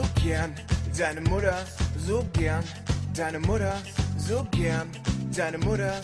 [0.00, 0.54] so gern.
[0.96, 1.64] Deine Mutter,
[2.06, 2.64] so gern.
[3.14, 3.74] Deine Mutter,
[4.16, 4.88] so gern.
[5.36, 6.00] Deine Mutter.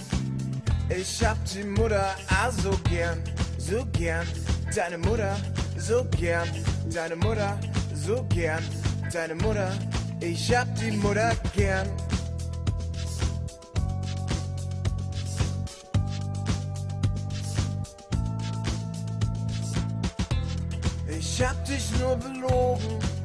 [0.89, 3.23] Ich hab die Mutter ah so gern,
[3.59, 4.27] so gern.
[4.75, 5.37] Deine Mutter,
[5.79, 6.49] so gern.
[6.93, 7.59] Deine Mutter,
[7.95, 8.63] so gern.
[9.13, 9.73] Deine Mutter.
[10.21, 11.89] Ich hab die Mutter gern.
[21.09, 23.16] Ich hab dich nur belogen.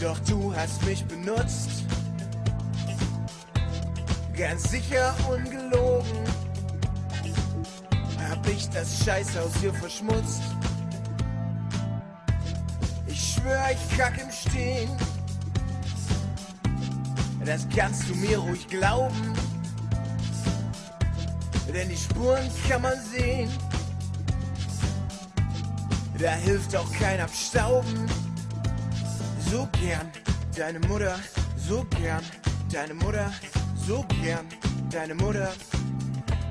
[0.00, 1.70] Doch du hast mich benutzt.
[4.36, 6.24] Ganz sicher ungelogen.
[8.30, 10.42] Hab ich das Scheißhaus hier verschmutzt.
[13.08, 14.90] Ich schwör, ich kack im Stehen.
[17.44, 19.34] Das kannst du mir ruhig glauben.
[21.74, 23.50] Denn die Spuren kann man sehen.
[26.18, 28.27] Da hilft auch kein Abstauben.
[29.50, 30.12] So gern
[30.54, 31.18] deine Mutter,
[31.56, 32.22] so gern
[32.70, 33.32] deine Mutter,
[33.86, 34.46] so gern
[34.90, 35.52] deine Mutter.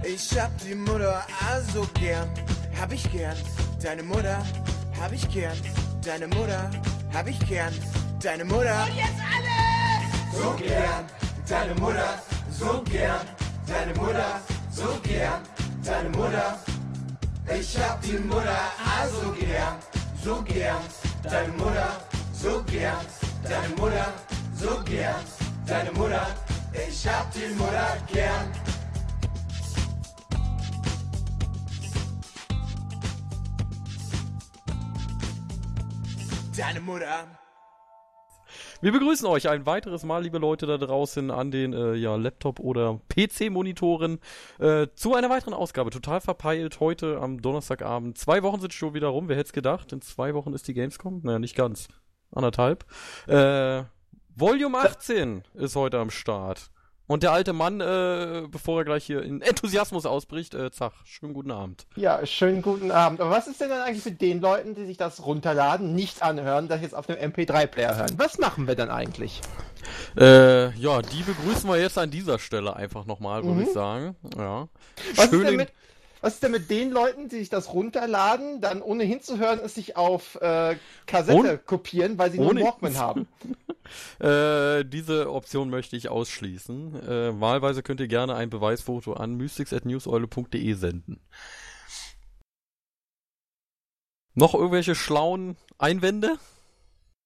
[0.03, 2.27] Ich hab die Mutter ah so gern,
[2.79, 3.37] hab ich gern
[3.83, 4.43] deine Mutter,
[4.99, 5.55] hab ich gern
[6.03, 6.71] deine Mutter,
[7.13, 7.71] hab ich gern
[8.19, 8.83] deine Mutter.
[8.83, 10.41] Und jetzt alle!
[10.41, 11.05] So gern
[11.47, 13.21] deine Mutter, so gern
[13.67, 15.41] deine Mutter, so gern
[15.83, 16.59] deine Mutter.
[17.59, 18.57] Ich hab die Mutter
[18.99, 19.75] also gern,
[20.23, 20.81] so gern,
[21.23, 22.06] deine Mutter,
[22.41, 23.05] so gern,
[23.43, 24.13] deine Mutter,
[24.53, 25.15] so gern,
[25.65, 26.27] deine Mutter.
[26.87, 28.51] Ich hab die Mutter gern.
[36.55, 37.27] Deine Mutter.
[38.81, 42.59] Wir begrüßen euch ein weiteres Mal, liebe Leute da draußen an den äh, ja, Laptop-
[42.59, 44.19] oder PC-Monitoren
[44.59, 45.89] äh, zu einer weiteren Ausgabe.
[45.89, 48.19] Total verpeilt heute am Donnerstagabend.
[48.19, 49.29] Zwei Wochen sind schon wieder rum.
[49.29, 49.91] Wer hätte es gedacht?
[49.93, 51.21] In zwei Wochen ist die Gamescom?
[51.23, 51.87] Naja, nicht ganz.
[52.31, 52.85] Anderthalb.
[53.27, 53.83] Äh,
[54.35, 56.69] Volume 18 ist heute am Start.
[57.09, 61.33] Und der alte Mann, äh, bevor er gleich hier in Enthusiasmus ausbricht, äh, Zach, schönen
[61.33, 61.87] guten Abend.
[61.95, 63.21] Ja, schönen guten Abend.
[63.21, 66.67] Aber was ist denn dann eigentlich mit den Leuten, die sich das runterladen, nicht anhören,
[66.67, 68.13] das jetzt auf dem MP3-Player hören?
[68.17, 69.39] Was machen wir dann eigentlich?
[70.17, 73.67] Äh, ja, die begrüßen wir jetzt an dieser Stelle einfach nochmal, würde Mhm.
[73.67, 74.15] ich sagen.
[74.37, 74.67] Ja.
[75.15, 75.71] Was ist, Schöne- denn mit,
[76.21, 79.95] was ist denn mit den Leuten, die sich das runterladen, dann ohne hinzuhören, es sich
[79.95, 83.27] auf äh, Kassette Ohne- kopieren, weil sie nur einen Walkman haben?
[84.19, 87.07] Äh, diese Option möchte ich ausschließen.
[87.07, 91.21] Äh, wahlweise könnt ihr gerne ein Beweisfoto an mystics.newseule.de senden.
[94.33, 96.37] Noch irgendwelche schlauen Einwände?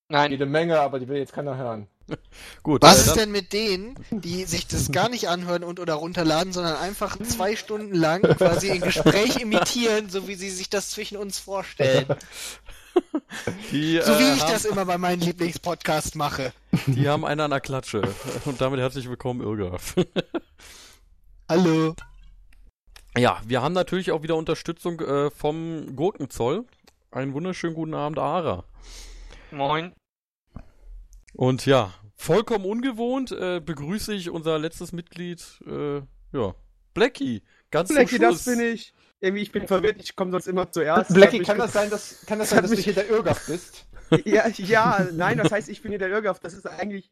[0.10, 0.30] Nein.
[0.32, 1.88] Jede Menge, aber die will jetzt keiner hören.
[2.64, 2.82] Gut.
[2.82, 6.54] Was äh, ist denn mit denen, die sich das gar nicht anhören und oder runterladen,
[6.54, 11.18] sondern einfach zwei Stunden lang quasi ein Gespräch imitieren, so wie sie sich das zwischen
[11.18, 12.06] uns vorstellen?
[13.72, 16.52] Die, So wie äh, ich haben, das immer bei meinen Lieblingspodcasts mache.
[16.88, 18.02] die haben einen an der Klatsche.
[18.44, 19.96] Und damit herzlich willkommen, Irgaf.
[21.50, 21.96] Hallo.
[23.18, 26.66] ja, wir haben natürlich auch wieder Unterstützung äh, vom Gurkenzoll.
[27.12, 28.66] Einen wunderschönen guten Abend, Ara.
[29.52, 29.94] Moin.
[31.34, 36.02] Und ja, vollkommen ungewohnt äh, begrüße ich unser letztes Mitglied, äh,
[36.34, 36.56] ja,
[36.94, 37.44] Blackie.
[37.72, 38.44] Ganz Blackie, zum Schluss.
[38.44, 38.94] das bin ich.
[39.20, 41.14] Irgendwie, ich bin verwirrt, ich komme sonst immer zuerst.
[41.14, 43.86] Blackie, kann das sein, dass, kann das sein, dass du hier der Irrgaf bist?
[44.26, 46.42] Ja, ja, nein, das heißt, ich bin hier der Irrgaf.
[46.42, 47.10] Das ist eigentlich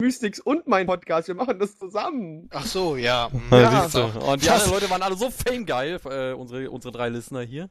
[0.00, 1.28] Mystics und mein Podcast.
[1.28, 2.48] Wir machen das zusammen.
[2.54, 3.30] Ach so, ja.
[3.50, 3.50] hm.
[3.50, 3.84] Ja.
[3.84, 7.68] Und die anderen Leute waren alle so famegeil, äh, unsere, unsere drei Listener hier.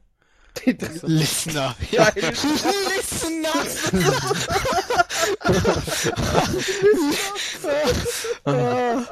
[1.02, 1.74] Listener.
[1.90, 2.08] Ja.
[2.14, 2.28] Ja.
[2.28, 3.52] Listener.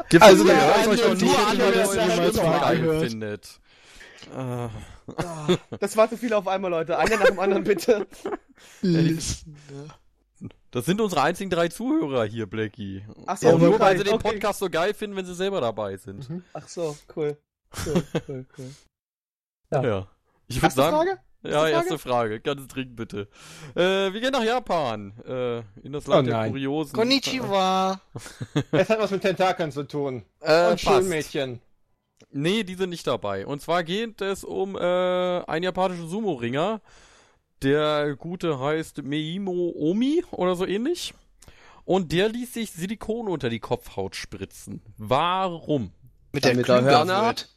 [0.09, 2.47] Gibt Also, es der euch nur die an, andere der ist es ja jemals schon
[2.47, 3.11] mal geil angehört.
[3.11, 3.61] findet.
[4.35, 4.69] Äh,
[5.79, 6.99] Das war zu viel auf einmal, Leute.
[6.99, 8.07] Einer nach dem anderen, bitte.
[10.71, 13.03] Das sind unsere einzigen drei Zuhörer hier, Blackie.
[13.25, 14.33] Ach so, okay, nur, weil sie den okay.
[14.33, 16.29] Podcast so geil finden, wenn sie selber dabei sind.
[16.53, 17.38] Ach so, cool.
[17.87, 18.71] Cool, cool, cool.
[19.73, 19.82] Ja.
[19.82, 20.06] Ja.
[20.47, 21.19] Ich würde sagen, Frage?
[21.43, 21.73] Ja, Frage?
[21.73, 23.29] erste Frage, ganz dringend bitte.
[23.75, 26.50] Äh, wir gehen nach Japan, äh, in das Land Oh der nein.
[26.50, 26.94] Kuriosen.
[26.94, 28.00] Konnichiwa.
[28.73, 30.25] Es hat was mit Tentakeln zu tun.
[30.40, 30.81] Äh, Und.
[30.81, 31.61] Schulmädchen.
[32.31, 33.46] Nee, die sind nicht dabei.
[33.46, 36.81] Und zwar geht es um äh, einen japanischen Sumo-Ringer.
[37.62, 41.14] Der gute heißt Meimo Omi oder so ähnlich.
[41.84, 44.82] Und der ließ sich Silikon unter die Kopfhaut spritzen.
[44.99, 45.93] Warum?
[46.32, 47.49] Mit der Damit er Hörner wird.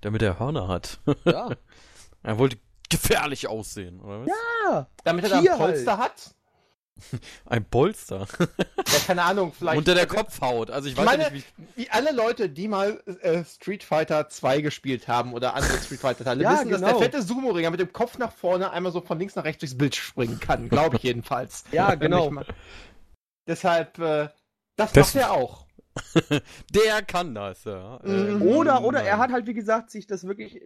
[0.00, 1.00] Damit er Hörner hat.
[1.24, 1.50] Ja.
[2.22, 2.58] er wollte
[2.90, 4.28] gefährlich aussehen, oder was?
[4.28, 4.86] Ja.
[5.04, 6.34] Damit er da ein Hier Polster hat?
[7.46, 8.26] Ein Polster.
[8.40, 9.78] Ja, keine Ahnung, vielleicht.
[9.78, 10.68] Unter der Kopfhaut.
[10.72, 11.82] Also ich weiß meine- ja nicht, wie.
[11.82, 16.24] Wie alle Leute, die mal äh, Street Fighter 2 gespielt haben oder andere Street Fighter
[16.24, 16.98] Teile, Ja, wissen, dass genau.
[16.98, 19.78] der fette Sumo-Ringer mit dem Kopf nach vorne einmal so von links nach rechts durchs
[19.78, 20.68] Bild springen kann.
[20.68, 21.62] Glaube ich jedenfalls.
[21.70, 22.32] Ja, genau.
[22.40, 22.46] ich
[23.46, 24.28] Deshalb, äh,
[24.74, 25.66] das, Das- macht er auch.
[26.74, 28.00] Der kann das, ja.
[28.02, 28.42] Mhm.
[28.42, 30.64] Oder, oder er hat halt, wie gesagt, sich das wirklich äh,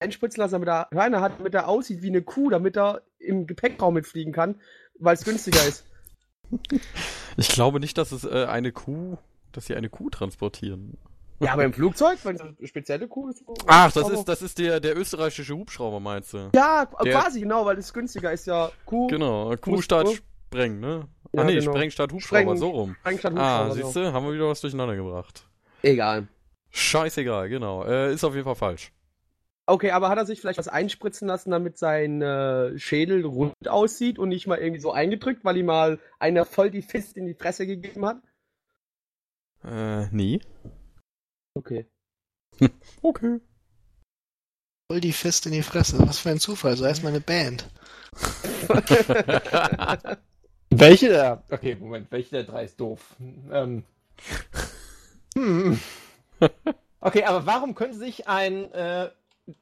[0.00, 3.46] einspritzen lassen, damit er Rainer hat, damit er aussieht wie eine Kuh, damit er im
[3.46, 4.56] Gepäckraum mitfliegen kann,
[4.98, 5.84] weil es günstiger ist.
[7.36, 9.18] Ich glaube nicht, dass es äh, eine Kuh,
[9.52, 10.98] dass sie eine Kuh transportieren.
[11.42, 13.42] Ja, aber im Flugzeug, wenn es eine spezielle Kuh ist.
[13.66, 16.50] Ach, das ist, das ist der, der österreichische Hubschrauber, meinst du?
[16.54, 19.06] Ja, Der- quasi genau, weil es günstiger ist ja Kuh.
[19.06, 20.16] Genau, Kuh Muss- statt Kuh.
[20.48, 21.06] Spreng, ne?
[21.32, 21.72] Ja, ah nee, genau.
[21.72, 22.96] Spreng statt Hubschrauber, Spreng- so rum.
[23.04, 24.00] Anstatt Ah, Hubschrauber, siehst so.
[24.02, 25.46] du, haben wir wieder was durcheinander gebracht.
[25.82, 26.26] Egal.
[26.70, 27.84] Scheißegal, genau.
[27.84, 28.92] Äh, ist auf jeden Fall falsch.
[29.70, 34.18] Okay, aber hat er sich vielleicht was einspritzen lassen, damit sein äh, Schädel rund aussieht
[34.18, 37.34] und nicht mal irgendwie so eingedrückt, weil ihm mal einer voll die Fist in die
[37.34, 38.20] Fresse gegeben hat?
[39.64, 40.40] Äh, nie.
[41.54, 41.86] Okay.
[43.02, 43.40] Okay.
[44.90, 46.00] Voll die Fist in die Fresse.
[46.00, 46.76] Was für ein Zufall.
[46.76, 47.70] So heißt meine Band.
[50.70, 51.44] Welche der.
[51.48, 53.16] Okay, Moment, welche der drei ist doof?
[53.52, 53.84] Ähm.
[55.36, 55.78] Hm.
[57.02, 59.10] Okay, aber warum könnte sich ein äh,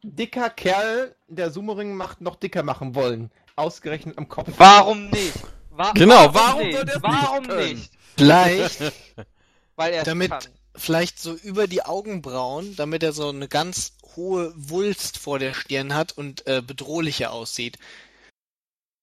[0.02, 3.30] dicker Kerl, der Sumo-Ring macht, noch dicker machen wollen?
[3.56, 4.50] Ausgerechnet am Kopf.
[4.56, 5.34] Warum nicht?
[5.70, 6.76] Wa Genau, warum nicht?
[6.78, 7.72] wird er Warum nicht können?
[7.78, 7.92] nicht?
[8.16, 8.92] Vielleicht,
[9.76, 10.42] Weil er damit, kann.
[10.74, 15.94] vielleicht so über die Augenbrauen, damit er so eine ganz hohe Wulst vor der Stirn
[15.94, 17.78] hat und äh, bedrohlicher aussieht.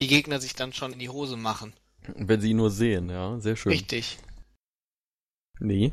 [0.02, 1.72] Die Gegner sich dann schon in die Hose machen.
[2.14, 3.72] Wenn sie ihn nur sehen, ja, sehr schön.
[3.72, 4.18] Richtig.
[5.58, 5.92] Nee.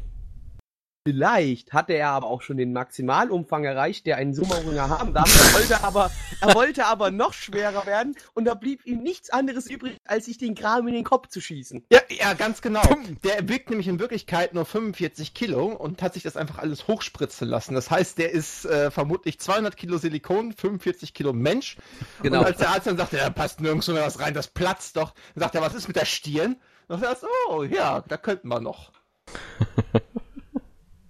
[1.06, 5.30] Vielleicht hatte er aber auch schon den Maximalumfang erreicht, der ein Sumo-Ringer haben darf.
[5.36, 9.70] Er wollte, aber, er wollte aber noch schwerer werden und da blieb ihm nichts anderes
[9.70, 11.86] übrig, als sich den Kram in den Kopf zu schießen.
[11.92, 12.84] Ja, ja, ganz genau.
[13.26, 17.50] Der wiegt nämlich in Wirklichkeit nur 45 Kilo und hat sich das einfach alles hochspritzen
[17.50, 17.76] lassen.
[17.76, 21.76] Das heißt, der ist äh, vermutlich 200 Kilo Silikon, 45 Kilo Mensch.
[22.22, 22.40] Genau.
[22.40, 25.14] Und als der Arzt dann sagte, da passt nirgends mehr was rein, das platzt doch,
[25.36, 26.54] dann sagt er, was ist mit der Stirn?
[26.88, 28.94] Und dann sagt er, oh ja, da könnten wir noch.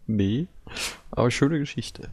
[0.07, 0.47] Nee.
[1.11, 2.11] Aber schöne Geschichte.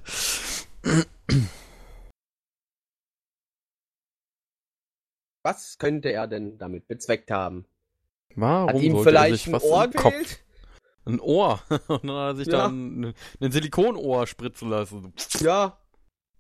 [5.43, 7.65] Was könnte er denn damit bezweckt haben?
[8.37, 10.39] Warum Hat ihm sollte er vielleicht sich ein was Ohr im Kopf-?
[11.07, 11.63] Ein Ohr.
[11.89, 12.59] Und dann hat er sich Ja.
[12.59, 15.13] dann ein, ein Silikonohr spritzen lassen.
[15.41, 15.77] Ja,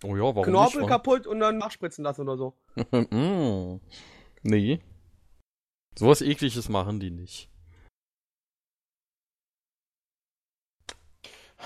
[0.02, 0.88] Oh ja, warum Knorpel nicht?
[0.88, 2.56] kaputt und dann nachspritzen lassen oder so.
[3.10, 3.80] Mm.
[4.42, 4.80] nee.
[5.94, 7.50] Sowas ekliges machen die nicht.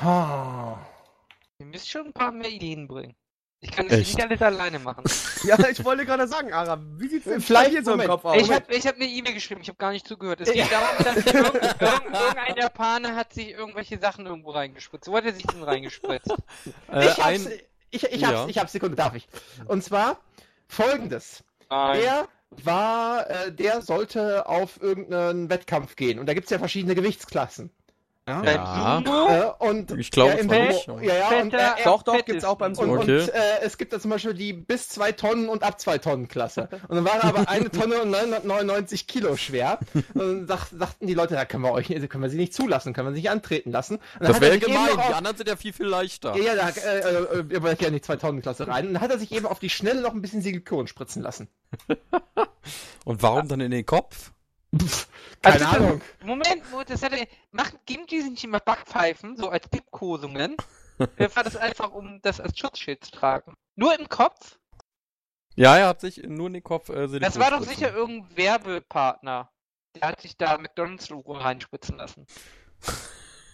[0.02, 0.78] Ha.
[1.58, 3.14] Ihr müsst schon ein paar mehr Ideen bringen.
[3.60, 4.16] Ich kann das Echt?
[4.16, 5.04] nicht alles alleine machen.
[5.44, 8.00] Ja, ich wollte gerade sagen, Ara, wie sieht's denn Vielleicht- so im.
[8.06, 8.36] Kopf aus?
[8.40, 10.40] Ich habe ich hab eine E-Mail geschrieben, ich habe gar nicht zugehört.
[10.40, 15.06] Es geht darum, dass irgend, irgend, irgendein Japaner hat sich irgendwelche Sachen irgendwo reingespritzt.
[15.08, 16.30] Wo hat er sich denn reingespritzt?
[16.90, 17.48] Äh, ich hab's, ein,
[17.90, 18.28] ich, ich Ja.
[18.28, 19.28] hab's, ich hab's, Sekunde, darf ich.
[19.66, 20.18] Und zwar
[20.66, 21.44] folgendes.
[21.68, 22.00] Nein.
[22.00, 22.28] Der
[22.62, 26.18] war, äh, der sollte auf irgendeinen Wettkampf gehen.
[26.18, 27.70] Und da gibt's ja verschiedene Gewichtsklassen.
[28.26, 28.42] Ja.
[28.42, 29.00] Ja.
[29.60, 32.44] Äh, und Ich glaube er im nicht, Ja, ja, und, er, Doch, doch, Fett gibt's
[32.44, 32.94] auch beim Sumo.
[32.94, 33.20] und, Okay.
[33.20, 36.26] und äh, es gibt da zum Beispiel die bis zwei Tonnen und ab zwei Tonnen
[36.26, 36.68] Klasse.
[36.88, 39.78] Und dann war er aber eine Tonne und 999 Kilo schwer.
[40.14, 42.94] Und dann sag, sagten die Leute, da können wir euch, können wir sie nicht zulassen,
[42.94, 43.98] können wir sie nicht antreten lassen.
[44.20, 44.86] Das wäre gemein.
[44.86, 46.34] noch Die auf- anderen sind ja viel, viel leichter.
[46.36, 46.98] Ja, ja, da äh,
[47.40, 48.86] äh, er ja nicht 2000 Klasse rein.
[48.88, 51.48] Und dann hat er sich eben auf die Schnelle noch ein bisschen Silikon spritzen lassen.
[53.04, 54.32] Und warum dann in den Kopf?
[55.42, 56.00] Keine Also, Ahnung.
[56.24, 57.28] Moment, das hätte.
[57.50, 60.56] Macht, geben die sich nicht immer Backpfeifen, so als Dipkosungen?
[61.18, 63.54] Mir war das einfach, um das als Schutzschild zu tragen.
[63.74, 64.58] Nur im Kopf?
[65.56, 69.50] Ja, er hat sich nur in den Kopf äh, Das war doch sicher irgendein Werbepartner.
[69.94, 72.26] Der hat sich da McDonalds-Logo reinspritzen lassen.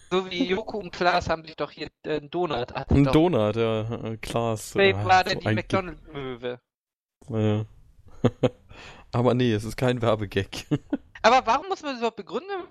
[0.09, 2.73] So wie Joko und Klaas haben sich doch hier äh, einen Donut.
[2.73, 3.05] Ein.
[3.05, 4.75] Donut, ja, äh, Klaas.
[4.75, 5.55] Äh, war der so die.
[5.55, 6.57] Ge-
[7.29, 7.65] äh.
[9.13, 10.47] Aber nee, es ist kein Werbegag.
[11.21, 12.67] Aber warum muss man das überhaupt begründen?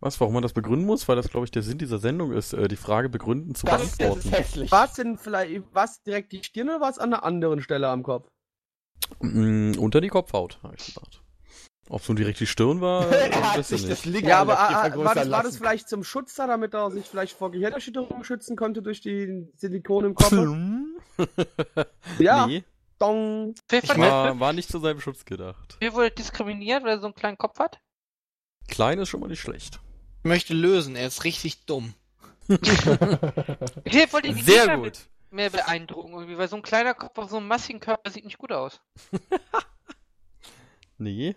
[0.00, 1.08] Was, warum man das begründen muss?
[1.08, 3.80] Weil das, glaube ich, der Sinn dieser Sendung ist, äh, die Frage begründen zu Das,
[3.80, 4.70] das ist beantworten.
[4.70, 8.04] War es denn vielleicht, was direkt die Stirn oder was an einer anderen Stelle am
[8.04, 8.28] Kopf?
[9.20, 11.22] Mm, unter die Kopfhaut, habe ich gesagt.
[11.88, 14.16] Ob es nun direkt die Stirn war, äh, er hat das sich das nicht.
[14.16, 16.90] Liga Ja, aber ah, ah, war, das, war das vielleicht zum Schutz da, damit er
[16.90, 20.32] sich vielleicht vor Gehirnerschütterung schützen konnte durch die Silikon im Kopf?
[22.18, 22.64] ja, Nee,
[22.98, 23.54] dong.
[23.68, 25.76] Wer wurde, war, war nicht zu seinem Schutz gedacht.
[25.80, 27.80] wer wurde diskriminiert, weil er so einen kleinen Kopf hat?
[28.68, 29.80] Klein ist schon mal nicht schlecht.
[30.22, 31.94] Ich möchte lösen, er ist richtig dumm.
[32.48, 35.08] Ich wollte die Sehr gut.
[35.30, 38.38] mehr beeindrucken, irgendwie, weil so ein kleiner Kopf auf so einem massigen Körper sieht nicht
[38.38, 38.80] gut aus.
[40.98, 41.36] Nee.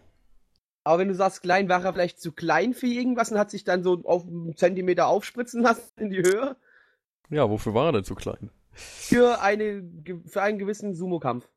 [0.83, 3.63] Aber wenn du sagst, klein, war er vielleicht zu klein für irgendwas und hat sich
[3.63, 6.55] dann so auf einen Zentimeter aufspritzen lassen in die Höhe?
[7.29, 8.49] Ja, wofür war er denn zu klein?
[8.73, 9.83] Für, eine,
[10.25, 11.49] für einen gewissen Sumo-Kampf.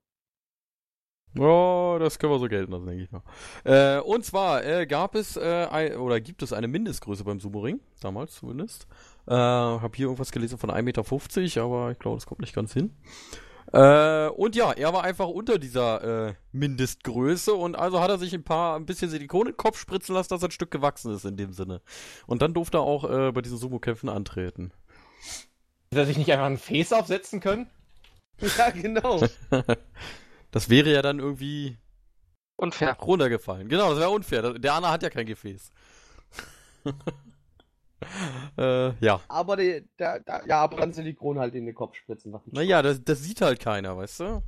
[1.37, 3.23] Ja, das können wir so gelten lassen, denke ich mal.
[3.64, 7.80] Äh, und zwar äh, gab es äh, ein, oder gibt es eine Mindestgröße beim Sumo-Ring,
[8.00, 8.87] damals zumindest.
[9.26, 12.73] Äh, hab hier irgendwas gelesen von 1,50 Meter, aber ich glaube, das kommt nicht ganz
[12.73, 12.94] hin.
[13.73, 18.33] Äh, und ja, er war einfach unter dieser äh, Mindestgröße und also hat er sich
[18.33, 21.12] ein paar, ein bisschen Silikon in den Kopf spritzen lassen, dass er ein Stück gewachsen
[21.12, 21.80] ist in dem Sinne.
[22.28, 24.71] Und dann durfte er auch äh, bei diesen Sumo-Kämpfen antreten.
[25.94, 27.70] Hätte er sich nicht einfach ein Face aufsetzen können?
[28.58, 29.20] Ja, genau.
[30.50, 31.78] das wäre ja dann irgendwie
[32.56, 32.94] Unfair.
[32.94, 33.68] runtergefallen.
[33.68, 34.54] Genau, das wäre unfair.
[34.54, 35.70] Der Anna hat ja kein Gefäß.
[38.58, 39.20] äh, ja.
[39.28, 42.34] Aber der, der, der, ja, aber dann Silikon halt in den Kopf spritzen.
[42.46, 44.42] Naja, das, das sieht halt keiner, weißt du?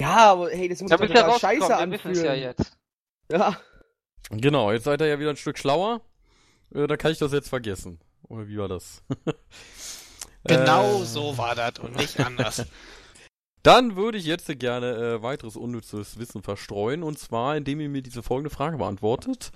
[0.00, 2.40] Ja, aber hey, das muss Da doch total scheiße es ja anfühlen.
[2.40, 2.76] jetzt.
[3.30, 3.56] Ja,
[4.30, 6.00] Genau, jetzt seid ihr ja wieder ein Stück schlauer.
[6.74, 8.00] Äh, da kann ich das jetzt vergessen.
[8.28, 9.04] Oder wie war das?
[10.44, 12.64] Genau Äh, so war das und nicht anders.
[13.62, 17.02] Dann würde ich jetzt gerne äh, weiteres unnützes Wissen verstreuen.
[17.02, 19.50] Und zwar, indem ihr mir diese folgende Frage beantwortet.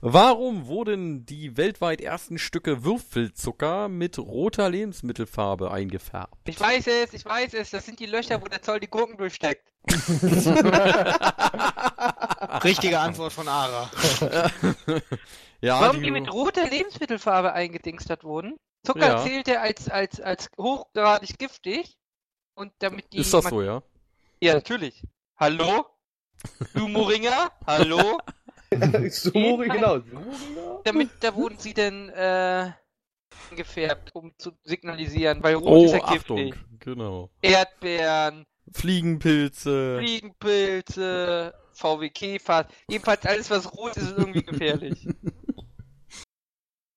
[0.00, 6.48] Warum wurden die weltweit ersten Stücke Würfelzucker mit roter Lebensmittelfarbe eingefärbt?
[6.48, 7.70] Ich weiß es, ich weiß es.
[7.70, 9.68] Das sind die Löcher, wo der Zoll die Gurken durchsteckt.
[12.64, 13.90] Richtige Antwort von Ara.
[15.60, 18.56] ja, Warum die, die mit roter Lebensmittelfarbe eingedingstert wurden?
[18.88, 19.22] Zucker Ja.
[19.22, 21.98] zählte als, als, als hochgradig giftig.
[22.54, 23.18] Und damit die.
[23.18, 23.82] ist das so, ja?
[24.40, 25.02] Ja, natürlich.
[25.36, 25.84] Hallo?
[26.74, 27.52] Sumo-Ringer?
[27.66, 28.18] Hallo?
[29.10, 29.98] Sumo, genau.
[30.84, 32.70] Damit, da wurden sie denn äh,
[33.54, 36.36] gefärbt, um zu signalisieren, weil Rot Oh, ist ja Achtung.
[36.38, 36.54] giftig.
[36.80, 37.30] Genau.
[37.42, 39.98] Erdbeeren, Fliegenpilze.
[39.98, 45.06] Fliegenpilze, VW-Käfer, jedenfalls alles, was rot ist, ist irgendwie gefährlich.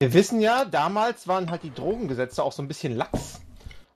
[0.01, 3.39] Wir wissen ja, damals waren halt die Drogengesetze auch so ein bisschen lax.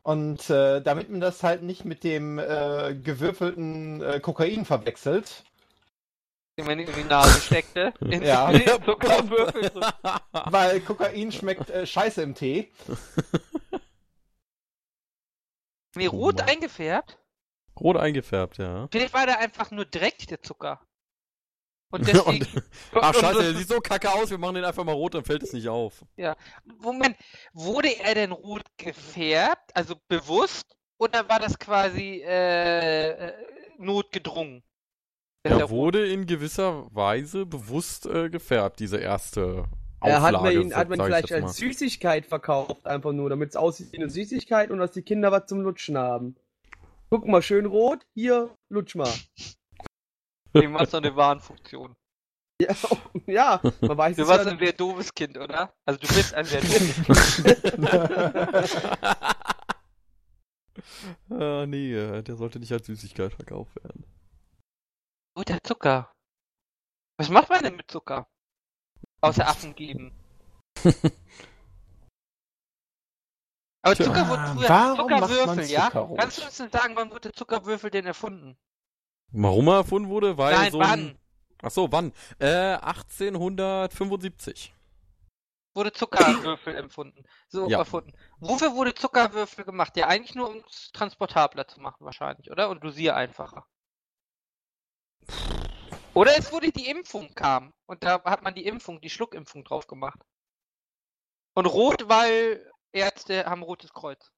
[0.04, 5.44] Und äh, damit man das halt nicht mit dem äh, gewürfelten äh, Kokain verwechselt,
[6.60, 7.92] Den man in die Nase steckte.
[8.02, 8.52] In Ja.
[8.86, 9.72] Zuckerwürfel.
[10.32, 12.72] weil Kokain schmeckt äh, scheiße im Tee.
[15.96, 16.50] Nee, rot Mann.
[16.50, 17.18] eingefärbt?
[17.80, 18.88] Rot eingefärbt, ja.
[18.92, 20.85] Vielleicht war da einfach nur Dreck, der Zucker.
[21.92, 22.48] Und Und, deswegen.
[22.94, 25.14] ach und- scheiße, und- der sieht so kacke aus, wir machen den einfach mal rot,
[25.14, 26.04] dann fällt es nicht auf.
[26.80, 27.16] Moment,
[27.54, 33.34] wurde er denn rot gefärbt, also bewusst, oder war das quasi äh,
[33.78, 34.64] notgedrungen?
[35.44, 39.66] Er er wurde in gewisser Weise bewusst äh, gefärbt, diese erste
[40.02, 43.56] Er hat man Auflage, ihn, hat man vielleicht als Süßigkeit verkauft, einfach nur, damit es
[43.56, 46.36] aussieht wie eine Süßigkeit und dass die Kinder was zum Lutschen haben.
[47.12, 49.14] Guck mal, schön rot, hier, lutsch mal.
[50.56, 51.96] Dem hat so eine Warnfunktion.
[52.62, 52.74] Ja,
[53.28, 54.52] ja man weiß Du es warst ja.
[54.52, 55.74] ein sehr doofes Kind, oder?
[55.86, 57.90] Also du bist ein sehr doofes Kind.
[61.30, 64.06] Ah, nee, äh, der sollte nicht als Süßigkeit verkauft werden.
[65.36, 66.12] Guter Zucker.
[67.18, 68.28] Was macht man denn mit Zucker?
[69.22, 70.12] Außer Affen geben.
[73.82, 75.90] Aber Zucker wurde früher warum macht man Zuckerwürfel, ja?
[75.90, 78.58] Kannst du uns denn sagen, wann wurde Zuckerwürfel denn erfunden?
[79.32, 80.38] Warum er erfunden wurde?
[80.38, 81.00] Weil Nein, so wann?
[81.00, 81.20] ein...
[81.62, 82.14] Ach so, wann?
[82.40, 84.74] Äh, 1875.
[85.74, 87.24] Wurde Zuckerwürfel empfunden.
[87.50, 87.80] So Ja.
[87.80, 88.14] erfunden.
[88.40, 89.98] Wofür wurde Zuckerwürfel gemacht?
[89.98, 92.70] Ja, eigentlich nur um es transportabler zu machen, wahrscheinlich, oder?
[92.70, 93.66] Und dosier einfacher.
[96.14, 97.74] Oder es wurde die Impfung kam.
[97.88, 100.20] Und da hat man die Impfung, die Schluckimpfung drauf gemacht.
[101.56, 104.32] Und rot, weil Ärzte haben rotes Kreuz.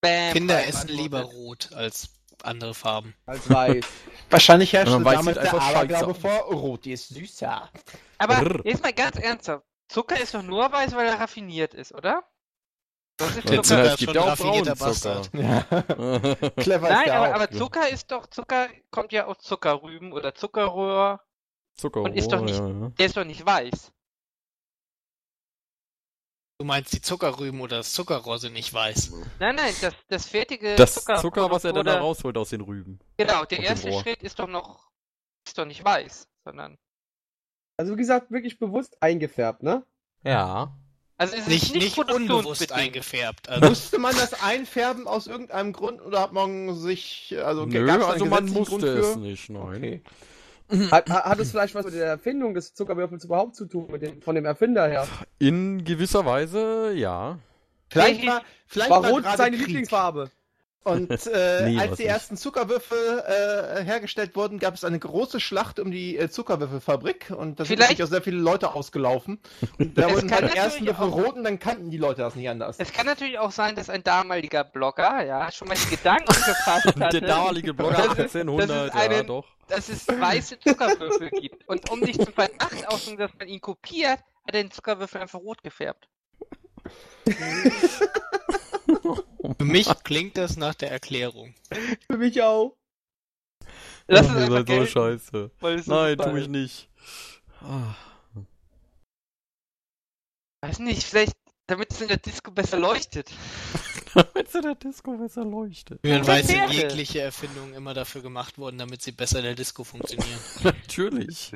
[0.00, 2.10] Bam, Kinder essen lieber rot als
[2.42, 3.14] andere Farben.
[3.26, 3.84] Als weiß.
[4.30, 7.70] Wahrscheinlich herrschte Ja, damals der Aberglaube vor, rot ist süßer.
[8.18, 8.66] Aber Brr.
[8.66, 9.64] jetzt mal ganz ernsthaft.
[9.88, 12.24] Zucker ist doch nur weiß, weil er raffiniert ist, oder?
[13.16, 13.62] Das ist Der Zucker.
[13.62, 15.14] Zucker- Zucker es ist gibt schon ja ein auch raffinierter Braunzucker.
[15.14, 15.30] Bastard.
[16.34, 16.50] Ja.
[16.62, 17.34] Clever Nein, aber, auch.
[17.34, 21.20] aber Zucker ist doch, Zucker kommt ja aus Zuckerrüben oder Zuckerröhr.
[21.76, 22.88] Zuckerrohr, Und ist doch nicht- ja, ja.
[22.98, 23.92] Der ist doch nicht weiß.
[26.58, 29.12] Du meinst, die Zuckerrüben oder das Zuckerrohr sind nicht weiß.
[29.40, 32.60] Nein, nein, das, das fertige Das Zucker, Zucker, was er dann da rausholt aus den
[32.60, 33.00] Rüben.
[33.16, 33.92] Genau, der aus erste.
[33.92, 34.88] Schritt ist doch noch,
[35.46, 36.78] ist doch nicht weiß, sondern,
[37.76, 39.84] Also wie gesagt, wirklich bewusst eingefärbt, ne?
[40.22, 40.76] Ja.
[41.16, 43.48] also es ist Nicht, nicht unbewusst eingefärbt.
[43.48, 48.26] Also, Musste man das einfärben aus irgendeinem Grund oder hat man sich, also Nö, also
[48.26, 49.76] man musste Grund es nicht, nein.
[49.76, 50.02] Okay.
[50.90, 54.02] Hat, hat hat es vielleicht was mit der Erfindung des Zuckerwürfels überhaupt zu tun, mit
[54.02, 55.06] dem, von dem Erfinder her?
[55.38, 57.38] In gewisser Weise, ja.
[57.90, 59.66] Vielleicht war, vielleicht War war rot seine Krieg.
[59.66, 60.30] Lieblingsfarbe.
[60.84, 62.12] Und äh, Nee, als die nicht.
[62.12, 67.58] ersten Zuckerwürfel äh, hergestellt wurden, gab es eine große Schlacht um die äh, Zuckerwürfelfabrik und
[67.58, 69.40] da sind Vielleicht- natürlich auch sehr viele Leute ausgelaufen.
[69.78, 72.22] Und da wurden kann halt die ersten Würfel auch- rot und dann kannten die Leute
[72.22, 72.76] das nicht anders.
[72.78, 76.86] Es kann natürlich auch sein, dass ein damaliger Blogger, ja, schon mal die Gedanken gefasst
[77.00, 79.44] hatte, Der damalige Blogger Das ist- 1800, das ist ja doch.
[79.68, 81.66] dass es weiße Zuckerwürfel gibt.
[81.68, 85.38] Und um sich zum Verdacht auszunehmen, dass man ihn kopiert, hat er den Zuckerwürfel einfach
[85.40, 86.08] rot gefärbt.
[89.58, 91.54] Für mich klingt das nach der Erklärung.
[92.10, 92.76] Für mich auch.
[94.06, 95.50] Lass Ach, es ihr seid so scheiße.
[95.62, 96.48] es Nein, tu ich ist.
[96.48, 96.88] nicht.
[97.60, 97.94] Ah.
[100.62, 101.36] Weiß nicht, vielleicht,
[101.66, 103.30] damit es in der Disco besser leuchtet.
[104.14, 105.98] Damit sie der Disco besser leuchtet.
[106.02, 109.44] Wie man Ja, weiß, sind jegliche Erfindungen immer dafür gemacht worden, damit sie besser in
[109.44, 110.38] der Disco funktionieren.
[110.62, 111.52] Natürlich.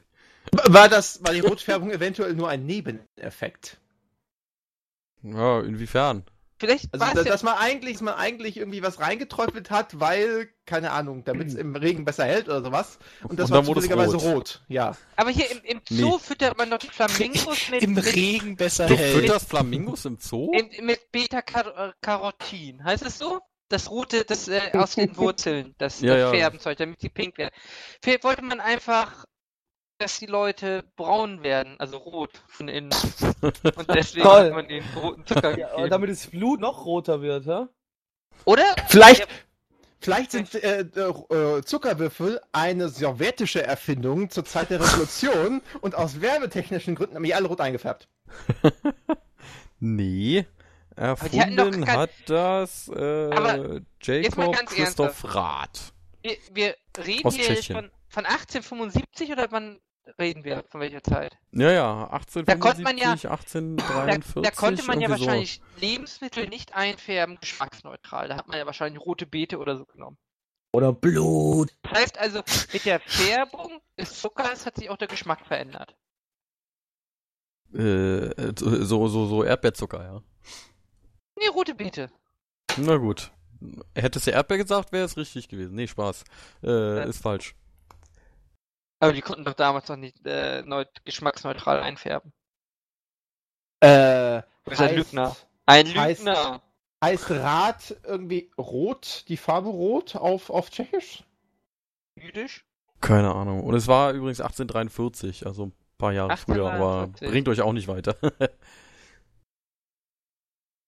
[0.52, 3.78] War das, war die Rotfärbung eventuell nur ein Nebeneffekt?
[5.22, 6.24] Ja, inwiefern?
[6.60, 9.70] Vielleicht Also, war da, es ja, dass man eigentlich, dass man eigentlich irgendwie was reingeträufelt
[9.70, 12.98] hat, weil, keine Ahnung, damit es im Regen besser hält oder sowas.
[13.22, 14.34] Und das Und war zufälligerweise rot.
[14.34, 14.64] rot.
[14.66, 14.96] Ja.
[15.14, 18.88] aber hier im, im Zoo füttert man doch die Flamingos mit, Im mit, Regen besser
[18.88, 19.20] Du hält.
[19.20, 20.50] fütterst Flamingos im Zoo?
[20.50, 22.82] mit, mit Beta-Carotin.
[22.84, 23.40] Heißt es so?
[23.68, 26.30] Das rote, das äh, aus den Wurzeln, das, Ja, das ja.
[26.30, 27.52] Färbenzeug, damit die pink werden.
[28.02, 29.26] Vielleicht wollte man einfach,
[29.98, 32.90] dass die Leute braun werden, also rot von innen.
[33.42, 34.44] Und deswegen Toll.
[34.46, 37.66] hat man den roten Zucker Ja, damit das Blut noch roter wird, hä?
[38.44, 38.64] Oder?
[38.88, 39.26] Vielleicht, Ja.
[40.00, 46.94] vielleicht sind äh, äh, Zuckerwürfel eine sowjetische Erfindung zur Zeit der Revolution und aus werbetechnischen
[46.94, 48.08] Gründen haben die alle rot eingefärbt.
[49.80, 50.44] Nee.
[50.96, 55.92] Erfunden kein- hat das äh, Jacob Christoph Rath.
[56.22, 56.74] Wir, wir
[57.06, 57.76] reden Aus hier Tschechien.
[57.76, 59.78] von, von 1875 oder wann
[60.18, 60.64] reden wir?
[60.70, 61.36] Von welcher Zeit?
[61.52, 64.34] Ja, ja, 1875, Da konnte man ja- 1843.
[64.34, 65.26] Da, da konnte man ja irgendwie so.
[65.26, 68.28] wahrscheinlich Lebensmittel nicht einfärben, geschmacksneutral.
[68.28, 70.16] Da hat man ja wahrscheinlich rote Beete oder so genommen.
[70.72, 71.70] Oder Blut.
[71.82, 75.96] Das heißt also, mit der Färbung des Zuckers hat sich auch der Geschmack verändert.
[77.74, 80.22] Äh, so, so, so Erdbeerzucker, ja.
[81.38, 82.10] Nee, rote Beete.
[82.76, 83.30] Na gut.
[83.94, 85.74] Hättest du Erdbeer gesagt, wäre es richtig gewesen.
[85.74, 86.24] Nee, Spaß.
[86.62, 87.54] Äh, ist falsch.
[89.00, 92.32] Aber die konnten doch damals noch nicht äh, neu, geschmacksneutral einfärben.
[93.82, 95.36] Äh, ist ein Lügner.
[95.66, 96.62] Ein heißt- Lügner.
[97.02, 101.22] heißt Rad irgendwie rot, die Farbe rot auf, auf Tschechisch?
[102.16, 102.64] Jüdisch?
[103.00, 103.62] Keine Ahnung.
[103.62, 107.30] Und es war übrigens 1843, also ein paar Jahre früher, aber 1843.
[107.30, 108.16] bringt euch auch nicht weiter.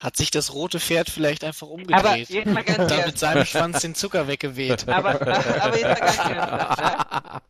[0.01, 3.19] Hat sich das rote Pferd vielleicht einfach Aber umgedreht jetzt mal ganz und da mit
[3.19, 4.89] seinem Schwanz den Zucker weggeweht.
[4.89, 7.43] Aber, aber, aber jetzt mal ganz ernsthaft, ne?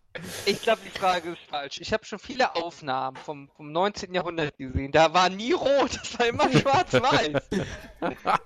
[0.45, 1.79] Ich glaube, die Frage ist falsch.
[1.81, 4.13] Ich habe schon viele Aufnahmen vom, vom 19.
[4.13, 4.91] Jahrhundert gesehen.
[4.91, 7.43] Da war nie rot, das war immer schwarz-weiß.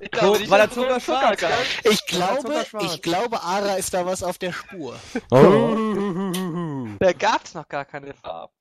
[0.00, 1.62] Ich glaube dass der Zucker schwarz war.
[1.90, 5.00] Ich glaube, ich glaube, Ara ist da was auf der Spur.
[5.30, 8.52] du Da gab es noch gar keine Farben.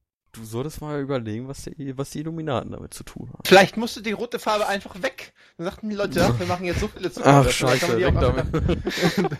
[0.44, 3.42] Solltest mal überlegen, was die, was die Illuminaten damit zu tun haben.
[3.46, 5.34] Vielleicht musste die rote Farbe einfach weg.
[5.58, 7.68] Dann sagten die Leute, ja, wir machen jetzt so viele Ach, Zuckerwürfel.
[7.68, 9.40] dann kann scheiße, weg damit.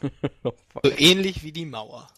[0.82, 2.08] So ähnlich wie die Mauer.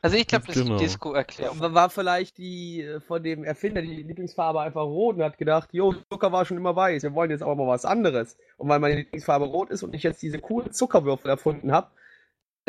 [0.00, 0.76] Also ich glaube, das ist Genau.
[0.78, 1.60] die Disco-Erklärung.
[1.60, 5.68] War war vielleicht die äh, von dem Erfinder die Lieblingsfarbe einfach rot und hat gedacht,
[5.72, 8.36] jo, Zucker war schon immer weiß, wir wollen jetzt aber mal was anderes.
[8.56, 11.88] Und weil meine Lieblingsfarbe rot ist und ich jetzt diese coolen Zuckerwürfel erfunden habe,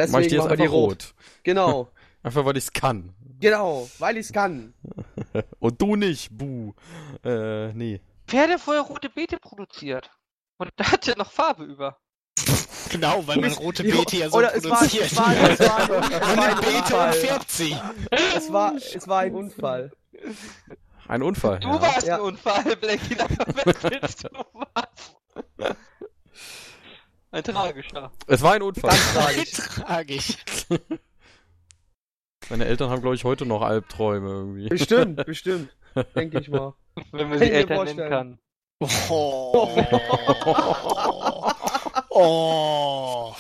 [0.10, 0.92] Mach ich deswegen jetzt machen wir die einfach rot.
[0.92, 1.14] rot.
[1.44, 1.88] Genau,
[2.24, 3.14] Einfach weil ich es kann.
[3.44, 4.74] Genau, weil ich es kann.
[5.60, 6.74] Und du nicht, buh.
[7.24, 8.02] Äh, nee.
[8.28, 10.10] Pferde vorher rote Beete produziert.
[10.58, 11.98] Und da hatte noch Farbe über.
[12.90, 15.06] Genau, weil man rote Beete ja so oder es war- produziert.
[15.12, 17.14] es war- es war- es war Man ein nimmt Beete und Unfall.
[17.14, 17.76] färbt sie.
[18.36, 19.92] Es war, es war ein Unfall.
[21.08, 21.60] Ein Unfall.
[21.60, 21.82] Du ja.
[21.82, 22.16] warst Ja.
[22.16, 23.16] ein Unfall, Blackie.
[23.16, 24.16] Du was.
[27.32, 28.12] Ein tragischer.
[28.28, 28.96] Es war ein Unfall.
[29.14, 29.52] Tragisch.
[29.54, 30.38] Tragisch.
[32.54, 34.68] Meine Eltern haben, glaube ich, heute noch Albträume irgendwie.
[34.68, 35.76] Bestimmt, bestimmt.
[36.16, 36.76] Denke ich mal.
[37.12, 38.10] Wenn man Kann sie ich Eltern nennen vorstellen.
[38.12, 38.40] kann.
[39.10, 39.70] Oh.
[42.12, 43.36] oh.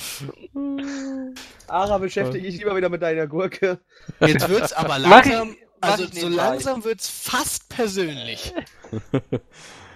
[1.67, 3.79] Ara, beschäftige dich lieber wieder mit deiner Gurke.
[4.19, 8.51] Jetzt wird's aber ich- langsam, also ich so langsam wird's fast persönlich.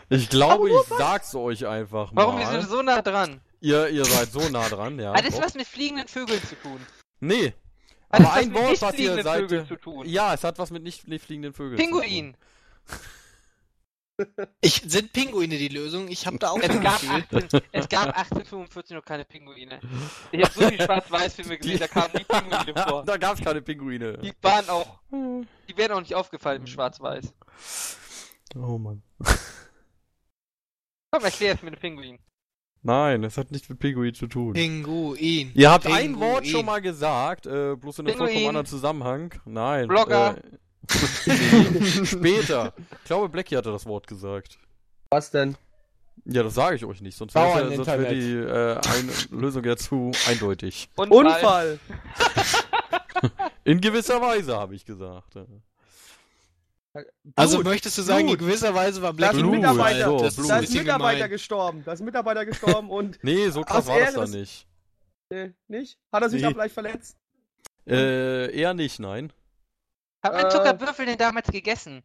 [0.09, 2.21] Ich glaube, ich sag's euch einfach mal.
[2.27, 2.39] Warum?
[2.39, 3.41] Wir sind so nah dran.
[3.59, 5.13] Ihr, ihr seid so nah dran, ja.
[5.13, 5.43] Hat das doch.
[5.43, 6.79] was mit fliegenden Vögeln zu tun?
[7.19, 7.53] Nee.
[8.09, 9.41] Aber ein Wort, was ihr seid.
[9.41, 10.07] Vögeln zu tun?
[10.07, 11.77] Ja, es hat was mit nicht nicht fliegenden Vögeln.
[11.77, 12.01] zu tun.
[12.01, 12.37] Pinguin.
[14.61, 16.07] Ich, sind Pinguine die Lösung?
[16.07, 17.23] Ich habe da auch Es ein gab, Gefühl.
[17.43, 19.79] 18, es gab 1845 noch keine Pinguine.
[20.31, 23.03] Ich habe so viel Schwarz-Weiß-Filme gesehen, da kamen nie Pinguine vor.
[23.05, 24.17] da gab's keine Pinguine.
[24.17, 27.31] Die waren auch, die wären auch nicht aufgefallen im Schwarz-Weiß.
[28.55, 29.03] Oh Mann.
[31.11, 32.17] Komm, erklär es mit dem Pinguin.
[32.83, 34.53] Nein, das hat nichts mit Pinguin zu tun.
[34.53, 35.51] Pinguin.
[35.53, 36.19] Ihr habt ein Pinguin.
[36.19, 39.33] Wort schon mal gesagt, äh, bloß in einem vollkommen anderen Zusammenhang.
[39.45, 39.87] Nein.
[39.87, 40.37] Blogger.
[40.37, 42.73] Äh, später.
[42.91, 44.57] Ich glaube, Blackie hatte das Wort gesagt.
[45.09, 45.57] Was denn?
[46.25, 49.09] Ja, das sage ich euch nicht, sonst wäre ja, wär die äh, ein
[49.39, 50.89] Lösung ja zu eindeutig.
[50.95, 51.79] Unfall!
[53.63, 55.35] In gewisser Weise, habe ich gesagt.
[57.35, 58.39] Also möchtest du sagen, Blut.
[58.41, 60.49] in gewisser Weise war Da Black Blut, Mitarbeiter, so, das Blut.
[60.49, 61.29] da ist ein Mitarbeiter gemein.
[61.31, 61.83] gestorben.
[61.85, 63.19] Da ist ein Mitarbeiter gestorben und.
[63.23, 64.67] Nee, so krass war das des- nicht.
[65.29, 65.97] Nee, nicht?
[66.11, 66.47] Hat er sich Nee.
[66.47, 67.17] da vielleicht verletzt?
[67.85, 69.31] Äh, eher nicht, nein.
[70.23, 70.49] Hat man Äh.
[70.49, 72.03] Zuckerwürfel denn damals gegessen?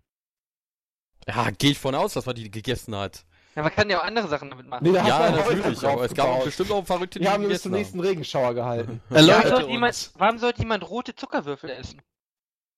[1.29, 3.25] Ja, gehe ich von aus, dass man die gegessen hat.
[3.55, 4.85] Ja, man kann ja auch andere Sachen damit machen.
[4.85, 7.63] Nee, da Ja, natürlich, aber es gab auch bestimmt auch Verrückte, die Die haben bis
[7.63, 9.01] zum nächsten Regenschauer gehalten.
[9.09, 9.73] Warum sollte, uns.
[9.73, 12.01] jemand, warum sollte jemand rote Zuckerwürfel essen?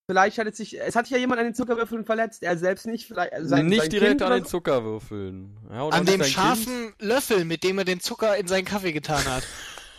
[0.07, 0.79] Vielleicht hat es sich.
[0.79, 2.43] Es hat sich ja jemand an den Zuckerwürfeln verletzt.
[2.43, 3.07] Er selbst nicht.
[3.07, 5.57] Vielleicht, also sein, nicht sein direkt kind an den Zuckerwürfeln.
[5.71, 9.23] Ja, und An dem scharfen Löffel, mit dem er den Zucker in seinen Kaffee getan
[9.25, 9.43] hat.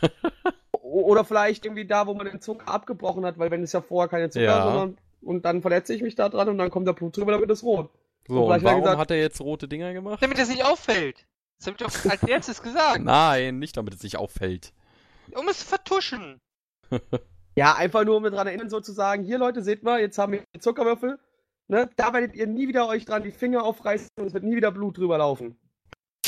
[0.83, 4.09] Oder vielleicht irgendwie da, wo man den Zucker abgebrochen hat, weil wenn es ja vorher
[4.09, 4.62] keine Zucker, Ja.
[4.64, 4.99] sondern.
[5.23, 7.51] Und dann verletze ich mich da dran und dann kommt der Blut drüber, dann wird
[7.51, 7.90] es rot.
[8.29, 10.23] So, und er warum gesagt- hat er jetzt rote Dinger gemacht?
[10.23, 11.27] Damit das nicht auffällt.
[11.59, 13.01] Das hab ich doch als erstes gesagt.
[13.03, 14.73] Nein, nicht damit es nicht auffällt.
[15.35, 16.40] Um es zu vertuschen.
[17.57, 20.42] Ja, einfach nur um mir dran erinnern, sozusagen, hier Leute, seht mal, jetzt haben wir
[20.55, 21.19] die Zuckerwürfel.
[21.69, 21.88] Ne?
[21.97, 24.71] Da werdet ihr nie wieder euch dran die Finger aufreißen und es wird nie wieder
[24.71, 25.59] Blut drüber laufen.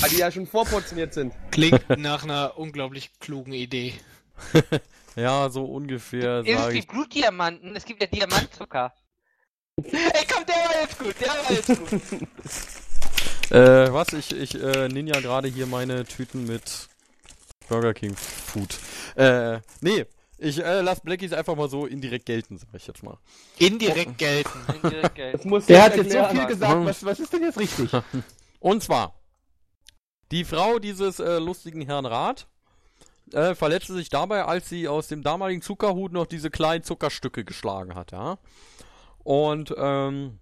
[0.01, 1.35] Weil die ja schon vorportioniert sind.
[1.51, 3.95] Klingt nach einer unglaublich klugen Idee.
[5.17, 6.83] Ja, so ungefähr Es sage ich.
[6.83, 8.93] gibt Blutdiamanten, es gibt ja Diamantzucker.
[9.83, 13.51] Ey, komm, der war jetzt gut, der war jetzt gut.
[13.51, 14.13] Äh, was?
[14.13, 16.89] Ich, ich äh, ninja gerade hier meine Tüten mit
[17.69, 18.79] Burger King Food.
[19.17, 20.07] Äh, nee,
[20.39, 23.19] ich äh, lass Blackies einfach mal so indirekt gelten, sag ich jetzt mal.
[23.59, 24.59] Indirekt gelten.
[24.83, 27.91] Indirekt muss Der hat jetzt so viel gesagt, was, was ist denn jetzt richtig?
[28.61, 29.21] Und zwar,
[30.31, 32.47] die Frau dieses äh, lustigen Herrn Rath
[33.33, 37.95] äh, verletzte sich dabei, als sie aus dem damaligen Zuckerhut noch diese kleinen Zuckerstücke geschlagen
[37.95, 38.39] hat, ja.
[39.25, 40.39] Und ähm,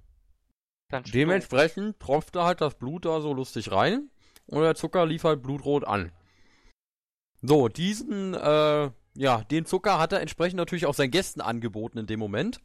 [0.93, 4.11] dementsprechend tropfte halt das Blut da so lustig rein
[4.47, 6.13] und der Zucker lief halt blutrot an.
[7.43, 12.07] So, diesen, äh, ja, den Zucker hat er entsprechend natürlich auch seinen Gästen angeboten in
[12.07, 12.61] dem Moment.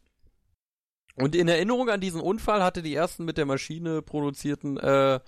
[1.15, 5.19] Und in Erinnerung an diesen Unfall hatte die ersten mit der Maschine produzierten äh,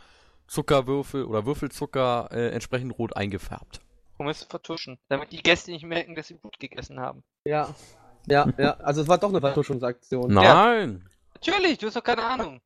[0.47, 3.81] Zuckerwürfel oder Würfelzucker äh, entsprechend rot eingefärbt.
[4.17, 4.97] Um es zu vertuschen.
[5.09, 7.23] Damit die Gäste nicht merken, dass sie Blut gegessen haben.
[7.45, 7.73] Ja.
[8.27, 8.75] Ja, ja.
[8.75, 10.31] Also es war doch eine Vertuschungsaktion.
[10.33, 11.09] Nein!
[11.33, 12.61] Natürlich, du hast doch keine Ahnung.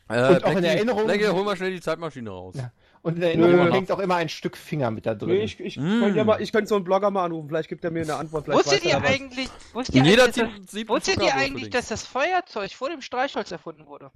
[0.07, 2.53] Äh, Und auch in Blackie- Erinnerung- Blackie, hol mal schnell die Zeitmaschine raus.
[2.55, 2.71] Ja.
[3.05, 5.29] Und in der Erinnerung hängt auch immer ein Stück Finger mit da drin.
[5.29, 5.99] Nee, ich, ich, Mm.
[5.99, 8.15] könnte ja mal, ich könnte so einen Blogger mal anrufen, vielleicht gibt er mir eine
[8.15, 8.47] Antwort.
[8.47, 13.51] Wusstet ihr eigentlich, wusstet ihr eigentlich, dass, wusstet ihr eigentlich, das Feuerzeug vor dem Streichholz
[13.51, 14.09] erfunden wurde?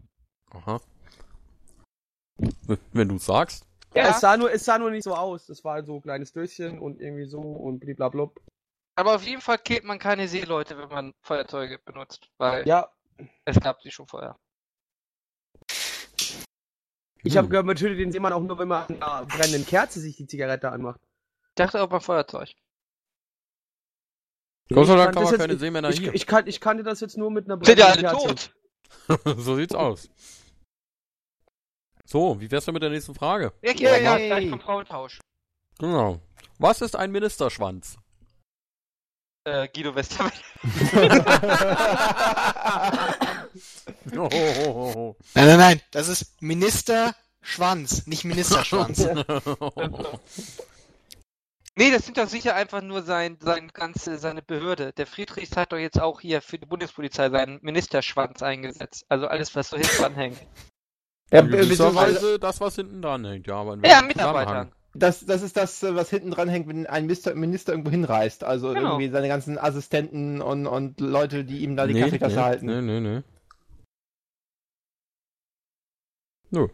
[0.49, 0.82] Aha.
[2.91, 3.63] Wenn du sagst.
[3.93, 5.49] Ja, es sah, nur, es sah nur nicht so aus.
[5.49, 8.41] Es war so ein kleines Döschen und irgendwie so und bliblablub.
[8.95, 12.89] Aber auf jeden Fall killt man keine Seeleute, wenn man Feuerzeuge benutzt, weil Ja,
[13.45, 14.36] es gab sie schon vorher.
[17.23, 17.38] Ich Hm.
[17.39, 20.15] habe gehört, man tötet den Seemann auch nur, wenn man an einer brennenden Kerze sich
[20.17, 20.99] die Zigarette anmacht.
[21.49, 22.49] Ich dachte auch beim Feuerzeug.
[24.71, 26.13] Gott sei Ich Dank wir das keine jetzt- Seemänner Ich, hier.
[26.13, 28.51] ich, kan, ich kannte das jetzt nur mit einer Sind ja alle brennenden Kerze.
[29.25, 29.38] tot.
[29.39, 30.10] so sieht's aus.
[32.05, 33.53] So, wie wär's denn mit der nächsten Frage?
[33.62, 35.19] Ja, ja, ja, gleich vom Frauentausch.
[35.79, 36.19] Genau.
[36.58, 37.97] Was ist ein Ministerschwanz?
[39.45, 40.34] Äh, Guido Westerwelle.
[44.17, 45.82] Oh, oh, oh, Nein, nein, nein.
[45.91, 49.08] Das ist Minister Schwanz, nicht Ministerschwanz.
[49.60, 50.19] oh.
[51.76, 54.91] Nee, das sind doch sicher einfach nur sein, sein ganze, seine Behörde.
[54.93, 59.06] Der Friedrichs hat doch jetzt auch hier für die Bundespolizei seinen Ministerschwanz eingesetzt.
[59.08, 60.39] Also alles, was so hinten dran hängt.
[61.32, 64.72] Ja, In beziehungsweise, das, was hinten dran hängt, ja, aber Ja, Mitarbeitern.
[64.72, 64.74] Zusammenhang?
[64.93, 68.43] das, das ist das, äh, was hinten dran hängt, wenn ein Minister, Minister irgendwo hinreist.
[68.43, 68.82] Also Genau.
[68.84, 72.65] irgendwie seine ganzen Assistenten und, und Leute, die ihm da die Nee, Kaffeetasse nee, halten.
[72.65, 73.22] nee, nee, nee.
[76.52, 76.68] Nö,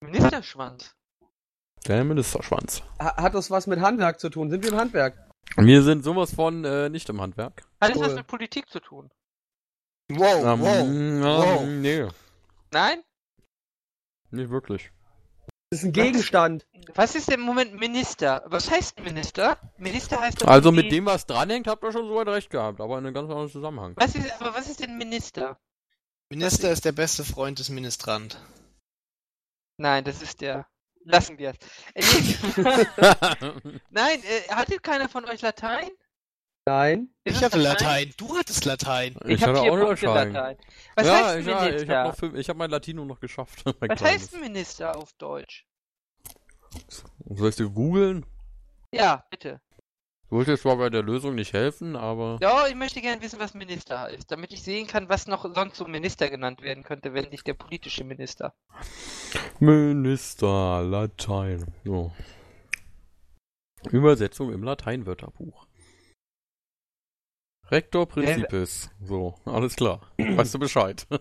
[0.00, 0.94] Ministerschwanz.
[1.86, 2.82] der Ministerschwanz.
[3.00, 4.50] Ha- Hat das was mit Handwerk zu tun?
[4.50, 5.16] Sind wir im Handwerk?
[5.56, 7.62] Wir sind sowas von äh, nicht im Handwerk.
[7.80, 8.14] Hat das was Cool.
[8.16, 9.10] mit Politik zu tun?
[10.10, 10.76] Wow, Ähm, wow.
[10.80, 11.62] ähm, wow.
[11.66, 12.08] Nee,
[12.72, 13.02] Nein?
[14.30, 14.90] nicht wirklich.
[15.70, 16.66] Das ist ein Gegenstand.
[16.94, 18.42] Was ist denn im Moment Minister?
[18.46, 19.58] Was heißt Minister?
[19.78, 22.98] Minister heißt doch Also mit dem, was dranhängt, habt ihr schon soweit recht gehabt, aber
[22.98, 23.94] in einem ganz anderen Zusammenhang.
[23.96, 25.58] Was ist, aber was ist denn Minister?
[26.30, 28.38] Minister ist der beste Freund des Ministrant.
[29.76, 30.66] Nein, das ist der.
[31.04, 31.56] Lassen wir es.
[31.94, 32.02] Äh.
[33.90, 35.90] Nein, äh, hatte keiner von euch Latein?
[36.66, 37.10] Nein.
[37.24, 39.14] Ist Ich hatte Latein, du hattest Latein.
[39.24, 40.32] Ich, ich habe hatte auch Latein.
[40.32, 40.56] Latein.
[40.94, 41.82] Was ja, heißt ich, ja, Minister?
[41.82, 43.62] ich habe habe mein Latino noch geschafft.
[43.66, 44.02] Was Kleines.
[44.02, 45.66] heißt Minister auf Deutsch?
[46.88, 48.24] Soll ich dir googeln?
[48.92, 49.60] Ja, bitte.
[50.34, 52.38] Du wolltest zwar bei der Lösung nicht helfen, aber.
[52.40, 55.76] Ja, ich möchte gerne wissen, was Minister heißt, damit ich sehen kann, was noch sonst
[55.76, 58.52] so Minister genannt werden könnte, wenn nicht der politische Minister.
[59.60, 61.64] Minister, Latein.
[61.84, 62.10] So.
[63.92, 65.68] Übersetzung im Lateinwörterbuch.
[67.70, 68.90] Rector Principis.
[69.04, 70.00] So, alles klar.
[70.18, 71.06] Weißt du Bescheid?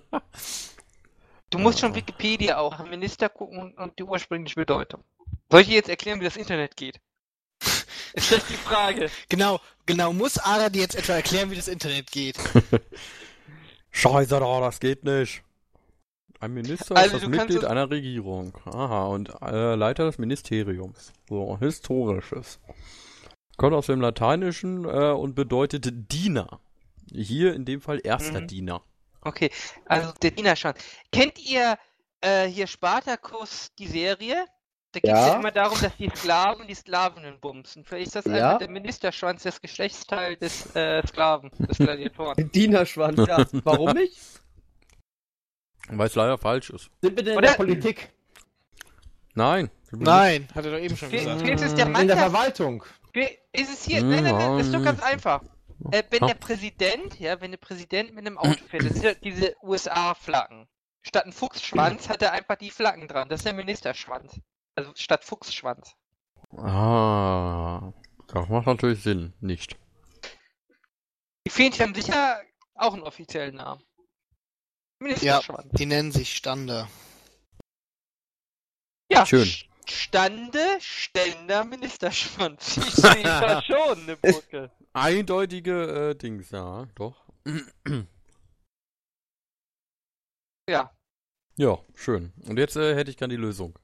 [1.52, 5.04] Du musst schon Wikipedia auch Minister gucken und die ursprüngliche Bedeutung.
[5.52, 7.00] Soll ich dir jetzt erklären, wie das Internet geht?
[8.14, 9.10] Ist das die Frage?
[9.30, 10.14] Genau, genau.
[10.14, 12.38] Muss Ara dir jetzt etwa erklären, wie das Internet geht?
[13.92, 15.44] Scheiße, da, das geht nicht.
[16.40, 18.58] Ein Minister Also ist das Mitglied einer Regierung.
[18.66, 21.14] Aha, und äh, Leiter des Ministeriums.
[21.30, 22.60] So, historisches.
[23.56, 26.60] Kommt aus dem Lateinischen äh, und bedeutet Diener.
[27.12, 28.48] Hier in dem Fall erster Mhm.
[28.48, 28.82] Diener.
[29.22, 29.52] Okay,
[29.86, 30.80] also der Dienerschwanz.
[31.12, 31.78] Kennt ihr
[32.20, 34.46] äh, hier Spartacus, die Serie?
[34.94, 35.28] Da geht es ja.
[35.28, 35.36] Ja.
[35.40, 37.84] immer darum, dass die Sklaven die Sklavinnen bumsen.
[37.84, 38.34] Vielleicht ist das Ja.
[38.46, 42.52] einfach der Ministerschwanz, das Geschlechtsteil des äh, Sklaven, des Gladiatoren.
[42.54, 43.46] Dienerschwanz, ja.
[43.64, 44.18] Warum nicht?
[45.90, 46.90] Weil es leider falsch ist.
[47.02, 48.14] Sind wir denn in Oder- der Politik?
[49.36, 49.70] Nein.
[49.92, 51.42] Nein, hat er doch eben schon Fe- gesagt.
[51.42, 52.84] Vielleicht ist der In Mann der der Verwaltung.
[53.14, 54.04] Fe- Ist es hier?
[54.04, 55.42] Nein, nein, nein, das ist doch ganz einfach.
[55.92, 56.28] Äh, wenn Ja.
[56.28, 60.68] der Präsident, ja, wenn der Präsident mit einem Auto fährt, das sind ja diese USA-Flaggen.
[61.02, 63.28] Statt ein Fuchsschwanz hat er einfach die Flaggen dran.
[63.28, 64.40] Das ist der Ministerschwanz.
[64.76, 65.96] Also statt Fuchsschwanz.
[66.58, 67.92] Ah,
[68.28, 69.34] das macht natürlich Sinn.
[69.40, 69.78] Nicht.
[71.46, 72.42] Die Fähnchen haben sicher
[72.76, 73.82] auch einen offiziellen Namen.
[73.82, 75.70] Ja, Ministerschwanz.
[75.74, 76.88] die nennen sich Stander.
[79.12, 79.44] Ja, Schön.
[79.44, 82.78] Sch- Stande, Ständer, Ministerschwanz.
[82.78, 84.72] Ich sehe da schon eine Brücke.
[84.94, 87.22] Eindeutige äh, Dings, ja, doch.
[90.70, 90.96] Ja.
[91.58, 92.32] Ja, schön.
[92.48, 93.78] Und jetzt äh, hätte ich gern die Lösung.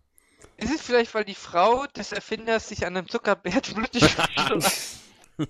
[0.62, 5.00] Ist es vielleicht, weil die Frau des Erfinders sich an einem Zuckerbärt blutig verstoßen?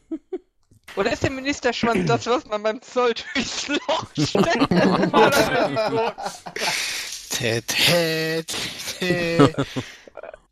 [0.95, 4.69] Oder ist der Ministerschwanz das, was man beim Zoll durchs Loch steckt?
[7.29, 8.55] Tät, tät,
[8.99, 9.55] tät.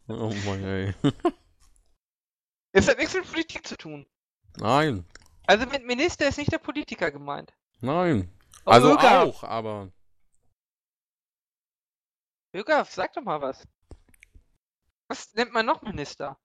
[0.08, 0.94] Oh Mann, ey.
[2.72, 4.06] Es hat nichts mit Politik zu tun.
[4.58, 5.06] Nein,
[5.48, 7.54] Also mit Minister ist nicht der Politiker gemeint.
[7.82, 8.32] nein.
[8.66, 9.24] Also Ögaf.
[9.28, 9.92] auch, aber.
[12.54, 13.64] Ögaf, sag doch mal was.
[15.08, 16.38] Was nennt man noch Minister?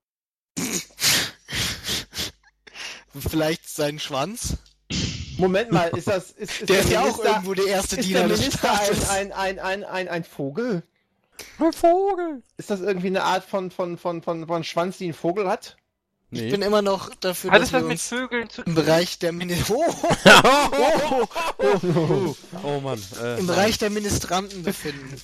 [3.29, 4.57] Vielleicht seinen Schwanz?
[5.37, 6.31] Moment mal, ist das.
[6.31, 8.77] Ist, ist Der ist ja auch irgendwo der erste Ist Diener der des Minister ein,
[8.77, 9.09] Staates.
[9.09, 10.83] ein, ein, ein, ein, ein Vogel?
[11.59, 12.43] Ein Vogel!
[12.57, 15.75] Ist das irgendwie eine Art von, von, von, von, von Schwanz, die ein Vogel hat?
[16.29, 16.45] Nee.
[16.45, 18.75] Ich bin immer noch dafür, Hat dass es wir was mit Vögeln zu im tun?
[18.75, 19.85] Bereich der Minister oh,
[20.79, 22.99] oh, oh, oh, oh Mann.
[23.21, 25.21] Äh, im Bereich der Ministranten befinden.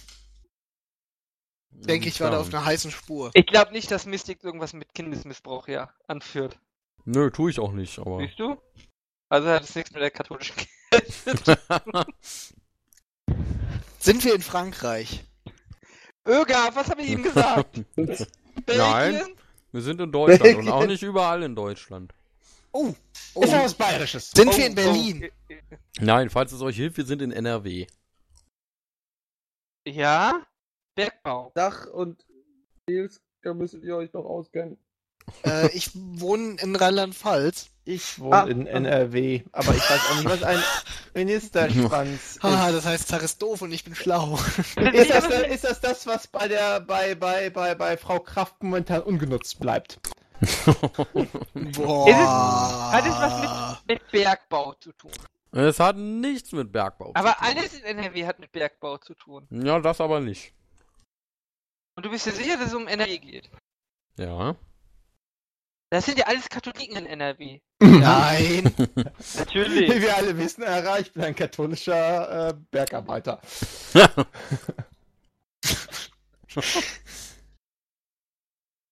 [1.88, 3.32] Denke ich, war da auf einer heißen Spur.
[3.34, 6.60] Ich glaube nicht, dass Mystik irgendwas mit Kindesmissbrauch hier anführt.
[7.06, 8.20] Nö, tue ich auch nicht, aber.
[8.20, 8.58] Siehst du?
[9.30, 10.70] Also hat es nichts mit der katholischen Kirche.
[14.00, 15.24] Sind wir in Frankreich?
[16.28, 17.82] Ögaf, was habe ich ihm gesagt?
[17.96, 18.26] Nein.
[18.66, 19.36] Belgien?
[19.72, 22.14] Wir sind in Deutschland und auch nicht überall in Deutschland.
[22.72, 22.94] Oh,
[23.36, 23.44] oh.
[23.44, 24.32] Ist ja was Bayerisches.
[24.32, 25.30] Sind Oh, wir in Berlin?
[25.50, 25.76] oh.
[26.02, 27.88] Nein, falls es euch hilft, wir sind in NRW.
[29.88, 30.46] Ja?
[31.06, 31.52] Bergbau.
[31.56, 32.26] Dach und
[32.88, 34.78] Nils, da müsstet ihr euch noch auskennen.
[35.46, 37.70] Äh, ich wohne in Rheinland-Pfalz.
[37.86, 38.44] Ich wohne Ah.
[38.48, 40.62] in NRW, aber ich weiß auch nicht, was ein
[41.14, 42.76] Ministerschwanz Haha, ist.
[42.78, 44.36] das heißt, Zar ist doof und ich bin schlau.
[44.94, 48.62] Ist das, da- ist das das, was bei der bei, bei, bei, bei Frau Kraft
[48.64, 50.00] momentan ungenutzt bleibt?
[51.54, 52.08] Boah.
[52.08, 55.12] Ist es- hat es was Mit Bergbau zu tun.
[55.52, 57.48] Es hat nichts mit Bergbau Aber zu tun.
[57.58, 59.48] alles in NRW hat mit Bergbau zu tun.
[59.50, 60.54] Ja, das aber nicht.
[62.00, 63.50] Und du bist dir sicher, dass es um NRW geht?
[64.16, 64.56] Ja.
[65.90, 67.60] Das sind ja alles Katholiken in NRW.
[67.82, 68.74] Nein.
[68.96, 69.04] Wie
[69.38, 70.02] Natürlich.
[70.02, 73.42] wir alle wissen, Herr ich bin ein katholischer äh, Bergarbeiter.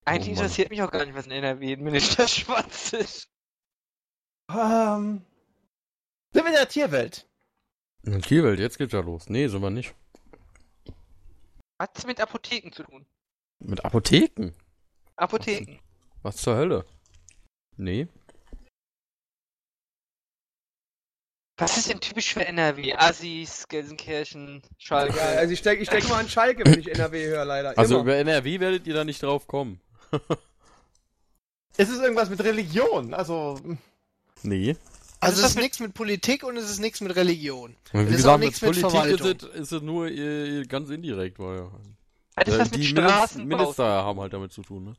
[0.04, 3.30] Eigentlich Oh interessiert mich auch gar nicht, was in NRW ein Ministerschwanz ist.
[4.52, 5.22] Ähm,
[6.34, 7.26] sind wir in der Tierwelt?
[8.04, 9.30] In Kielwelt, jetzt geht's ja los.
[9.30, 9.96] Nee, sind wir nicht.
[11.80, 13.06] Hat's mit Apotheken zu tun?
[13.60, 14.54] Mit Apotheken?
[15.16, 15.80] Apotheken.
[16.24, 16.86] Was zur Hölle?
[17.76, 18.08] Nee.
[21.60, 22.94] Was ist denn typisch für NRW?
[22.94, 25.18] Assis, Gelsenkirchen, Schalke.
[25.18, 27.76] Ja, also ich denke ich denk mal an Schalke, wenn ich NRW höre, leider.
[27.78, 28.04] Also Immer.
[28.04, 29.82] über NRW werdet ihr da nicht drauf kommen.
[31.78, 33.14] Ist es irgendwas mit Religion?
[33.14, 33.60] Also,
[34.44, 34.76] Nee.
[35.20, 37.76] Also ist es ist das nichts mit Politik und es ist nichts mit Religion.
[37.94, 39.50] Und Es wie ist auch gesagt, mit nichts mit Politik ist Verwaltung.
[39.54, 41.70] es, ist es nur äh, ganz indirekt, weil
[42.36, 43.56] Hat das Äh, was mit die Straßenbau?
[43.56, 44.94] Minis- Minister haben halt damit zu tun, ne?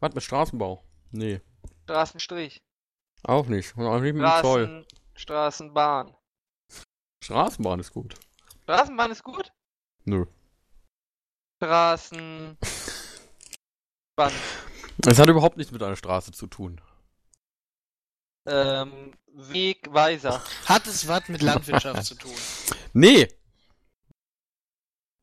[0.00, 0.82] Was mit Straßenbau?
[1.12, 1.40] Nee,
[1.84, 2.60] Straßenstrich.
[3.24, 3.76] auch nicht.
[3.76, 4.64] Und auch nicht mit dem Zoll.
[4.66, 6.14] Straßen, Straßenbahn.
[7.24, 8.14] Straßenbahn ist gut.
[8.64, 9.52] Straßenbahn ist gut?
[10.04, 10.26] Nö.
[11.62, 12.56] Straßen.
[14.16, 14.32] Bahn.
[15.06, 16.80] Es hat überhaupt nichts mit einer Straße zu tun.
[18.46, 20.42] Ähm, Wegweiser.
[20.64, 22.32] Hat es was mit Landwirtschaft zu tun?
[22.92, 23.28] Nee!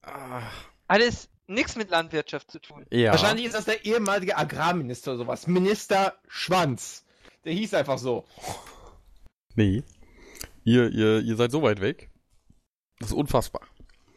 [0.03, 0.43] Ah,
[0.87, 2.85] Alles nichts mit Landwirtschaft zu tun.
[2.91, 3.11] ja.
[3.11, 5.47] Wahrscheinlich ist das der ehemalige Agrarminister oder sowas.
[5.47, 7.03] Minister Schwanz.
[7.45, 8.25] Der hieß einfach so.
[9.55, 9.83] Nee.
[10.63, 12.09] Ihr, ihr, ihr seid so weit weg.
[12.99, 13.61] Das ist unfassbar.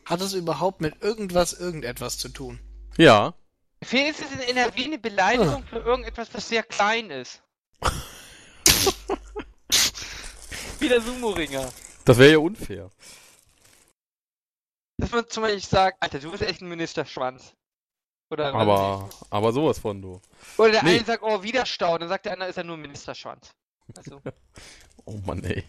[0.04, 2.60] Hat es überhaupt mit irgendwas, irgendetwas zu tun?
[2.98, 3.34] Ja.
[3.82, 7.42] Für ist es in NRW eine Beleidigung für irgendetwas, was sehr klein ist.
[10.80, 11.72] Wie der Sumo-Ringer.
[12.04, 12.90] Das wäre ja unfair.
[14.98, 17.54] Dass man zum Beispiel sagt, Alter, du bist echt ein Ministerschwanz.
[18.30, 20.20] Oder, Aber, aber sowas von du.
[20.56, 20.96] oder der nee.
[20.96, 23.52] eine sagt, oh, Widerstau, dann sagt der andere, ist ja nur ein Ministerschwanz.
[23.96, 24.20] Also,
[25.04, 25.64] Oh Mann, ey.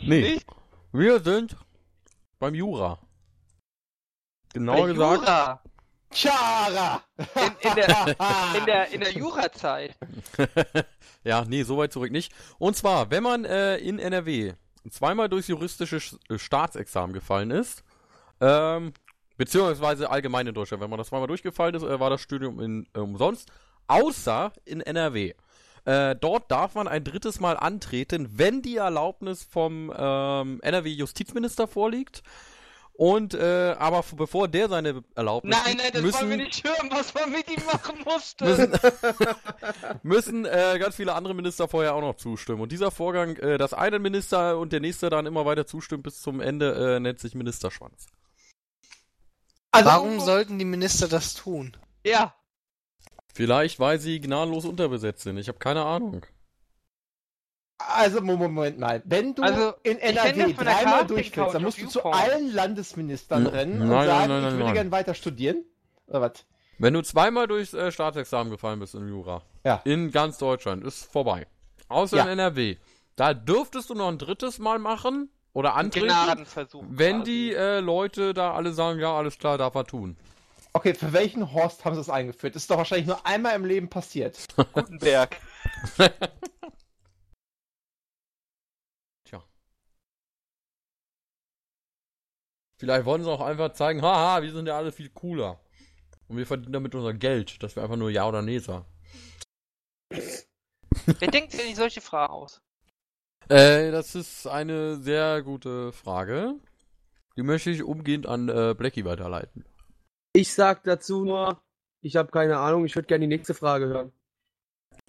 [0.00, 0.34] Nee.
[0.34, 0.46] nicht?
[0.92, 1.56] Wir sind
[2.38, 3.00] beim Jura.
[4.52, 5.20] Genauer Bei gesagt.
[5.22, 5.62] Jura.
[6.14, 7.02] Chara!
[7.18, 8.06] In, in der,
[8.58, 9.96] in der, in der Jura-Zeit.
[11.24, 12.32] ja, nee, so weit zurück nicht.
[12.58, 14.54] Und zwar, wenn man äh, in NRW
[14.90, 17.82] zweimal durchs juristische Sch- äh, Staatsexamen gefallen ist,
[18.40, 18.92] ähm,
[19.36, 22.86] beziehungsweise allgemein in Deutschland, wenn man das zweimal durchgefallen ist, äh, war das Studium in,
[22.94, 23.50] äh, umsonst,
[23.88, 25.34] außer in NRW.
[25.84, 32.22] Äh, dort darf man ein drittes Mal antreten, wenn die Erlaubnis vom ähm, NRW-Justizminister vorliegt.
[32.96, 36.88] Und äh, aber bevor der seine Erlaubnis Nein, nein, das müssen, wollen wir nicht hören,
[36.92, 38.44] was man mit ihm machen musste.
[38.44, 38.72] müssen,
[40.02, 42.60] müssen äh, ganz viele andere Minister vorher auch noch zustimmen.
[42.60, 46.20] Und dieser Vorgang, äh, dass ein Minister und der nächste dann immer weiter zustimmt bis
[46.20, 48.06] zum Ende, äh, nennt sich Ministerschwanz.
[49.72, 51.76] Also, Warum sollten die Minister das tun?
[52.06, 52.34] Ja,
[53.34, 55.38] Vielleicht, weil sie gnadenlos unterbesetzt sind.
[55.38, 56.24] Ich habe keine Ahnung.
[57.78, 59.02] Also, Moment, mal.
[59.04, 63.82] Wenn du Also, in NRW dreimal Couch dann musst du zu allen Landesministern N- rennen
[63.82, 64.74] und nein, nein, sagen, nein, ich nein, würde nein.
[64.74, 65.64] gerne weiter studieren.
[66.06, 66.32] Oder was?
[66.78, 69.80] Wenn du zweimal durchs äh, Staatsexamen gefallen bist in Jura, Ja.
[69.84, 71.46] in ganz Deutschland, ist vorbei.
[71.88, 72.22] Außer Ja.
[72.24, 72.76] in NRW.
[73.16, 76.08] Da dürftest du noch ein drittes Mal machen oder antreten,
[76.90, 77.30] wenn quasi.
[77.30, 80.16] die äh, Leute da alle sagen, ja, alles klar, darf er tun.
[80.72, 82.56] Okay, für welchen Horst haben sie das eingeführt?
[82.56, 84.46] Das ist doch wahrscheinlich nur einmal im Leben passiert.
[84.72, 85.36] Gutenberg.
[89.24, 89.42] Tja.
[92.84, 95.58] Vielleicht wollen sie auch einfach zeigen, haha, wir sind ja alle viel cooler.
[96.28, 98.84] Und wir verdienen damit unser Geld, dass wir einfach nur Ja oder Nee sagen.
[100.10, 102.60] Wer denkt sich eigentlich solche Fragen aus?
[103.48, 106.56] Äh, das ist eine sehr gute Frage.
[107.38, 109.64] Die möchte ich umgehend an äh, Blackie weiterleiten.
[110.34, 111.62] Ich sag dazu nur,
[112.02, 114.12] ich habe keine Ahnung, ich würde gerne die nächste Frage hören.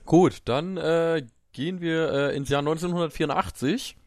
[0.06, 3.98] Gut, dann äh, gehen wir äh, ins Jahr 1984.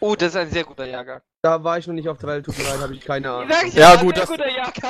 [0.00, 1.22] Oh, das ist ein sehr guter Jahrgang.
[1.46, 3.50] Da war ich noch nicht auf der Welt, tut mir leid, habe ich keine Ahnung.
[3.68, 4.28] Ich Ja, gut, das-.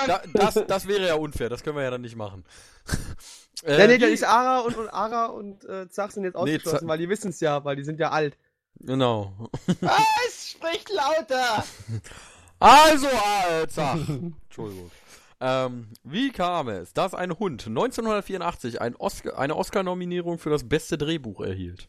[0.07, 2.45] Da, das, das wäre ja unfair, das können wir ja dann nicht machen.
[3.62, 6.40] äh, Ja, nee, da ist Ara und, und Ara und äh, Zach sind jetzt Nee,
[6.40, 8.38] ausgeschlossen, Zach- weil die wissen es ja, weil die sind ja alt.
[8.81, 9.51] Genau.
[9.81, 10.51] Was?
[10.51, 11.64] Spricht lauter!
[12.59, 13.99] Also, Alter!
[14.47, 14.90] Entschuldigung.
[15.42, 20.97] Ähm, wie kam es, dass ein Hund 1984 ein Oscar, eine Oscar-Nominierung für das beste
[20.97, 21.88] Drehbuch erhielt?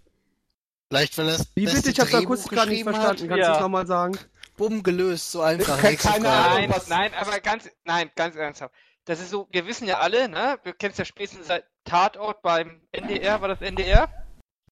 [0.90, 1.90] Vielleicht, weil das Wie bitte?
[1.90, 3.10] Ich habe kurz gerade nicht verstanden.
[3.10, 3.18] Hat.
[3.30, 3.56] Kannst du Ja.
[3.56, 4.18] es nochmal sagen?
[4.58, 5.80] Bumm, gelöst, so einfach.
[5.82, 6.58] Keine Ahnung.
[6.58, 8.74] Nein, was- nein, aber ganz, nein, ganz ernsthaft.
[9.06, 10.60] Das ist so, wir wissen ja alle, ne?
[10.64, 14.10] Wir kennen es ja spätestens seit Tatort beim NDR, war das NDR?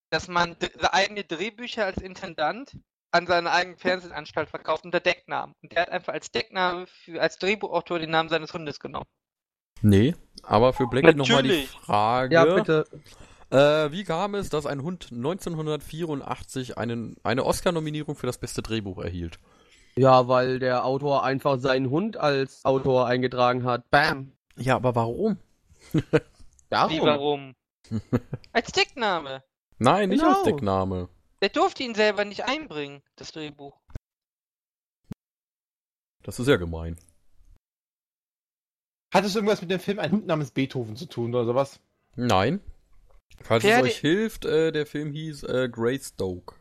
[0.10, 0.58] Dass man
[0.92, 2.78] eigene Drehbücher als Intendant
[3.12, 5.56] an seine eigene Fernsehanstalt verkauft unter Decknamen.
[5.64, 9.06] Und der hat einfach als Deckname für, als Drehbuchautor den Namen seines Hundes genommen.
[9.82, 11.70] Nee, aber für Blackie nochmal die Natürlich.
[11.70, 12.34] Frage.
[12.36, 12.86] Ja, bitte.
[13.52, 18.98] Äh, wie kam es, dass ein Hund 1984 einen, eine Oscar-Nominierung für das beste Drehbuch
[18.98, 19.40] erhielt?
[19.98, 23.90] Ja, weil der Autor einfach seinen Hund als Autor eingetragen hat.
[23.92, 24.34] Bam.
[24.58, 25.38] Ja, aber warum?
[25.94, 26.02] Wie,
[26.70, 27.00] Darum.
[27.02, 27.56] warum?
[28.52, 29.44] als Deckname.
[29.78, 30.34] Nein, nicht Genau.
[30.36, 31.10] als Deckname.
[31.42, 33.80] Der durfte ihn selber nicht einbringen, das Drehbuch.
[36.24, 36.98] Das ist ja gemein.
[39.14, 41.80] Hat es irgendwas mit dem Film Ein Hund namens Beethoven zu tun oder sowas?
[42.16, 42.60] Nein.
[43.44, 46.56] Falls Pferde- es euch hilft, äh, der Film hieß äh, Greystoke.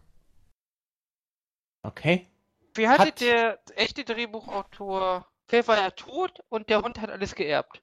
[1.83, 2.29] Okay.
[2.75, 7.35] Wie hatte Hat- der echte Drehbuchautor, der war ja tot und der Hund hat alles
[7.35, 7.83] geerbt.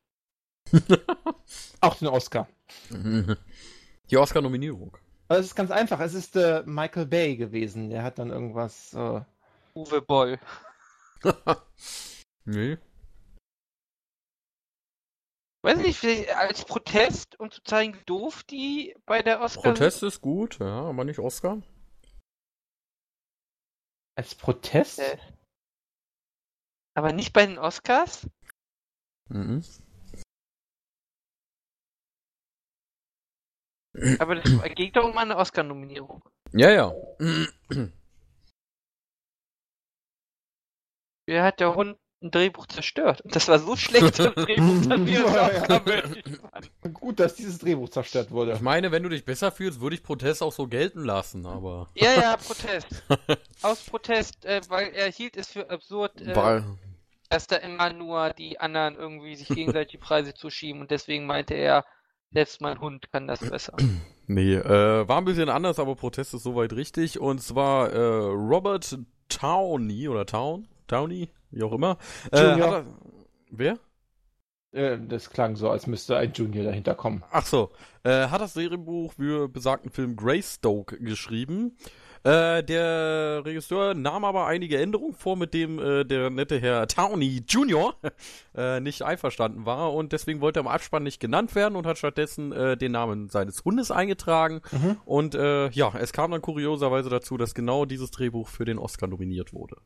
[1.82, 2.48] Auch den Oscar.
[4.10, 4.98] Die Oscar-Nominierung.
[5.30, 6.00] Es ist ganz einfach.
[6.02, 7.90] Es ist äh, Michael Bay gewesen.
[7.90, 8.94] Der hat dann irgendwas.
[8.94, 9.22] Äh,
[9.74, 10.40] Uwe Boll.
[12.46, 12.78] nee.
[15.64, 20.04] Weiß nicht, vielleicht als Protest, um zu zeigen, wie doof die bei der Oscar Protest
[20.04, 21.62] ist gut, ja, aber nicht Oscar.
[24.22, 25.00] Als Protest?
[25.00, 25.18] Äh.
[26.94, 28.30] Aber nicht bei den Oscars?
[29.30, 29.64] Mhm.
[34.20, 36.22] Aber das geht doch um eine Oscar-Nominierung.
[36.52, 36.94] Ja, ja.
[41.26, 43.22] Wer hat der Hund ein Drehbuch zerstört?
[43.22, 46.40] Und das war so schlecht, das Drehbuch, dass wir es
[46.84, 46.94] auch.
[46.94, 48.54] Gut, dass dieses Drehbuch zerstört wurde.
[48.54, 51.88] Ich meine, wenn du dich besser fühlst, würde ich Protest auch so gelten lassen, aber.
[51.96, 53.04] Ja, ja, Protest.
[53.62, 56.64] Aus Protest, äh, weil er hielt es für absurd, äh, Weil,
[57.30, 61.54] dass da immer nur die anderen irgendwie sich gegenseitig die Preise zuschieben und deswegen meinte
[61.54, 61.86] er,
[62.32, 63.76] selbst mein Hund kann das besser.
[64.28, 67.20] nee, äh, war ein bisschen anders, aber Protest ist soweit richtig.
[67.20, 68.98] Und zwar äh, Robert
[69.30, 70.68] Towney oder Town?
[70.92, 71.30] Towney?
[71.52, 71.98] Wie auch immer.
[72.34, 72.74] Äh, Junior.
[72.74, 72.86] er,
[73.50, 73.80] wer?
[74.74, 77.24] Äh, das klang so, als müsste ein Junior dahinter kommen.
[77.32, 77.72] Ach so,
[78.04, 81.78] äh, hat das Serienbuch für besagten Film Greystoke geschrieben.
[82.24, 87.44] Äh, der Regisseur nahm aber einige Änderungen vor, mit dem äh, der nette Herr Towney
[87.48, 87.96] Jr.
[88.56, 91.98] äh, nicht einverstanden war und deswegen wollte er im Abspann nicht genannt werden und hat
[91.98, 94.62] stattdessen äh, den Namen seines Hundes eingetragen.
[94.72, 94.98] Mhm.
[95.04, 99.08] Und äh, ja, es kam dann kurioserweise dazu, dass genau dieses Drehbuch für den Oscar
[99.08, 99.78] nominiert wurde.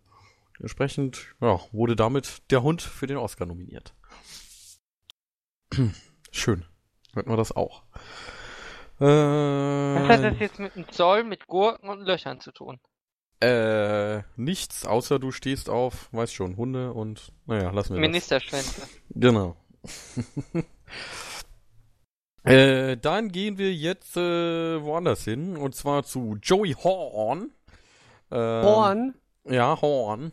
[0.59, 3.93] Entsprechend ja, wurde damit der Hund für den Oscar nominiert.
[6.31, 6.65] Schön.
[7.13, 7.83] Hört man das auch.
[8.99, 12.79] Äh, Was hat das jetzt mit einem Zoll, mit Gurken und Löchern zu tun?
[13.41, 18.09] Äh, nichts, außer du stehst auf, weißt schon, Hunde und, naja, lassen wir das.
[18.09, 18.87] Ministerschwänze.
[19.09, 19.57] Genau.
[22.43, 27.51] äh, dann gehen wir jetzt äh, woanders hin, und zwar zu Joey Horn.
[28.31, 29.15] Ähm, Horn.
[29.43, 30.31] Ja, Horn.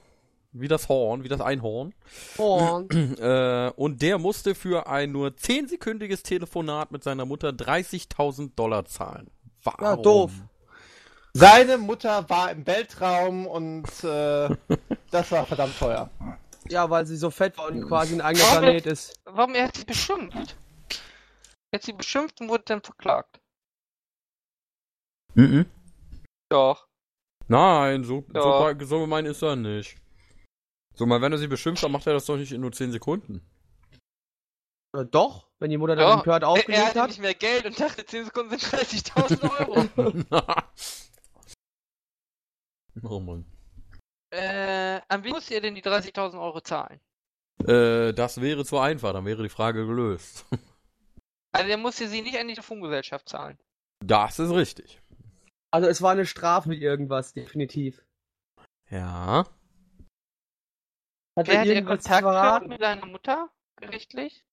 [0.54, 1.94] Wie das Horn, wie das Einhorn.
[2.38, 2.88] Horn.
[3.18, 9.30] Äh, und der musste für ein nur 10-sekündiges Telefonat mit seiner Mutter 30.000 Dollar zahlen.
[9.64, 9.84] Warum?
[9.84, 10.32] Ja, doof.
[11.34, 14.50] Seine Mutter war im Weltraum und äh,
[15.10, 16.10] das war verdammt teuer.
[16.68, 19.18] Ja, weil sie so fett war und quasi ein eigener Warum Planet ist.
[19.24, 20.56] Warum er hat sie beschimpft?
[21.70, 23.40] Er hat sie beschimpft und wurde dann verklagt.
[25.34, 25.64] Mhm.
[26.50, 26.86] Doch.
[27.48, 28.72] Nein, so, so, Ja.
[28.72, 29.96] bei- so gemein ist er nicht.
[30.94, 32.92] So mal, wenn er sie beschimpft, dann macht er das doch nicht in nur 10
[32.92, 33.40] Sekunden.
[34.94, 37.08] Oder doch, wenn die Mutter dann Ja, empört Er, er aufgelegt hatte hat.
[37.08, 40.62] nicht mehr Geld und dachte, 10 Sekunden sind 30.000 Euro.
[43.02, 43.46] oh Mann.
[44.30, 47.00] äh, an wen muss ihr denn die 30.000 Euro zahlen?
[47.66, 50.44] Äh, das wäre zu einfach, dann wäre die Frage gelöst.
[51.54, 53.58] Also er musste sie nicht an die Telefongesellschaft zahlen.
[54.02, 55.02] Das ist richtig.
[55.70, 58.02] Also es war eine Strafe mit irgendwas, definitiv.
[58.88, 59.44] Ja.
[61.36, 63.48] Hat Wer er hat ihr Kontakt gehabt mit seiner Mutter?
[63.76, 64.44] Gerichtlich?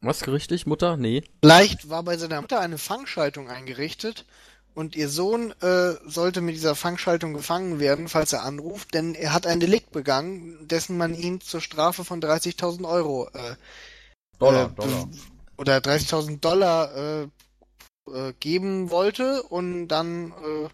[0.00, 0.96] Was richtig, Mutter?
[0.96, 1.22] Nee.
[1.42, 4.24] Vielleicht war bei seiner Mutter eine Fangschaltung eingerichtet
[4.74, 9.34] und ihr Sohn äh, sollte mit dieser Fangschaltung gefangen werden, falls er anruft, denn er
[9.34, 13.56] hat ein Delikt begangen, dessen man ihn zur Strafe von 30.000 Euro äh,
[14.38, 15.08] Dollar, äh, Dollar.
[15.58, 17.28] oder 30.000 Dollar äh,
[18.10, 20.68] äh, geben wollte und dann äh,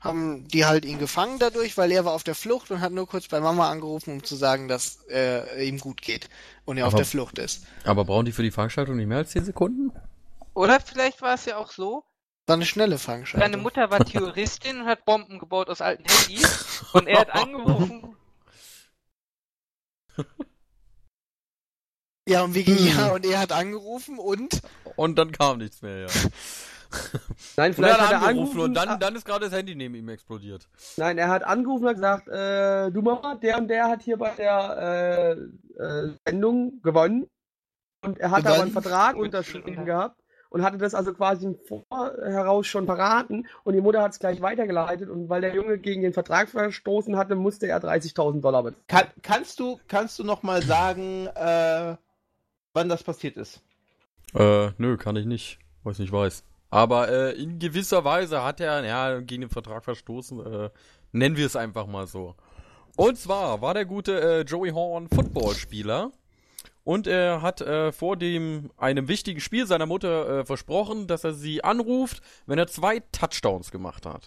[0.00, 3.08] haben die halt ihn gefangen dadurch, weil er war auf der Flucht und hat nur
[3.08, 6.28] kurz bei Mama angerufen, um zu sagen, dass äh, ihm gut geht
[6.64, 7.64] und er auf Aber- der Flucht ist.
[7.84, 9.90] Aber brauchen die für die Veranstaltung nicht mehr als 10 Sekunden?
[10.54, 12.04] Oder vielleicht war es ja auch so,
[12.46, 13.40] War eine schnelle Fangschaltung.
[13.50, 18.14] seine Mutter war Terroristin und hat Bomben gebaut aus alten Handys und er hat angerufen.
[22.28, 22.86] Ja, und wie Hm.
[22.98, 24.60] ja, und er hat angerufen und
[24.96, 26.06] Und dann kam nichts mehr, ja.
[27.56, 28.60] Nein, Und vielleicht er hat er angerufen angerufen.
[28.60, 30.68] und dann, ah, dann ist gerade das Handy neben ihm explodiert.
[30.96, 34.16] Nein, er hat angerufen und hat gesagt, äh, du Mama, der und der hat hier
[34.16, 35.36] bei der
[35.78, 37.28] äh, äh, Sendung gewonnen.
[38.02, 38.70] Und er hat aber einen?
[38.70, 40.20] Vertrag unterschrieben gehabt
[40.50, 43.46] und hatte das also quasi im Vorheraus schon verraten.
[43.64, 45.10] Und die Mutter hat es gleich weitergeleitet.
[45.10, 48.84] Und weil der Junge gegen den Vertrag verstoßen hatte, musste er 30.000 Dollar bezahlen.
[48.86, 51.96] Kann, kannst du, kannst du noch mal sagen, äh,
[52.72, 53.62] wann das passiert ist?
[54.34, 55.58] Äh, nö, kann ich nicht.
[55.84, 56.44] Was ich nicht weiß.
[56.70, 60.40] Aber äh, in gewisser Weise hat er ja, gegen den Vertrag verstoßen.
[60.44, 60.70] Äh,
[61.12, 62.34] nennen wir es einfach mal so.
[62.96, 66.12] Und zwar war der gute äh, Joey Horn Footballspieler.
[66.88, 71.34] Und er hat äh, vor dem einem wichtigen Spiel seiner Mutter äh, versprochen, dass er
[71.34, 74.26] sie anruft, wenn er zwei Touchdowns gemacht hat.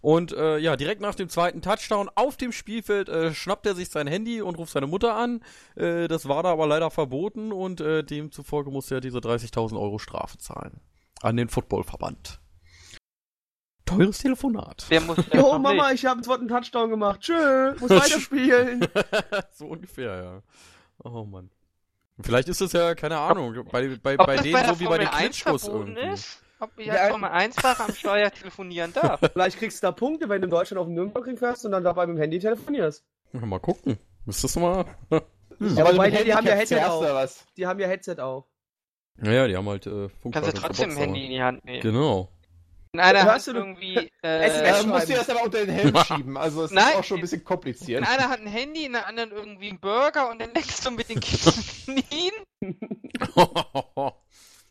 [0.00, 3.88] Und äh, ja, direkt nach dem zweiten Touchdown auf dem Spielfeld äh, schnappt er sich
[3.88, 5.40] sein Handy und ruft seine Mutter an.
[5.74, 9.98] Äh, das war da aber leider verboten und äh, demzufolge musste er diese 30.000 Euro
[9.98, 10.80] Strafe zahlen.
[11.24, 12.38] An den Footballverband.
[13.86, 14.86] Teures Telefonat.
[14.90, 17.20] Der muss Jo, Mama, ich habe jetzt einen Touchdown gemacht.
[17.20, 18.86] Tschö, muss weiterspielen.
[19.52, 20.42] so ungefähr, ja.
[21.02, 21.50] Oh Mann.
[22.20, 24.80] Vielleicht ist es ja, keine Ahnung, bei, bei, Ob bei das denen bei der so
[24.80, 26.00] wie bei den Formel 1 Klitschkos irgendwie.
[26.12, 26.42] ist?
[26.60, 26.94] Ob ich Ja.
[26.94, 29.20] als Formel 1-Fahrer am Steuer telefonieren darf?
[29.32, 31.82] Vielleicht kriegst du da Punkte, wenn du in Deutschland auf den Nürburgring fährst und dann
[31.84, 33.02] dabei mit dem Handy telefonierst.
[33.32, 33.98] Ja, mal gucken.
[34.26, 34.84] Müsstest du mal.
[35.58, 37.00] Ja, Aber die haben ja Headset auf.
[37.00, 37.44] oder was?
[37.56, 38.44] Die haben ja Headset auf.
[39.18, 40.34] Naja, die haben halt äh, Funk.
[40.34, 41.80] Kannst du trotzdem ein Handy in die Hand nehmen.
[41.82, 42.28] Genau.
[42.92, 43.96] Und einer Hörst hat du- irgendwie.
[44.22, 44.88] SMS Äh, schreiben.
[44.90, 46.36] musst du das aber unter den Helm schieben.
[46.36, 46.88] Also es Nein.
[46.90, 48.00] ist auch schon ein bisschen kompliziert.
[48.02, 50.90] und einer hat ein Handy, in der anderen irgendwie einen Burger und dann lenkst du
[50.90, 52.32] mit den Knien.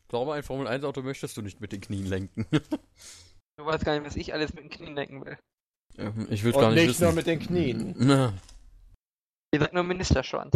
[0.10, 2.46] Warum ein Formel 1 Auto möchtest du nicht mit den Knien lenken?
[3.58, 5.38] Du weißt gar nicht, was ich alles mit den Knien lenken will.
[5.98, 7.16] Ähm, ich will gar Und nicht, nicht nur wissen.
[7.16, 7.96] mit den Knien.
[7.98, 8.34] Na,
[9.54, 10.56] Ihr seid nur Ministerschwanz.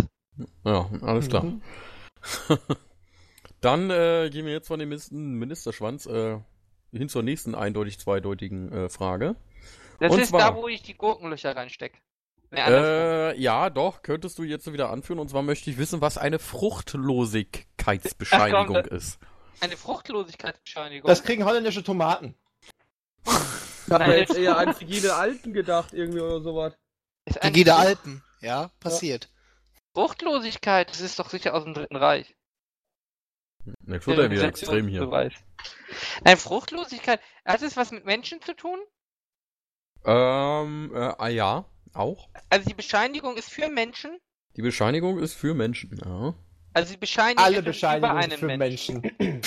[0.64, 1.44] Ja, alles klar.
[1.44, 1.62] Mhm.
[3.62, 6.38] Dann äh, gehen wir jetzt von dem Min- Ministerschwanz äh,
[6.92, 9.36] hin zur nächsten eindeutig zweideutigen äh, Frage.
[10.00, 11.98] Das Und ist zwar- da, wo ich die Gurkenlöcher reinstecke.
[12.52, 12.62] Nee.
[12.62, 15.20] Äh, ja, doch, könntest du jetzt wieder anführen.
[15.20, 19.20] Und zwar möchte ich wissen, was eine Fruchtlosigkeitsbescheinigung Ach komm, ist.
[19.60, 21.08] Eine Fruchtlosigkeitsbescheinigung.
[21.10, 22.36] Das kriegen holländische Tomaten.
[23.26, 23.32] Ich
[23.92, 24.10] hab Nein.
[24.12, 26.74] mir jetzt eher an Frigide Alten gedacht, irgendwie oder sowas.
[27.26, 28.24] ist eine Rigide Alpen.
[28.40, 29.30] Ja, passiert.
[29.94, 32.37] Fruchtlosigkeit, das ist doch sicher aus dem Dritten Reich.
[33.86, 35.02] Jetzt wird er wieder extrem hier.
[35.02, 35.34] Beweis.
[36.24, 38.80] Nein, Fruchtlosigkeit, hat es was mit Menschen zu tun?
[40.06, 42.30] Ähm, äh, ah, ja, auch.
[42.50, 44.18] Also die Bescheinigung ist für Menschen?
[44.56, 46.34] Die Bescheinigung ist für Menschen, ja.
[46.74, 49.02] Also die Bescheinigung Alle ist über Bescheinigungen einen für Menschen.
[49.18, 49.42] Menschen.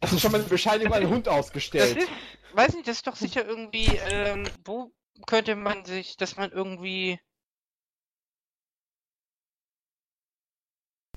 [0.00, 1.96] Das ist schon mal eine Bescheinigung an einen Hund Das ausgestellt.
[1.96, 2.08] ist,
[2.52, 4.92] weiß nicht, das ist doch sicher irgendwie, ähm, wo
[5.26, 7.18] könnte man sich, dass man irgendwie,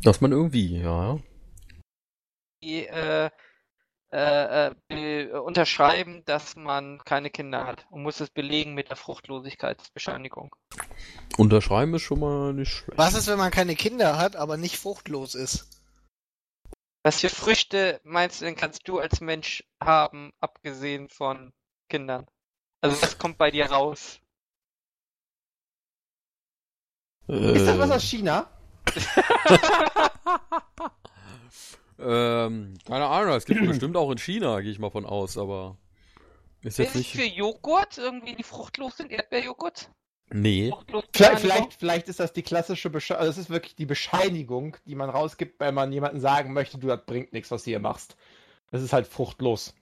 [0.02, 1.20] Dass man irgendwie, ja.
[2.62, 3.30] Äh,
[4.12, 8.96] äh, äh, be- unterschreiben, dass man keine Kinder hat und muss es belegen mit der
[8.96, 10.56] Fruchtlosigkeitsbescheinigung.
[11.38, 12.98] Unterschreiben ist schon mal nicht schlecht.
[12.98, 15.68] Was ist, wenn man keine Kinder hat, aber nicht fruchtlos ist?
[17.04, 21.54] Was für Früchte meinst du denn, kannst du als Mensch haben, abgesehen von
[21.90, 22.26] Kindern?
[22.82, 24.20] Also was kommt bei dir raus?
[27.28, 28.48] Ist das was Äh, aus China?
[32.00, 35.78] ähm, keine Ahnung, es gibt bestimmt auch in China, gehe ich mal von aus, aber
[36.62, 37.38] ist jetzt Ist es für nicht.
[37.38, 39.12] Joghurt irgendwie, die fruchtlos sind?
[39.12, 39.90] Erdbeerjoghurt?
[40.30, 40.74] Nee.
[41.14, 44.96] Vielleicht, vielleicht, vielleicht ist das die klassische Bescheinigung, also das ist wirklich die Bescheinigung, die
[44.96, 48.18] man rausgibt, wenn man jemandem sagen möchte, du, das bringt nichts, was du hier machst.
[48.70, 49.74] Das ist halt fruchtlos.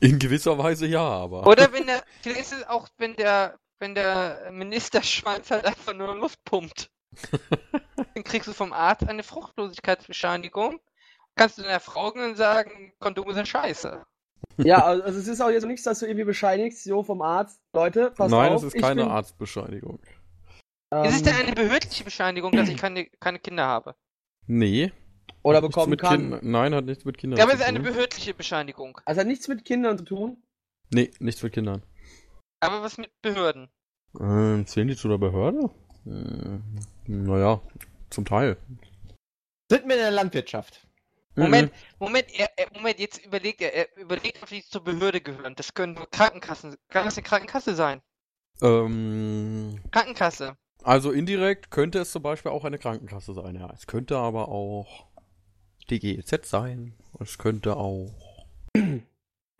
[0.00, 1.46] In gewisser Weise ja, aber.
[1.46, 6.14] Oder wenn der, vielleicht ist es auch, wenn der, wenn der Ministerschwanz halt einfach nur
[6.16, 6.90] Luft pumpt.
[8.14, 10.80] Dann kriegst du vom Arzt eine Fruchtlosigkeitsbescheinigung.
[11.34, 14.04] Kannst du deiner Frau dann sagen, Kondome sind scheiße.
[14.58, 17.60] Ja, also es ist auch jetzt nichts, dass du irgendwie bescheinigst, so vom Arzt.
[17.72, 18.62] Leute, pass Nein, auf.
[18.62, 20.00] es ist keine bin, Arztbescheinigung.
[20.92, 23.94] Ähm, Ist es denn eine behördliche Bescheinigung, dass ich keine, keine Kinder habe?
[24.46, 24.92] Nee.
[25.42, 26.18] oder Hat bekommen mit kann.
[26.20, 27.92] Kindern- Nein, hat nichts mit Kindern Ja, aber zu es ist eine tun.
[27.92, 29.00] behördliche Bescheinigung.
[29.06, 30.42] Also hat nichts mit Kindern zu tun.
[30.90, 31.82] Nee, nichts mit Kindern.
[32.60, 33.70] Aber was mit Behörden?
[34.20, 35.70] Ähm, zählen die zu der Behörde?
[36.06, 36.58] Äh,
[37.06, 37.60] naja,
[38.10, 38.56] zum Teil.
[39.70, 40.86] Sind wir in der Landwirtschaft?
[41.34, 45.54] Moment, Moment, er, er, Moment, jetzt überlegt er, er überlegt, ob die zur Behörde gehören.
[45.56, 48.02] Das können nur Krankenkassen, kann das eine Krankenkasse sein?
[48.60, 50.56] Ähm, Krankenkasse.
[50.82, 53.70] also indirekt könnte es zum Beispiel auch eine Krankenkasse sein, ja.
[53.72, 55.06] Es könnte aber auch
[55.88, 56.94] die GEZ sein.
[57.18, 58.10] Es könnte auch.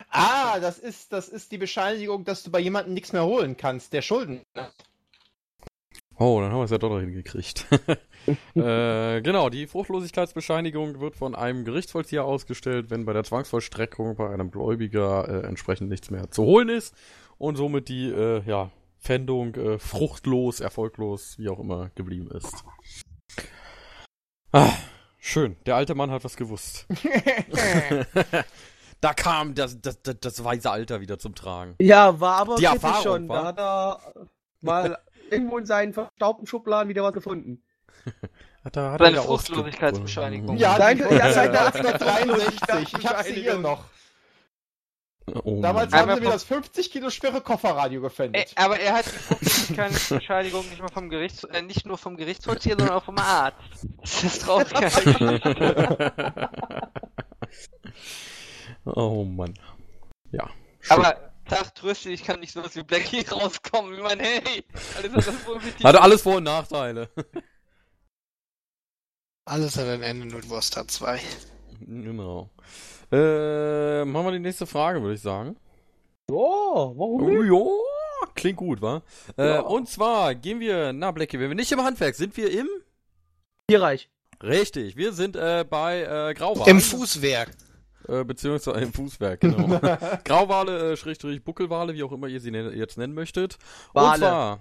[0.09, 3.93] Ah, das ist, das ist die Bescheinigung, dass du bei jemandem nichts mehr holen kannst,
[3.93, 4.73] der Schulden hat.
[6.19, 7.65] Oh, dann haben wir es ja doch noch hingekriegt.
[8.55, 14.51] äh, genau, die Fruchtlosigkeitsbescheinigung wird von einem Gerichtsvollzieher ausgestellt, wenn bei der Zwangsvollstreckung bei einem
[14.51, 16.95] Gläubiger äh, entsprechend nichts mehr zu holen ist
[17.39, 18.69] und somit die äh, ja,
[19.01, 22.63] Pfändung äh, fruchtlos, erfolglos, wie auch immer, geblieben ist.
[24.51, 24.71] Ah,
[25.17, 26.85] schön, der alte Mann hat was gewusst.
[29.01, 31.73] da kam das, das, das, das weise Alter wieder zum Tragen.
[31.81, 33.29] Ja, war aber Die Erfahrung, schon.
[33.29, 33.41] wa?
[33.41, 34.27] Da hat er
[34.63, 34.97] mal
[35.29, 37.63] irgendwo in seinen verstaubten Schubladen wieder was gefunden.
[38.63, 40.57] Hat er, hat Seine er Fruchtlosigkeitsbescheinigung.
[40.57, 42.97] Ja, Nein, die ja, seit seit 1963.
[42.99, 43.85] Ich hab sie hier noch.
[45.43, 46.01] Oh, Damals Mann.
[46.01, 48.51] haben Einmal sie mir das 50 Kilo schwere Kofferradio Ey, gefändet.
[48.55, 52.97] aber er hat die Fruchtlosigkeitsbescheinigung nicht mal vom Gerichts, äh, nicht nur vom Gerichtsvollzieher, sondern
[52.97, 53.57] auch vom Arzt.
[54.01, 54.67] Das ist traurig.
[58.85, 59.53] oh Mann.
[60.31, 60.49] Ja.
[60.81, 60.97] schön.
[60.97, 63.93] aber sag tröste, ich kann nicht sowas wie Blackie rauskommen.
[63.95, 64.63] Ich meine, hey,
[64.97, 65.83] alles ist das positiv.
[65.83, 67.09] Hatte alles Vor- und Nachteile.
[69.45, 71.19] Alles hat ein Ende, nur Wurst hat zwei.
[71.81, 72.49] genau.
[73.11, 75.57] Äh, machen wir die nächste Frage, würde ich sagen.
[76.31, 77.51] Oh, warum Oh, nicht?
[77.51, 79.01] ja, klingt gut, wa?
[79.37, 79.59] Äh, Ja.
[79.61, 82.69] und zwar gehen wir, na Blackie, wenn wir nicht im Handwerk, sind wir im?
[83.67, 84.09] Tierreich.
[84.41, 86.71] Richtig, wir sind äh, bei äh, Grauwale.
[86.71, 87.51] Im Fußwerk.
[88.07, 89.79] Äh, beziehungsweise im Fußwerk, genau.
[90.25, 93.57] Grauwale, äh, Schrägstrich Buckelwale, wie auch immer ihr sie nen jetzt nennen möchtet.
[93.93, 94.19] Und Wale.
[94.19, 94.59] zwar,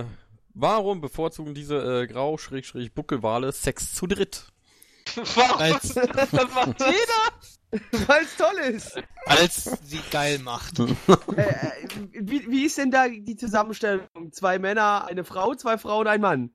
[0.00, 0.04] äh,
[0.54, 4.46] warum bevorzugen diese äh, Grau, Schrägstrich Buckelwale Sex zu dritt?
[5.34, 5.60] Warum?
[5.60, 8.08] Als- Das macht jeder.
[8.08, 8.98] Weil es toll ist.
[9.26, 10.80] Als sie geil macht.
[10.80, 10.84] äh,
[11.36, 14.08] äh, wie, wie ist denn da die Zusammenstellung?
[14.32, 16.50] Zwei Männer, eine Frau, zwei Frauen, ein Mann?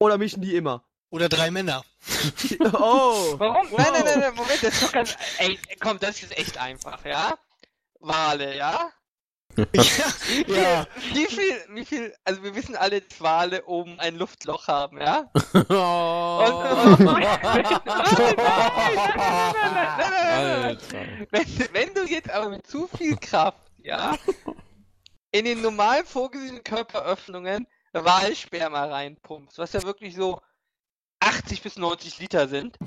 [0.00, 0.84] Oder mischen die immer?
[1.10, 1.84] Oder drei Männer.
[2.72, 3.34] Oh.
[3.38, 3.70] Warum?
[3.70, 3.78] Wow.
[3.78, 5.16] Nein, nein, nein, nein, Moment, das ist doch ganz.
[5.38, 7.38] Ey, komm, das ist echt einfach, ja?
[8.00, 8.90] Wale, ja?
[9.56, 10.86] ja.
[11.12, 15.28] Wie viel, wie viel, also wir wissen alle, dass Wale oben ein Luftloch haben, ja?
[15.68, 16.38] Oh.
[20.32, 21.06] Alter.
[21.30, 24.16] Wenn, wenn du jetzt aber mit zu viel Kraft, ja,
[25.32, 30.40] in den normal vorgesehenen Körperöffnungen Walsperma reinpumpst, was ja wirklich so
[31.20, 32.78] 80 bis 90 Liter sind,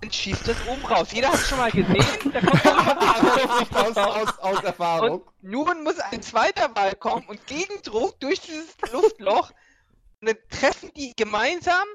[0.00, 1.08] dann schießt das oben raus.
[1.12, 5.22] Jeder hat es schon mal gesehen, da kommt aus, aus, aus Erfahrung.
[5.22, 9.50] Und nun muss ein zweiter Wal kommen und Gegendruck durch dieses Luftloch.
[10.20, 11.86] Und dann treffen die gemeinsam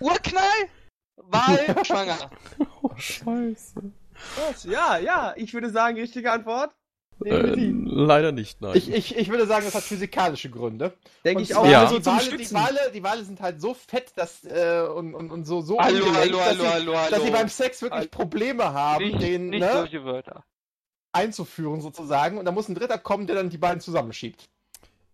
[0.00, 0.68] Urknall,
[1.16, 2.30] Wal, schwanger.
[2.82, 3.92] Oh, scheiße.
[4.64, 6.74] Ja, ja, ich würde sagen, richtige Antwort.
[7.24, 8.72] Äh, leider nicht, nein.
[8.76, 10.92] Ich, ich, ich würde sagen, das hat physikalische Gründe.
[11.24, 11.66] Denke ich auch.
[11.66, 11.82] Ja.
[11.82, 12.52] Also die, Wale, die.
[12.52, 16.06] Wale, die Wale sind halt so fett dass, äh, und, und, und so, so Hallo,
[16.14, 17.10] hallo, dass, hallo, sie, hallo, hallo.
[17.10, 18.10] dass sie beim Sex wirklich Hallo.
[18.10, 20.44] Probleme haben, Nicht, den nicht ne, solche Wörter.
[21.12, 22.38] einzuführen sozusagen.
[22.38, 24.48] Und da muss ein Dritter kommen, der dann die beiden zusammenschiebt.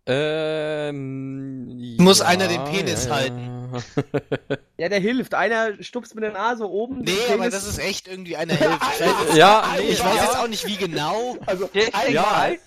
[0.07, 3.60] Ähm, Muss ja, einer den Penis ja, halten.
[4.77, 4.89] Ja.
[4.89, 5.33] Der hilft.
[5.33, 7.01] Einer stupst mit der Nase oben.
[7.01, 8.79] Nee, aber das ist echt irgendwie eine Hilfe.
[8.93, 10.23] Ich weiß, jetzt, ja, nee, ich weiß ja.
[10.23, 11.37] jetzt auch nicht wie genau.
[11.45, 12.23] Also Der ein Ja.
[12.23, 12.57] Wal,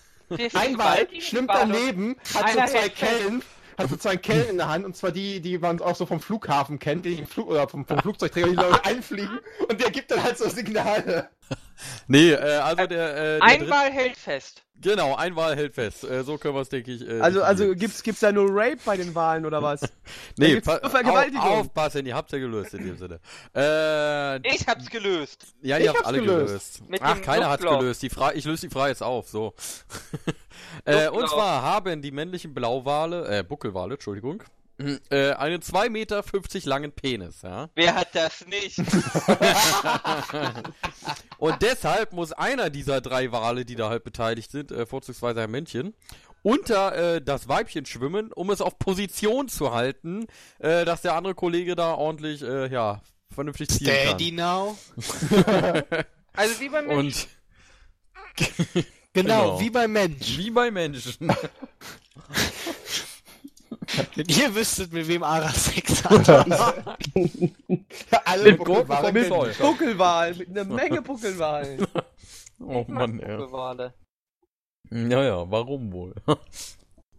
[0.55, 2.89] ein Wal schwimmt daneben, hat so Einer zwei.
[2.89, 3.43] Kellen,
[3.79, 6.21] hat so zwei Kellen in der Hand, und zwar die, die man auch so vom
[6.21, 10.11] Flughafen kennt, die im Flug, oder vom, vom Flugzeugträger, die Leute einfliegen, und der gibt
[10.11, 11.29] dann halt so Signale.
[12.07, 14.63] Nee, äh, also der, äh, der Ein dritte- Wal hält fest.
[14.81, 16.05] Genau, ein Wal hält fest.
[16.05, 17.07] Äh, so können wir es, denke ich.
[17.07, 19.81] Äh, Also, also gibt's, gibt's da nur Rape bei den Wahlen oder was?
[20.39, 21.41] nee, pa nur Vergewaltigung.
[21.43, 23.19] auf, aufpassen, ihr habt's ja gelöst in dem Sinne.
[23.57, 25.47] Äh, Ich hab's gelöst.
[25.63, 26.83] ja, Ich ihr habt's hab's alle gelöst.
[26.87, 27.03] gelöst.
[27.03, 27.81] Ach, keiner hat's Luftloch.
[27.81, 28.03] gelöst.
[28.03, 29.53] Die Frage, ich löse die Frage jetzt auf, so.
[30.85, 31.39] äh, und Luftloch.
[31.39, 34.43] zwar haben die männlichen Blauwale, äh, Buckelwale, Entschuldigung,
[34.79, 36.25] äh, einen 2,50 Meter
[36.65, 37.69] langen Penis, ja.
[37.75, 38.79] Wer hat das nicht?
[41.39, 45.51] Und deshalb muss einer dieser drei Wale, die da halt beteiligt sind, äh, vorzugsweise ein
[45.51, 45.95] Männchen,
[46.43, 50.27] unter äh, das Weibchen schwimmen, um es auf Position zu halten,
[50.59, 53.01] äh, dass der andere Kollege da ordentlich, äh, ja,
[53.33, 54.77] vernünftig ziehen Daddy now.
[56.37, 56.97] Also wie beim kann.
[56.97, 57.31] Menschen.
[58.37, 59.61] Und Genau, Genau.
[59.61, 60.37] wie beim Mensch.
[60.39, 61.33] wie bei Menschen.
[64.27, 66.29] Ihr wüsstet, mit wem Ara Sex hat.
[68.25, 69.49] Alle Mit Buckelwale Gurken kennen voll.
[69.51, 69.67] die schon.
[69.67, 71.87] Buckelwahl, mit einer Menge Buckelwahlen.
[72.61, 73.39] oh Mann, ey.
[73.53, 73.95] Wale.
[74.91, 76.15] Ja, ja, warum wohl?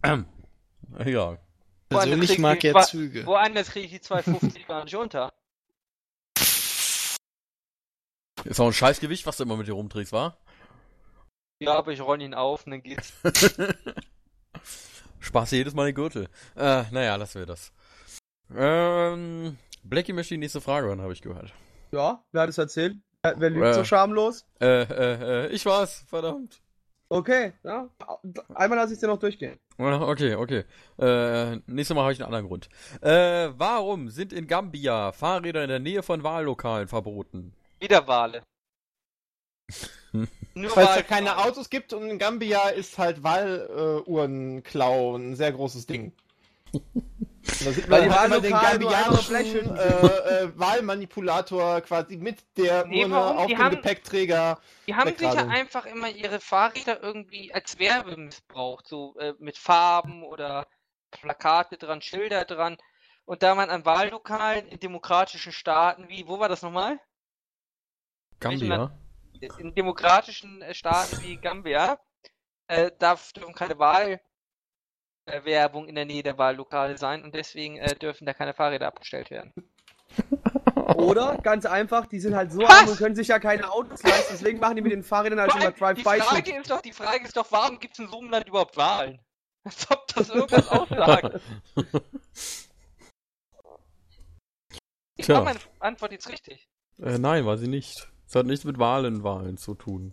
[0.02, 0.26] ähm,
[1.04, 1.38] ja.
[1.88, 3.24] Persönlich krieg mag wa- Züge.
[3.26, 5.32] Woanders kriege ich die 250 gar nicht unter.
[8.44, 10.36] Ist auch ein Scheißgewicht, was du immer mit dir rumträgst, wa?
[11.58, 13.12] Ja, aber ich roll ihn auf und dann geht's.
[15.20, 16.28] Spaß jedes Mal den Gürtel.
[16.54, 17.72] Äh, naja, lassen wir das.
[18.54, 21.52] Ähm, Blackie möchte die nächste Frage hören, habe ich gehört.
[21.92, 22.96] Ja, wer hat es erzählt?
[23.22, 23.74] Wer wer lügt Äh.
[23.74, 24.44] so schamlos?
[24.60, 26.60] Äh, äh, äh, ich war's, verdammt.
[27.08, 27.88] Okay, ja.
[28.54, 29.58] Einmal lasse ich dir noch durchgehen.
[29.78, 30.64] Okay, okay.
[30.98, 32.68] Äh, nächstes Mal habe ich einen anderen Grund.
[33.00, 37.54] Äh, warum sind in Gambia Fahrräder in der Nähe von Wahllokalen verboten?
[37.78, 38.42] Wieder Wale.
[40.54, 45.52] Nur Weil es ja keine Autos gibt und in Gambia ist halt Wahluhrenklau ein sehr
[45.52, 46.12] großes Ding.
[47.64, 53.18] Da sieht man halt immer den gambianischen äh, äh, Wahlmanipulator quasi mit der Nee, Urne
[53.38, 54.58] auf Die dem haben- Gepäckträger.
[54.88, 55.52] Die haben sicher Wegradung.
[55.52, 60.66] einfach immer ihre Fahrräder irgendwie als Werbe missbraucht, so äh, mit Farben oder
[61.12, 62.78] Plakate dran, Schilder dran.
[63.26, 66.98] Und da man an Wahllokalen in demokratischen Staaten wie, wo war das nochmal?
[68.40, 68.90] Gambia?
[69.58, 71.98] In demokratischen äh, Staaten wie Gambia,
[72.68, 78.26] äh, darf dürfen keine Wahlwerbung in der Nähe der Wahllokale sein und deswegen äh, dürfen
[78.26, 79.52] da keine Fahrräder abgestellt werden.
[80.96, 84.32] Oder, ganz einfach, die sind halt so arm und können sich ja keine Autos leisten,
[84.32, 86.48] deswegen machen die mit den Fahrrädern halt immer die Drive-By-Shit.
[86.48, 89.20] ist doch, die Frage ist doch, warum gibt es in so einem Land überhaupt Wahlen?
[89.64, 91.40] Als ob das irgendwas aussagt.
[95.18, 95.36] Ich Tja.
[95.36, 96.68] war meine Antwort jetzt richtig.
[96.98, 98.06] Äh, nein, war sie nicht.
[98.28, 100.12] Es hat nichts mit Wahlen, Wahlen zu tun.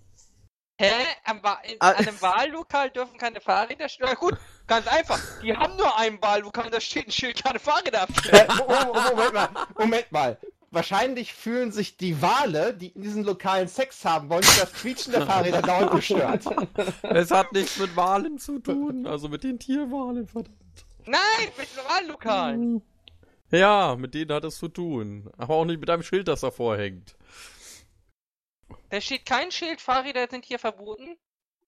[0.79, 0.91] Hä?
[1.25, 1.89] Am Wa in, Ah.
[1.91, 4.07] an einem Wahllokal dürfen keine Fahrräder stehen?
[4.09, 4.35] Na gut,
[4.67, 5.19] ganz einfach.
[5.41, 8.47] Die haben nur ein Wahllokal, da steht ein Schild, keine Fahrräder abstellen.
[8.49, 10.37] Äh, Mo- Mo- Mo- Moment mal, Moment mal.
[10.71, 15.13] Wahrscheinlich fühlen sich die Wale, die in diesen lokalen Sex haben wollen, durch das Quietschen
[15.13, 16.43] der Fahrräder dauernd gestört.
[17.03, 20.57] Es hat nichts mit Wahlen zu tun, also mit den Tierwahlen, verdammt.
[21.05, 21.19] Nein,
[21.57, 22.81] mit einem Wahllokal.
[23.51, 25.29] Ja, mit denen hat es zu tun.
[25.37, 27.15] Aber auch nicht mit einem Schild, das davor hängt.
[28.89, 31.17] Da steht kein Schild, Fahrräder sind hier verboten.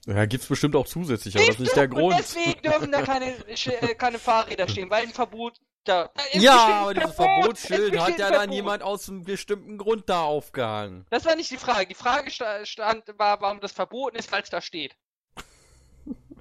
[0.07, 2.15] Ja, gibt's bestimmt auch zusätzlich, aber das ist nicht der Und Grund.
[2.19, 6.11] deswegen dürfen da keine, äh, keine Fahrräder stehen, weil ein Verbot da.
[6.15, 10.07] da ist Ja, aber dieses Verbot, Verbotsschild hat ja dann jemand aus einem bestimmten Grund
[10.07, 11.05] da aufgehangen.
[11.09, 11.87] Das war nicht die Frage.
[11.87, 14.95] Die Frage sta- stand war, warum das verboten ist, weil es da steht.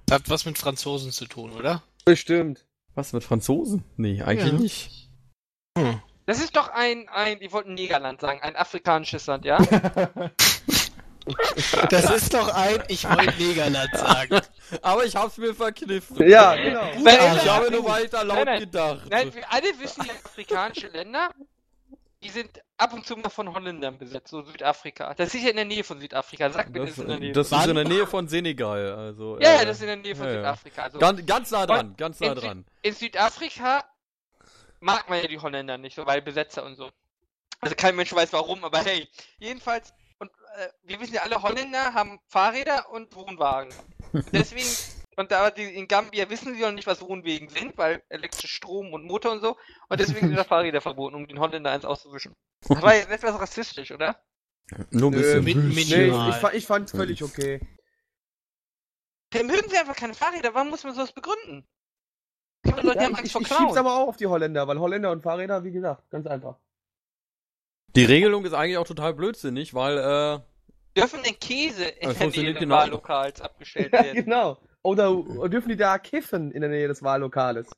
[0.07, 1.83] Das hat was mit Franzosen zu tun, oder?
[2.05, 2.67] Bestimmt.
[2.95, 3.85] Was mit Franzosen?
[3.97, 4.59] Nee, eigentlich Ja.
[4.59, 6.05] nicht.
[6.27, 9.59] Das ist doch ein, ein, die wollten Negerland sagen, ein afrikanisches Land, ja?
[11.89, 14.41] Das ist doch ein, ich wollte Negerland sagen.
[14.83, 16.29] Aber ich hab's mir verkniffen.
[16.29, 16.83] Ja, genau.
[17.03, 18.61] Weil- Ich habe nur weiter laut Nein, nein.
[18.61, 19.01] gedacht.
[19.11, 21.31] Nein, wir alle wissen ja, afrikanische Länder,
[22.23, 25.15] die sind ab und zu mal von Holländern besetzt, so Südafrika.
[25.15, 26.51] Das ist ja in der Nähe von Südafrika.
[26.51, 27.33] Sag mir, das, Das, ist in der Nähe.
[27.33, 29.39] das von ist in der Nähe von Senegal, also.
[29.41, 30.33] ja, äh, das ist in der Nähe von ja.
[30.33, 30.83] Südafrika.
[30.83, 32.65] Also Ganz, ganz nah dran, ganz nah in Sü- dran.
[32.83, 33.85] in Südafrika
[34.85, 36.91] mag man ja die Holländer nicht, so weil Besetzer und so.
[37.61, 39.09] Also kein Mensch weiß warum, aber hey,
[39.39, 43.73] jedenfalls, und äh, wir wissen ja alle, Holländer haben Fahrräder und Wohnwagen.
[44.33, 44.77] Deswegen,
[45.17, 48.93] und da die in Gambia wissen sie noch nicht, was Wohnwegen sind, weil elektrischer Strom
[48.93, 49.57] und Motor und so,
[49.89, 52.35] und deswegen sind da Fahrräder verboten, um den Holländer eins auszuwischen.
[52.69, 54.21] Das war jetzt etwas rassistisch, oder?
[54.91, 55.45] Nur ein Nö, bisschen.
[55.45, 57.61] mit- mit- Nee, ich, ich, ich fand's völlig okay.
[59.31, 61.67] Dann mögen sie einfach keine Fahrräder, warum muss man sowas begründen?
[62.65, 64.67] Die Leute Ja, haben ich, Angst ich, vor ich schieb's aber auch auf die Holländer,
[64.67, 66.57] weil Holländer und Fahrräder, wie gesagt, ganz einfach.
[67.97, 70.41] Die Regelung ist eigentlich auch total blödsinnig, weil, äh,
[71.01, 72.77] Dürfen denn Käse in der Nähe des genau.
[72.77, 74.25] Wahllokals abgestellt Ja, werden?
[74.25, 74.59] genau.
[74.83, 75.11] Oder
[75.49, 77.69] dürfen die da kiffen in der Nähe des Wahllokales?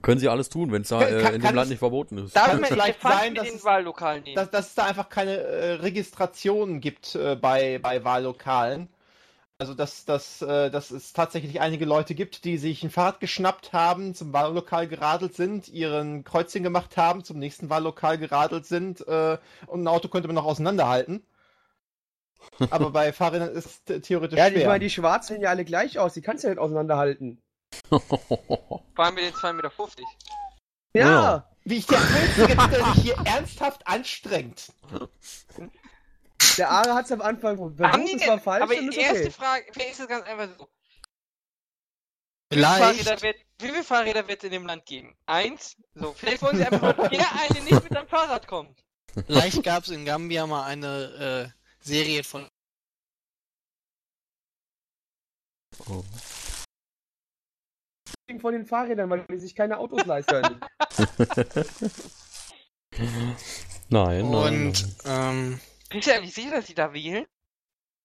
[0.00, 1.78] können sie alles tun, wenn es da Kann- äh, kann- in dem Land es- nicht
[1.80, 2.36] verboten ist.
[2.36, 3.62] Darf Kann man vielleicht sein, dass es-
[4.34, 8.88] dass, dass es da einfach keine äh, Registrationen gibt äh, bei, bei Wahllokalen.
[9.62, 13.72] Also dass, dass, äh, dass es tatsächlich einige Leute gibt, die sich ein Fahrrad geschnappt
[13.72, 19.38] haben, zum Wahllokal geradelt sind, ihren Kreuzchen gemacht haben, zum nächsten Wahllokal geradelt sind äh,
[19.68, 21.24] und ein Auto könnte man noch auseinanderhalten.
[22.70, 24.58] Aber bei Fahrrädern ist es theoretisch Ja, schwer.
[24.62, 27.40] ich meine, die Schwarzen sehen ja alle gleich aus, die kannst du ja nicht auseinanderhalten.
[27.88, 29.70] Vor allem mit den 2,50 Meter.
[30.96, 31.48] Ja, Ja.
[31.64, 34.72] Wie ich der Einzige, bin, der sich hier ernsthaft anstrengt.
[36.58, 39.20] der Ara hat's am Anfang Haben versucht, die es war falsch aber und ist erste
[39.20, 39.30] okay.
[39.30, 40.68] Frage, vielleicht ist es ganz einfach so.
[42.50, 43.02] Wie viele, Vielleicht.
[43.02, 45.16] Fahrräder wird, wie viele Fahrräder wird es in dem Land geben?
[45.26, 45.76] Eins?
[45.94, 48.84] So, vielleicht wollen sie einfach nur, der eine nicht mit einem Fahrrad kommt.
[49.26, 52.48] Vielleicht gab es in Gambia mal eine äh, Serie von
[58.40, 60.42] Von den Fahrrädern, weil die sich keine Autos leisten.
[63.88, 64.66] Nein, nein.
[64.66, 65.60] und ähm,
[65.92, 67.26] Bist du eigentlich sicher, dass sie da wählen?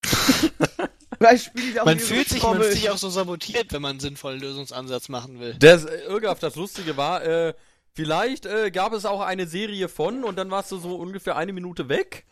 [1.18, 4.00] Vielleicht spielen die auch man fühlt sich, man sich auch so sabotiert, wenn man einen
[4.00, 5.56] sinnvollen Lösungsansatz machen will.
[5.60, 7.54] Das, äh, irgendwas, das Lustige war, äh,
[7.94, 11.54] vielleicht äh, gab es auch eine Serie von und dann warst du so ungefähr eine
[11.54, 12.26] Minute weg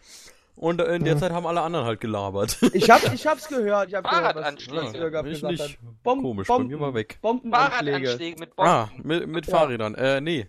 [0.56, 2.58] und äh, in der Zeit haben alle anderen halt gelabert.
[2.74, 4.82] Ich, hab, ich hab's gehört, ich hab gehört, was, Fahrradanschläge.
[4.86, 5.64] was Jörg ich gesagt nicht.
[5.64, 6.04] hat.
[6.04, 7.18] Komisch, bei mir war weg.
[7.22, 7.92] Bombenanschläge.
[7.92, 8.72] Fahrradanschläge mit Bomben.
[8.72, 9.52] Ah, mit, mit Ja.
[9.58, 9.96] Fahrrädern.
[9.96, 10.48] Äh, nee.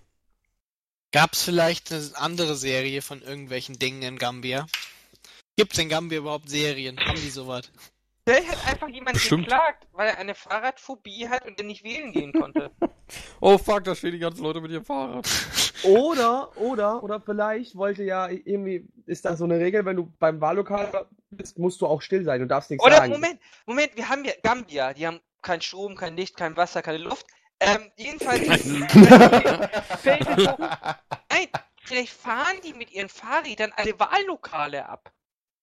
[1.13, 4.67] Gab es vielleicht eine andere Serie von irgendwelchen Dingen in Gambia?
[5.57, 6.99] Gibt es in Gambia überhaupt Serien?
[6.99, 7.73] Haben die sowas?
[8.29, 9.45] Vielleicht hat einfach jemand Bestimmt.
[9.45, 12.71] geklagt, weil er eine Fahrradphobie hat und der nicht wählen gehen konnte.
[13.41, 15.29] Oh fuck, da stehen die ganzen Leute mit ihrem Fahrrad.
[15.85, 20.41] Oder, oder, oder vielleicht wollte ja irgendwie, ist da so eine Regel, wenn du beim
[20.41, 23.13] Wahllokal bist, musst du auch still sein und darfst nichts Oder sagen.
[23.13, 26.99] Moment, Moment, wir haben ja Gambia, die haben keinen Strom, kein Licht, kein Wasser, keine
[26.99, 27.27] Luft.
[27.61, 28.43] Ähm, jedenfalls.
[31.85, 35.13] vielleicht fahren die mit ihren Fahrrädern alle Wahllokale ab.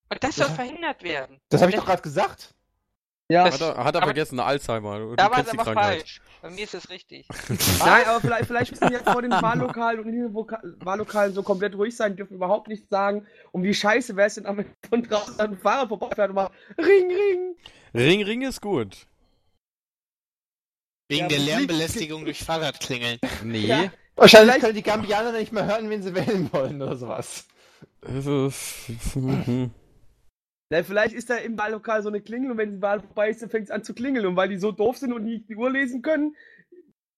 [0.10, 0.54] Und das soll Ja.
[0.54, 1.40] verhindert werden.
[1.50, 2.54] Das habe ich doch gerade gesagt.
[3.30, 5.00] Ja, Das- Hat er, hat er Aber- vergessen, Alzheimer.
[5.00, 6.22] Du Da war es aber falsch.
[6.42, 7.26] Bei mir ist es richtig.
[7.80, 11.42] nein, aber vielleicht, vielleicht müssen die jetzt vor den Wahllokalen und in den Wahllokalen so
[11.42, 13.26] komplett ruhig sein, dürfen überhaupt nichts sagen.
[13.54, 16.52] Und wie scheiße wäre es denn, wenn von draußen an einem Fahrrad vorbeifährt und macht
[16.78, 17.56] Ring, Ring.
[17.96, 19.08] Ring, Ring ist gut.
[21.08, 23.20] Wegen Ja, der Lärmbelästigung durch Fahrradklingeln.
[23.44, 23.66] Nee.
[23.68, 23.92] Ja.
[24.16, 27.48] Wahrscheinlich können die Gambianer nicht mehr hören, wen sie wählen wollen oder sowas.
[28.06, 28.12] Äh,
[29.18, 29.72] mhm.
[30.74, 33.44] Na, vielleicht ist da im Wahllokal so eine Klingel und wenn die Wahl vorbei ist,
[33.44, 34.26] dann fängt es an zu klingeln.
[34.26, 36.36] Und weil die so doof sind und nicht die Uhr lesen können,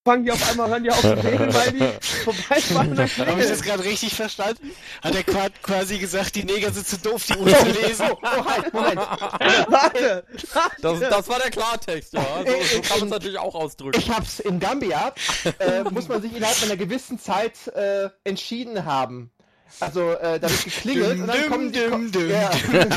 [0.04, 1.80] fangen die auf einmal an, die auf zu reden, weil die
[2.26, 3.62] vorbeifahren und dann Habe ich das klingeln.
[3.64, 4.72] gerade richtig verstanden?
[5.02, 8.06] Hat er qua- quasi gesagt, die Neger sind zu doof, die Uhr zu lesen?
[8.12, 8.98] Oh, halt, Moment.
[8.98, 10.82] Warte, warte.
[10.82, 12.22] Das, das war der Klartext, ja.
[12.46, 13.98] So, so kann man es natürlich auch ausdrücken.
[14.00, 15.14] Ich hab's in Gambia,
[15.60, 19.32] äh, muss man sich innerhalb einer gewissen Zeit äh, entschieden haben.
[19.80, 21.80] Also, äh, da wird geklingelt und dann kommen die...
[21.80, 22.50] düm, düm, ja.
[22.50, 22.90] düm,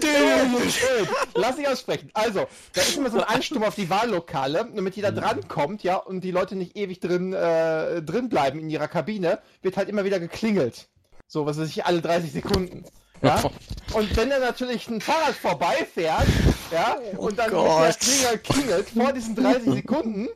[0.00, 0.54] düm,
[1.34, 2.10] Lass ich aussprechen.
[2.14, 6.22] Also, da ist immer so ein Einsturm auf die Wahllokale, damit jeder drankommt, ja, und
[6.22, 10.20] die Leute nicht ewig drin, äh, drin bleiben in ihrer Kabine, wird halt immer wieder
[10.20, 10.88] geklingelt.
[11.26, 12.84] So, was weiß ich, alle 30 Sekunden.
[13.22, 13.42] Ja?
[13.94, 16.26] Und wenn dann natürlich ein Fahrrad vorbeifährt,
[16.70, 20.28] ja, und dann der Klinger klingelt vor diesen 30 Sekunden,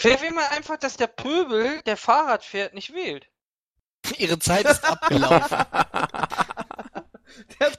[0.00, 3.28] Wer will mal einfach, dass der Pöbel, der Fahrrad fährt, nicht wählt?
[4.18, 5.58] Ihre Zeit ist abgelaufen.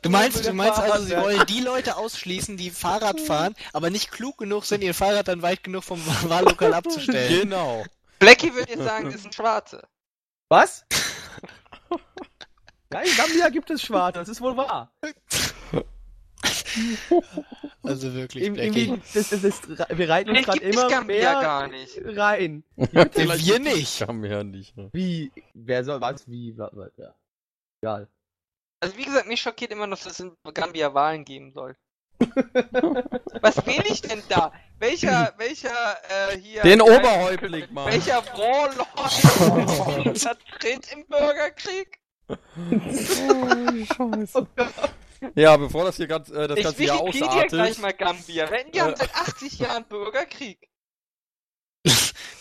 [0.02, 4.12] Du meinst, du meinst also, sie wollen die Leute ausschließen, die Fahrrad fahren, aber nicht
[4.12, 7.42] klug genug sind, ihr Fahrrad dann weit genug vom Wahllokal abzustellen.
[7.42, 7.86] Genau.
[8.20, 9.88] Blackie würde jetzt sagen, das ist ein Schwarze.
[10.50, 10.86] Was?
[12.94, 14.94] Ja, in Gambia gibt es Schwarze, das ist wohl wahr.
[17.84, 19.00] Also wirklich, Blackie.
[19.14, 22.02] das, das, das, wir reiten uns gerade immer mehr gar nicht.
[22.04, 22.64] rein.
[22.76, 24.00] Wir nicht.
[24.00, 24.76] Ja nicht.
[24.76, 24.90] Ne?
[24.92, 25.32] Wie?
[25.54, 26.28] Wer soll was?
[26.28, 26.58] Wie?
[26.58, 27.14] Was, was, ja.
[27.82, 28.08] Egal.
[28.80, 31.76] Also wie gesagt, mich schockiert immer noch, dass es in Gambia Wahlen geben soll.
[33.42, 34.52] Was wähle ich denn da?
[34.80, 35.98] Welcher, welcher,
[36.30, 36.62] äh, hier...
[36.62, 37.92] Den äh, Oberhäuptling, Mann.
[37.92, 42.00] Welcher Warlord vertritt im Bürgerkrieg?
[45.36, 47.80] Ja, bevor das hier ganz, äh, das Ich Ganze hier Wikipedia gleich ausartet.
[47.80, 48.52] mal Gambia.
[48.52, 48.98] Wenn die haben Äh.
[48.98, 50.70] seit 80 Jahren Bürgerkrieg.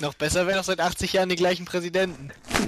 [0.01, 2.33] Noch besser wäre noch seit 80 Jahren die gleichen Präsidenten.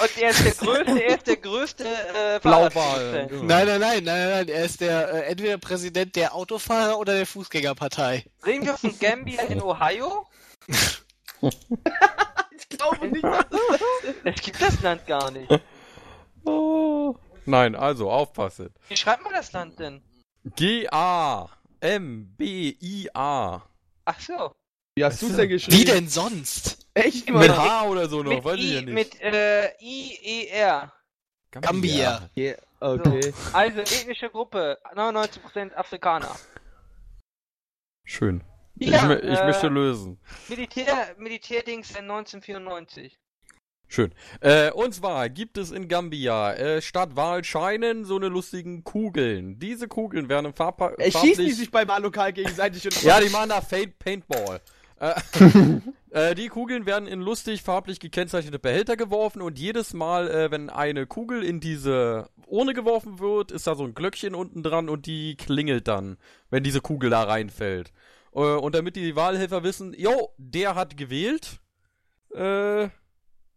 [0.00, 3.28] Und er ist der größte, er ist der größte, äh, Blauwal.
[3.42, 7.26] Nein, nein, nein, nein, nein, er ist der äh, entweder Präsident der Autofahrer oder der
[7.26, 8.24] Fußgängerpartei.
[8.46, 10.26] Reden wir von Gambia in Ohio?
[12.60, 13.60] Ich glaube nicht, dass das
[14.24, 15.48] Es gibt das Land gar nicht.
[16.44, 17.14] Oh.
[17.48, 18.74] Nein, also aufpassen.
[18.88, 20.02] Wie schreibt man das Land denn?
[22.28, 23.62] G-A-M-B-I-A.
[24.04, 24.54] Ach so.
[24.94, 25.78] Wie hast du es denn geschrieben?
[25.78, 26.86] Wie denn sonst?
[26.94, 27.50] Echt Mit?
[27.56, 28.94] H oder so noch, mit weiß ich ja I, nicht.
[28.94, 30.92] mit äh, I-E-R.
[31.50, 32.28] Gambia.
[32.34, 33.32] Ja, okay.
[33.52, 36.34] Also ethnische Gruppe, 99% Afrikaner.
[38.04, 38.42] Schön.
[38.76, 40.20] Ich, Ja, mö- ich äh, möchte lösen.
[40.48, 43.18] Militär, Militärdings in 1994.
[43.88, 44.12] Schön.
[44.40, 49.58] Äh, und zwar gibt es in Gambia äh, statt Wahlscheinen so eine lustigen Kugeln.
[49.58, 53.30] Diese Kugeln werden im Farb Äh, schießen die sich bei Malokal gegenseitig und Ja, die
[53.30, 54.60] machen da Faint Paintball.
[55.00, 55.14] Äh,
[56.10, 60.68] äh, die Kugeln werden in lustig farblich gekennzeichnete Behälter geworfen und jedes Mal, äh, wenn
[60.68, 65.06] eine Kugel in diese Urne geworfen wird, ist da so ein Glöckchen unten dran und
[65.06, 66.18] die klingelt dann,
[66.50, 67.92] wenn diese Kugel da reinfällt.
[68.34, 71.60] Äh, und damit die Wahlhelfer wissen, jo, der hat gewählt,
[72.34, 72.88] äh,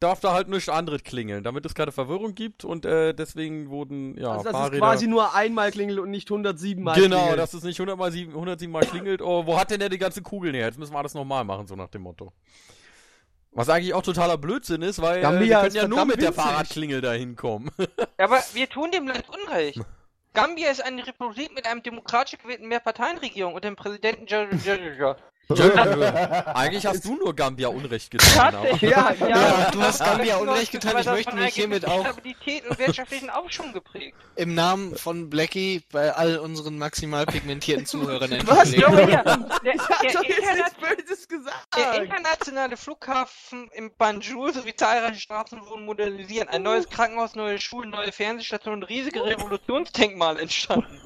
[0.01, 4.17] darf da halt nichts anderes klingeln, damit es keine Verwirrung gibt und äh, deswegen wurden,
[4.17, 4.79] ja, also, dass es Fahrräder...
[4.79, 7.39] quasi nur einmal klingelt und nicht 107 Mal Genau, klingelt.
[7.39, 9.21] dass es nicht 100 mal sieben- 107 Mal klingelt.
[9.21, 10.65] Oh, wo hat denn der die ganze Kugeln her?
[10.65, 12.33] Jetzt müssen wir alles nochmal machen, so nach dem Motto.
[13.51, 16.21] Was eigentlich auch totaler Blödsinn ist, weil äh, Gambia wir können ist ja nur mit
[16.21, 16.33] der.
[16.33, 17.69] Fahrradklingel da hinkommen.
[18.17, 19.79] Aber wir tun dem Land Unrecht.
[20.33, 24.25] Gambia ist eine Republik mit einem demokratisch gewählten Mehrparteienregierung und dem Präsidenten.
[26.55, 28.53] eigentlich hast du nur Gambia Unrecht getan.
[28.53, 28.91] Tatsächlich.
[28.91, 33.29] Ja, Ja, du hast Gambia Unrecht getan, ich möchte mich hiermit auch Stabilität und wirtschaftlichen
[33.29, 34.15] Aufschwung geprägt.
[34.35, 38.71] im Namen von Blackie bei all unseren maximal pigmentierten Zuhörern Was?
[41.75, 46.49] der internationale Flughafen im Banjul sowie zahlreiche Straßen wurden modernisiert.
[46.49, 50.99] Ein neues Krankenhaus, neue Schulen, neue Fernsehstationen und riesige Revolutionsdenkmal entstanden.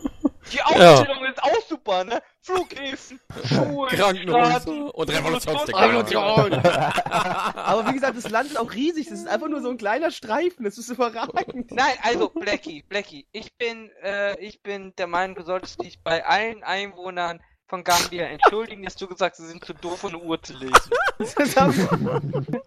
[0.51, 2.21] Die Aufstellung ist auch super, ne?
[2.41, 5.09] Flughäfen, Schulen, Krankenhäuser Straßen, und.
[5.09, 6.53] Revolution.
[7.05, 9.07] Aber wie gesagt, das Land ist auch riesig.
[9.09, 10.63] Das ist einfach nur so ein kleiner Streifen.
[10.63, 11.71] Das ist überragend.
[11.71, 16.25] Nein, also Blackie, Blackie, ich bin, äh, ich bin der Meinung, du solltest dich bei
[16.25, 20.41] allen Einwohnern von Gambia entschuldigen, dass du gesagt hast, sie sind zu doof, eine Uhr
[20.41, 20.91] zu lesen.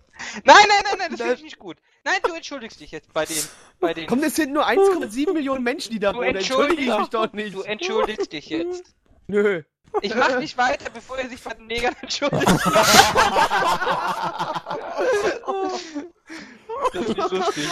[0.45, 1.77] Nein, nein, nein, nein, das finde ich nicht gut.
[2.03, 3.37] Nein, du entschuldigst dich jetzt bei den,
[3.79, 4.09] bei den.
[4.09, 6.35] Komm, das sind nur 1,7 Millionen Menschen, die da wohnen.
[6.35, 7.55] Entschuldige ich entschuldigst mich doch nicht.
[7.55, 8.97] Du entschuldigst dich jetzt.
[9.29, 9.63] Nö.
[10.03, 12.47] Ich mach nicht weiter, bevor er sich bei den Negern entschuldigt.
[16.93, 17.69] das ist nicht lustig.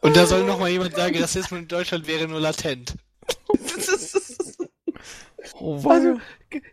[0.00, 2.94] Und da soll noch mal jemand sagen, Rassismus in Deutschland wäre nur latent.
[5.58, 6.20] Oh, Also,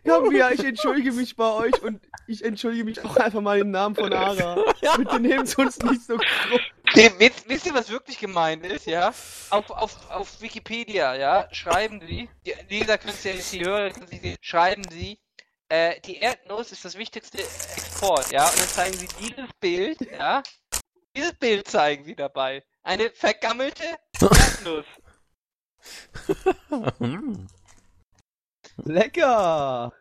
[0.04, 3.94] Gambia, ich entschuldige mich bei euch und ich entschuldige mich auch einfach mal im Namen
[3.94, 4.62] von Ara.
[4.96, 6.60] Bitte nehmt uns nicht so krumm.
[6.94, 9.08] Nee, wisst, wisst ihr, was wirklich gemeint ist, ja?
[9.50, 13.90] Auf, auf, auf Wikipedia, ja, schreiben sie, die Leser können es ja nicht, die Hörer
[13.90, 15.18] können es nicht sehen, schreiben sie,
[15.68, 20.42] äh, die Erdnuss ist das wichtigste Export, ja, und dann zeigen sie dieses Bild, ja,
[21.14, 22.64] dieses Bild zeigen sie dabei.
[22.82, 23.84] Eine vergammelte
[24.20, 24.86] Erdnuss.
[28.84, 29.92] Lecker!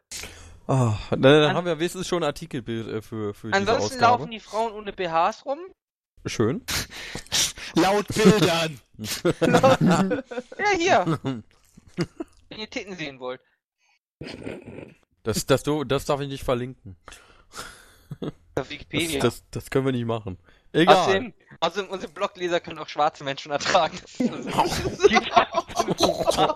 [0.68, 3.96] Ah, dann, dann An- haben wir wenigstens schon ein Artikelbild äh, für, für diese Ansonsten
[3.96, 4.02] Ausgabe.
[4.20, 5.60] laufen die Frauen ohne BHs rum.
[6.26, 6.64] Schön.
[7.76, 8.80] Laut Bildern.
[10.58, 11.20] Ja, hier.
[12.50, 13.40] Wenn ihr Titten sehen wollt.
[15.24, 16.98] Das, das, du, das darf ich nicht verlinken.
[18.20, 19.20] Auf Das, Wikipedia.
[19.22, 20.38] das, das können wir nicht machen.
[20.74, 20.95] Egal.
[20.97, 23.99] Außerdem, außerdem, unsere Blogleser können auch schwarze Menschen ertragen.
[24.18, 24.45] Das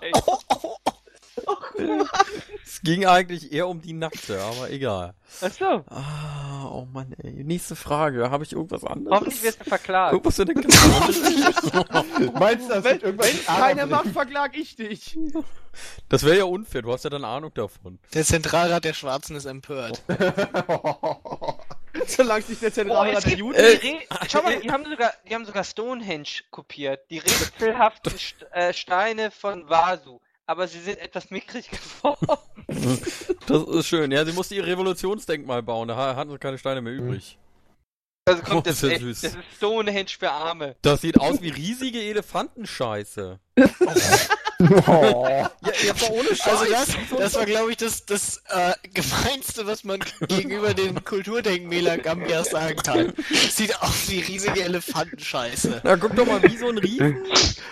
[2.64, 5.14] Es ging eigentlich eher um die Nackte, aber egal.
[5.42, 7.44] Achso, Ah, oh Mann, ey.
[7.44, 8.30] Nächste Frage.
[8.30, 9.18] Habe ich irgendwas anderes?
[9.18, 10.14] hoffentlich wirst du verklagt.
[10.14, 10.56] Irgendwas in der.
[12.40, 15.18] Meinst du, das Wenn irgendwas wenn's keiner macht, verklag ich dich.
[16.10, 16.82] Das wäre ja unfair.
[16.82, 18.00] Du hast ja dann Ahnung davon.
[18.14, 20.02] Der Zentralrat der Schwarzen ist empört.
[22.08, 23.60] Solange sich der Oh, Zentralrat es der Juden...
[23.60, 23.80] Re
[24.30, 27.10] Schau mal, die haben sogar, die haben sogar Stonehenge kopiert.
[27.10, 30.20] Die rätselhaften St äh, Steine von Vasu.
[30.46, 31.70] Aber sie sind etwas mickrig
[32.02, 32.38] geworden.
[33.48, 34.12] Das ist schön.
[34.12, 35.88] Ja, sie musste ihr Revolutionsdenkmal bauen.
[35.88, 37.38] Da ha- hatten sie keine Steine mehr übrig.
[38.26, 39.22] Also kommt Oh, das, ist ja echt, süß.
[39.22, 40.76] das ist Stonehenge für Arme.
[40.82, 43.40] Das sieht aus wie riesige Elefantenscheiße.
[44.88, 45.26] Oh.
[45.28, 45.52] Ja,
[45.84, 46.48] ja, aber ohne Scheiß.
[46.48, 46.88] Also das,
[47.18, 52.78] das war, glaube ich, das, das äh, Gemeinste, was man gegenüber den Kulturdenkmälern Gambias sagen
[52.78, 53.14] kann.
[53.30, 55.82] Sieht aus wie riesige Elefantenscheiße.
[55.84, 57.24] Na, guck doch mal, wie so ein Riesen.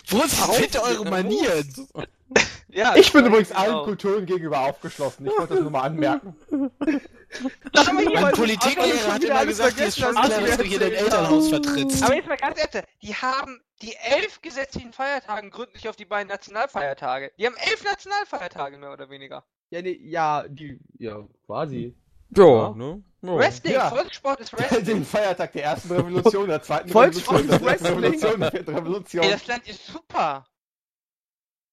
[0.07, 1.87] Wo sind bitte eure Manieren?
[2.71, 3.59] Ja, Ich bin übrigens genau.
[3.61, 5.25] allen Kulturen gegenüber aufgeschlossen.
[5.25, 6.35] Ich wollte das nur mal anmerken.
[6.51, 10.93] Mein Aber Politiklehrer hat immer gesagt, dir ist schon klar, du dass du hier dein
[10.93, 12.03] Elternhaus vertrittst.
[12.03, 16.27] Aber jetzt mal ganz ehrlich, die haben die elf gesetzlichen Feiertagen gründlich auf die beiden
[16.27, 17.31] Nationalfeiertage.
[17.39, 19.43] Die haben elf Nationalfeiertage mehr oder weniger.
[19.71, 21.95] Ja, nee, ja, die, ja, quasi.
[22.35, 22.69] Ja, Ja.
[22.75, 23.03] ne?
[23.21, 23.35] Ja.
[23.35, 23.89] Wrestling, Ja.
[23.89, 24.85] Volkssport ist Wrestling.
[24.85, 28.29] Den Feiertag der ersten Revolution, der zweiten Volkssport Revolution, der ist dritten Wrestling.
[28.29, 29.23] Revolution, der vierten Revolution.
[29.23, 30.45] Ey, das Land ist super.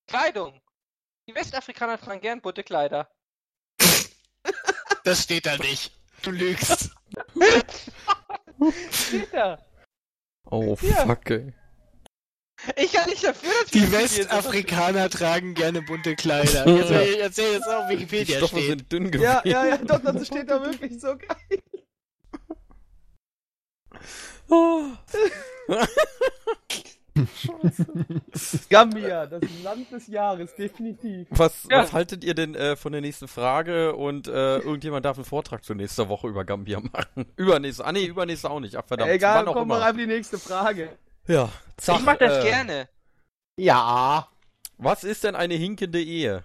[0.06, 0.60] Kleidung.
[1.28, 3.10] Die Westafrikaner tragen gern bunte Kleider.
[5.04, 5.92] Das steht da nicht.
[6.22, 6.90] Du lügst.
[8.90, 9.64] Steht da.
[10.50, 11.06] Oh, Ja.
[11.06, 11.52] fuck, ey.
[12.76, 16.66] Ich kann nicht dafür, dass Die hier Westafrikaner tragen gerne bunte Kleider.
[16.76, 18.68] Jetzt will ich erzählen, dass auf Die Wikipedia Stoffe steht.
[18.68, 19.22] sind dünn gewesen.
[19.24, 21.62] Ja, ja, ja, doch, das steht da wirklich so geil.
[24.48, 24.84] Oh.
[28.70, 31.26] Gambia, das Land des Jahres, definitiv.
[31.30, 31.78] Was, Ja.
[31.82, 33.94] was haltet ihr denn äh, von der nächsten Frage?
[33.96, 37.26] Und äh, irgendjemand darf einen Vortrag zur nächsten Woche über Gambia machen.
[37.36, 37.84] Übernächste.
[37.84, 38.76] Ah nee, übernächste auch nicht.
[38.76, 39.10] Ach verdammt.
[39.10, 40.90] Egal, wann komm mal einfach die nächste Frage.
[41.26, 41.48] Ja.
[41.76, 42.88] Zack, Ich mach das äh, gerne.
[43.58, 44.28] Ja,
[44.78, 46.44] Was ist denn eine hinkende Ehe?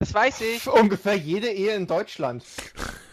[0.00, 2.44] Das weiß ich, ungefähr jede Ehe in Deutschland.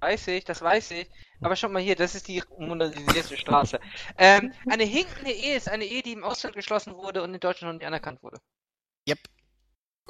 [0.00, 1.10] weiß ich, das weiß ich.
[1.40, 3.80] Aber schau mal hier, das ist die modernisierte Straße.
[4.18, 7.72] Ähm, eine hinkende Ehe ist eine Ehe, die im Ausland geschlossen wurde und in Deutschland
[7.72, 8.38] noch nicht anerkannt wurde.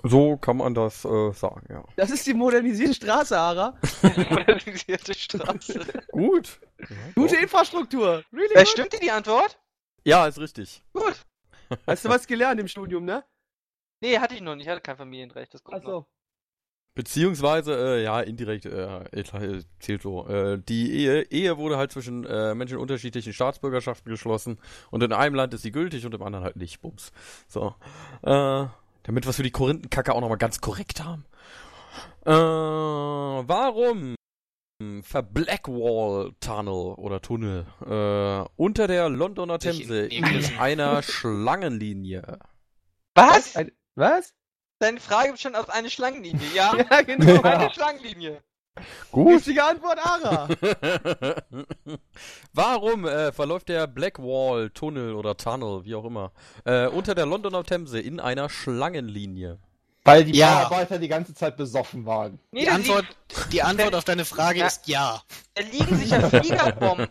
[0.03, 1.85] So kann man das äh, sagen, ja.
[1.97, 3.79] Das ist die modernisierte Straße, Ara.
[4.31, 6.05] modernisierte Straße.
[6.11, 6.59] Gut.
[7.15, 8.25] Gute Infrastruktur.
[8.33, 9.59] Really Äh, stimmt dir die Antwort?
[10.05, 10.83] Ja, ist richtig.
[10.95, 11.27] Gut.
[11.87, 13.25] Hast du was gelernt im Studium, ne?
[14.01, 15.53] Nee, hatte ich noch nicht, ich hatte kein Familienrecht.
[15.53, 15.91] Das kommt noch.
[15.91, 16.07] Achso.
[16.97, 20.27] Beziehungsweise, äh, ja, indirekt äh, äh, zählt so.
[20.29, 24.59] Äh, die Ehe, Ehe wurde halt zwischen äh, Menschen unterschiedlichen Staatsbürgerschaften geschlossen
[24.91, 26.81] und in einem Land ist sie gültig und im anderen halt nicht.
[26.81, 27.13] Bums.
[27.47, 27.75] So.
[28.23, 28.67] Äh,
[29.05, 31.25] damit wir es für die Korinthenkacke auch nochmal ganz korrekt haben.
[32.27, 34.15] Äh, warum
[35.03, 42.39] ver Blackwall Tunnel oder Tunnel äh, unter der Londoner Themse in- in einer Schlangenlinie?
[43.15, 43.57] Was?
[43.57, 44.33] Ein- Was?
[44.81, 46.73] Deine Frage bestand aus einer Schlangenlinie, ja?
[46.91, 47.43] Ja, genau.
[47.43, 48.43] Eine Schlangenlinie.
[49.13, 49.35] Gut.
[49.37, 50.49] Richtige Antwort, Ara.
[52.55, 56.33] Warum äh, verläuft der Blackwall Tunnel oder Tunnel, wie auch immer,
[56.65, 59.59] äh, unter der Londoner Themse in einer Schlangenlinie?
[60.05, 60.61] Weil die Ja.
[60.65, 62.39] Bauarbeiter die ganze Zeit besoffen waren.
[62.53, 63.05] Nee, Die Antwort,
[63.53, 64.67] die Antwort auf deine Frage Ja.
[64.69, 65.21] ist ja.
[65.55, 67.07] Da liegen sich ja Fliegerbomben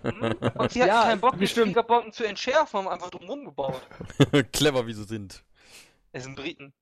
[0.55, 1.45] und sie hatten Ja, keinen Bock, die.
[1.45, 3.81] Fliegerbomben zu entschärfen, haben einfach drumherum gebaut.
[4.53, 5.43] Clever, wie sie sind.
[6.13, 6.73] Es sind Briten.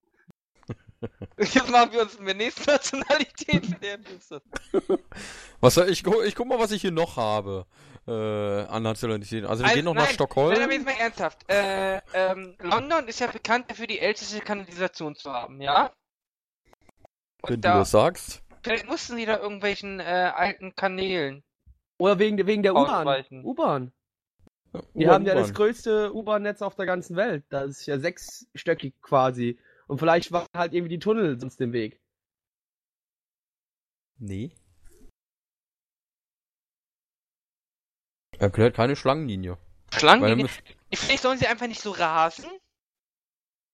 [1.38, 4.42] Jetzt machen wir uns mit der nächsten Nationalität für Dienste.
[5.60, 7.66] Was soll ich, gu- ich guck mal, was ich hier noch habe
[8.08, 9.48] äh, an Nationalitäten.
[9.48, 10.54] Also wir gehen noch nach nein, Stockholm.
[10.54, 11.46] Nein, aber jetzt mal ernsthaft.
[11.50, 15.92] Äh, ähm, London ist ja bekannt dafür, die älteste Kanalisation zu haben, ja?
[17.44, 18.42] wenn Und du da, das sagst.
[18.64, 21.44] vielleicht mussten sie da irgendwelchen äh, alten Kanälen.
[22.00, 23.26] Oder wegen, wegen der U-Bahn.
[23.44, 23.92] U-Bahn.
[24.94, 27.44] Die haben ja das größte U-Bahn-Netz auf der ganzen Welt.
[27.50, 29.58] Das ist ja sechsstöckig quasi.
[29.88, 32.02] Und vielleicht waren halt irgendwie die Tunnel sonst im Weg.
[34.20, 34.52] Nee.
[38.38, 39.58] Erklärt keine Schlangenlinie.
[39.94, 40.50] Schlangenlinie.
[40.94, 42.50] Vielleicht sollen sie einfach nicht so rasen.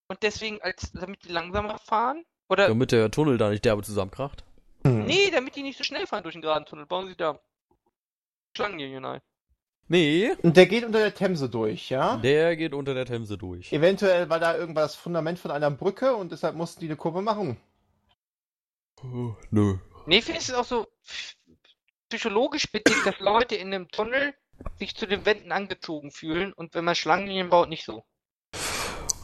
[0.07, 2.23] Und deswegen, als damit die langsamer fahren.
[2.49, 2.67] Oder.
[2.67, 4.43] damit der Tunnel da nicht derbe zusammenkracht.
[4.83, 6.85] Nee, damit die nicht so schnell fahren durch den geraden Tunnel.
[6.85, 7.39] Bauen sie da
[8.55, 9.21] Schlangenlinien ein.
[9.87, 12.17] Nee, Und der geht unter der Themse durch, ja?
[12.17, 13.71] der geht unter der Themse durch.
[13.73, 17.57] Eventuell war da irgendwas Fundament von einer Brücke und deshalb mussten die eine Kurve machen.
[19.03, 19.75] Oh, nö.
[20.05, 20.87] Nee, vielleicht ist es auch so
[22.09, 24.33] psychologisch bedingt, dass Leute in einem Tunnel
[24.79, 28.05] sich zu den Wänden angezogen fühlen und wenn man Schlangenlinien baut, nicht so.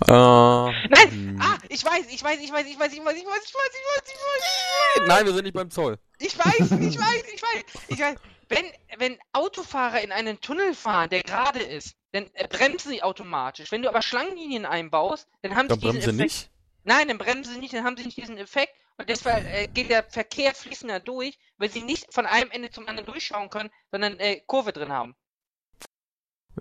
[0.08, 1.12] Äh, Nein!
[1.12, 1.40] hm.
[1.42, 3.44] Ah, ich weiß, ich weiß, ich weiß, ich weiß, ich weiß, ich weiß, ich weiß,
[3.46, 5.98] ich weiß, ich weiß, Nein, wir sind nicht beim Zoll.
[6.20, 8.16] ich weiß, ich weiß, ich weiß, ich weiß.
[8.50, 8.66] Wenn,
[8.98, 13.72] wenn Autofahrer in einen Tunnel fahren, der gerade ist, dann äh, bremsen sie automatisch.
[13.72, 16.34] Wenn du aber Schlangenlinien einbaust, dann haben Dann sie diesen bremsen sie Effekt.
[16.42, 16.52] nicht.
[16.84, 19.90] Nein, dann bremsen sie nicht, dann haben sie nicht diesen Effekt und deshalb äh, geht
[19.90, 24.20] der Verkehr fließender durch, weil sie nicht von einem Ende zum anderen durchschauen können, sondern
[24.20, 25.16] äh, Kurve drin haben.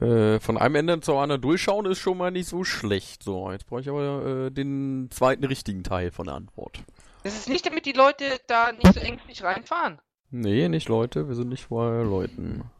[0.00, 3.22] Äh, von einem Ende zum anderen durchschauen ist schon mal nicht so schlecht.
[3.22, 6.78] So, jetzt brauche ich aber äh, den zweiten richtigen Teil von der Antwort.
[7.24, 10.00] Das ist nicht, damit die Leute da nicht so ängstlich reinfahren.
[10.30, 12.70] Nee, nicht Leute, wir sind nicht bei Leuten.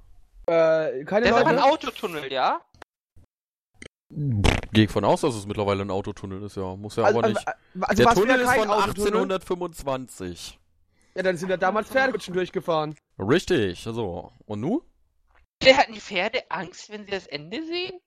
[0.46, 1.58] Äh, keine Das ist aber ein.
[1.58, 2.60] Autotunnel, ja?
[4.10, 6.76] Gehe ich von aus, dass es mittlerweile ein Autotunnel ist, ja.
[6.76, 7.82] Muss ja Also, aber also, nicht.
[7.82, 9.22] also der Tunnel ist kein von Autotunnel?
[9.22, 10.58] 1825.
[11.14, 12.94] Ja, dann sind ja damals Pferdekutschen durchgefahren.
[13.18, 14.32] Richtig, so.
[14.46, 14.82] Und nu?
[15.60, 18.00] Wer hatten die Pferde Angst, wenn sie das Ende sehen?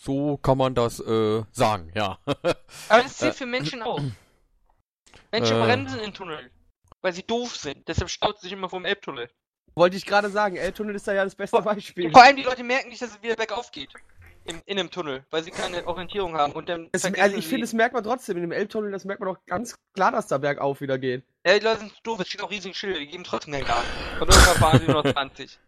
[0.00, 2.18] So kann man das äh, sagen, ja.
[2.26, 4.00] Aber das zählt für Menschen auch.
[5.34, 5.64] Menschen Äh.
[5.64, 6.50] bremsen in Tunnel,
[7.02, 7.88] weil sie doof sind.
[7.88, 9.28] Deshalb staut sich immer vom Elbtunnel.
[9.74, 12.12] Wollte ich gerade sagen, L-Tunnel ist da ja das beste Beispiel.
[12.12, 13.90] Vor allem die Leute merken nicht, dass es wieder bergauf geht.
[14.44, 16.52] Im, in einem Tunnel, weil sie keine Orientierung haben.
[16.52, 18.36] Und dann vergessen also ich sie- finde, das merkt man trotzdem.
[18.36, 21.24] In dem Elbtunnel, das merkt man doch ganz klar, dass da bergauf wieder geht.
[21.44, 23.82] Ja, die Leute sind doof, es stehen auch riesige Schilder, die geben trotzdem keinen Gas.
[24.18, 25.58] Von irgendwann fahren sie nur noch 20.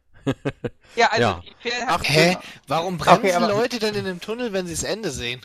[0.94, 1.42] Ja, also Ja.
[1.44, 2.04] die Pferde Ach, haben.
[2.04, 2.36] Hä?
[2.68, 5.40] Warum bremsen Okay, aber- Leute denn in dem Tunnel, wenn sie das Ende sehen?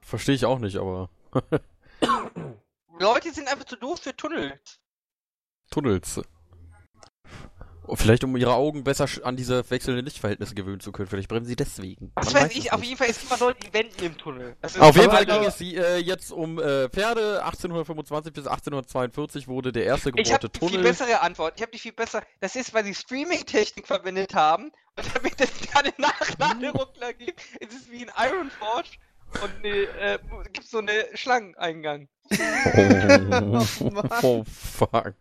[0.00, 1.10] Verstehe ich auch nicht, aber.
[3.00, 4.60] Leute sind einfach zu doof für Tunnel.
[5.70, 6.20] Tunnels.
[7.86, 11.08] Oh, Vielleicht um ihre Augen besser an diese wechselnden Lichtverhältnisse gewöhnen zu können.
[11.08, 12.12] Vielleicht bremsen sie deswegen.
[12.14, 14.56] Was weiß es ich, auf jeden Fall, es gibt immer Leute, die wenden im Tunnel.
[14.78, 17.42] Auf jeden Fall ging es sie, äh, jetzt um äh, Pferde.
[17.44, 20.82] 1825 bis 1842 wurde der erste Ich gebohrte habe die viel Tunnel.
[20.84, 21.54] bessere Antwort.
[21.56, 22.22] Ich habe die viel besser.
[22.38, 27.40] Das ist, weil sie Streaming-Technik verwendet haben und damit es keine Nachladeruckler gibt.
[27.60, 28.90] Es ist wie ein Iron Forge
[29.42, 30.18] und ne, äh,
[30.52, 32.08] gibt so eine Schlangeneingang.
[32.32, 33.66] Oh,
[34.22, 35.14] oh fuck.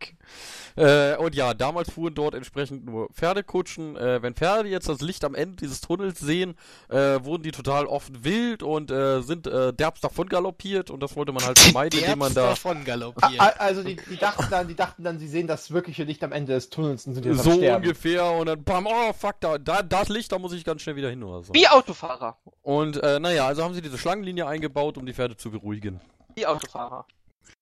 [0.75, 3.97] Äh, und ja, damals fuhren dort entsprechend nur Pferdekutschen.
[3.97, 6.55] Äh, wenn Pferde jetzt das Licht am Ende dieses Tunnels sehen,
[6.87, 11.15] äh, wurden die total oft wild und äh, sind äh, derbst davon galoppiert und das
[11.15, 13.59] wollte man halt vermeiden, indem man da davon galoppiert.
[13.59, 16.53] Also die, die, dachten dann, die dachten dann, sie sehen das wirkliche Licht am Ende
[16.53, 20.07] des Tunnels und sind jetzt so ungefähr und dann bam, oh fuck, da, da das
[20.09, 21.53] Licht, da muss ich ganz schnell wieder hin oder so.
[21.53, 22.37] Wie Autofahrer.
[22.61, 25.99] Und äh, naja, also haben sie diese Schlangenlinie eingebaut, um die Pferde zu beruhigen.
[26.39, 27.05] Wie Autofahrer.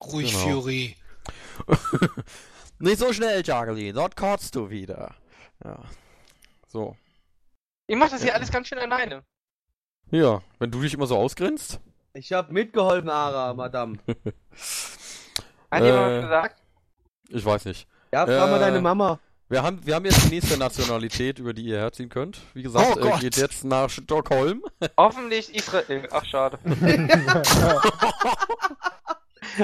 [0.03, 0.61] Ruhig, genau.
[0.61, 0.95] Fury.
[2.79, 5.15] Nicht so schnell, Jageli, dort kotzt du wieder.
[5.63, 5.79] Ja.
[6.67, 6.95] So.
[7.87, 9.23] Ich mach das hier alles ganz schön alleine.
[10.11, 11.79] Ja, wenn du dich immer so ausgrinst.
[12.13, 13.97] Ich habe mitgeholfen, Ara, Madame.
[15.71, 16.17] Hat jemand Äh.
[16.17, 16.61] was gesagt?
[17.29, 17.87] Ich weiß nicht.
[18.13, 19.19] Ja, frag mal Äh, deine Mama.
[19.49, 22.41] Wir haben, wir haben jetzt die nächste Nationalität, über die ihr herziehen könnt.
[22.53, 24.61] Wie gesagt, Oh äh, geht jetzt nach Stockholm.
[24.97, 26.05] Hoffentlich Israel.
[26.11, 26.59] Ach, schade.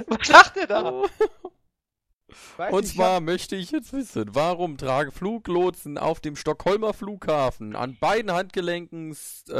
[0.07, 1.03] was sagt ihr da?
[2.55, 7.97] Weiß Und zwar möchte ich jetzt wissen, warum tragen Fluglotsen auf dem Stockholmer Flughafen an
[7.99, 9.11] beiden Handgelenken
[9.49, 9.53] äh,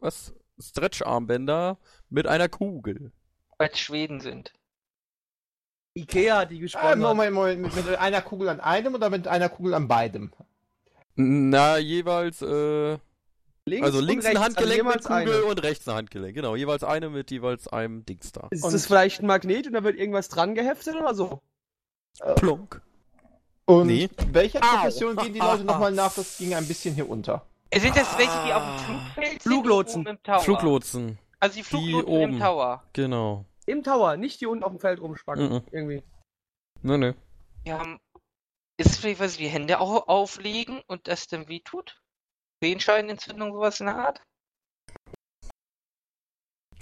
[0.00, 1.76] was Stretcharmbänder
[2.08, 3.12] mit einer Kugel?
[3.58, 4.54] Weil es Schweden sind.
[5.94, 6.98] Ikea hat die Ah, gesponnen.
[7.00, 10.32] Moment, Moment, mit, mit einer Kugel an einem oder mit einer Kugel an beidem?
[11.16, 12.98] Na, jeweils, äh,
[13.64, 15.44] links also links ein Handgelenk also mit Kugel eine.
[15.44, 16.34] und rechts ein Handgelenk.
[16.36, 18.46] Genau, jeweils eine mit jeweils einem Dings da.
[18.50, 21.40] Ist Und- das vielleicht ein Magnet und da wird irgendwas dran geheftet oder so?
[22.36, 22.80] Plonk.
[23.64, 24.08] Und Nee.
[24.32, 24.66] welcher Au.
[24.76, 26.14] Profession gehen die Leute nochmal nach?
[26.14, 27.44] Das ging ein bisschen hier unter.
[27.74, 29.42] Sind das welche, die auf dem Flugfeld sind?
[29.42, 30.00] Fluglotsen.
[30.02, 30.40] oder oben Im Tower?
[30.40, 32.32] Flugglotsen, Also die Fluglotsen oben.
[32.34, 32.82] im Tower.
[32.94, 33.44] genau.
[33.68, 35.48] Im Tower, nicht die unten auf dem Feld rumspacken.
[35.50, 35.62] Mhm.
[35.70, 36.02] Irgendwie.
[36.82, 37.14] Ne, ne.
[37.66, 37.98] Die haben.
[38.78, 42.00] Ist es vielleicht, weil sie die Hände auch auflegen und das dann weh tut?
[42.62, 44.22] Sowas in der Art?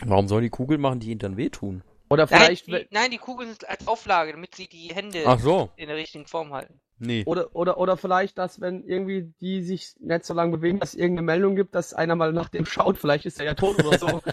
[0.04, 1.82] Warum sollen die Kugeln machen, die ihnen dann wehtun?
[2.08, 2.66] Oder Nein vielleicht.
[2.66, 5.70] die, nein, die Kugeln sind als Auflage, damit sie die Hände Ach so.
[5.76, 6.80] in der richtigen Form halten.
[6.98, 7.24] Nee.
[7.26, 10.94] Oder, oder, oder vielleicht, dass wenn irgendwie die sich nicht so lange bewegen, dass es
[10.94, 13.98] irgendeine Meldung gibt, dass einer mal nach dem schaut, vielleicht ist er ja tot oder
[13.98, 14.22] so.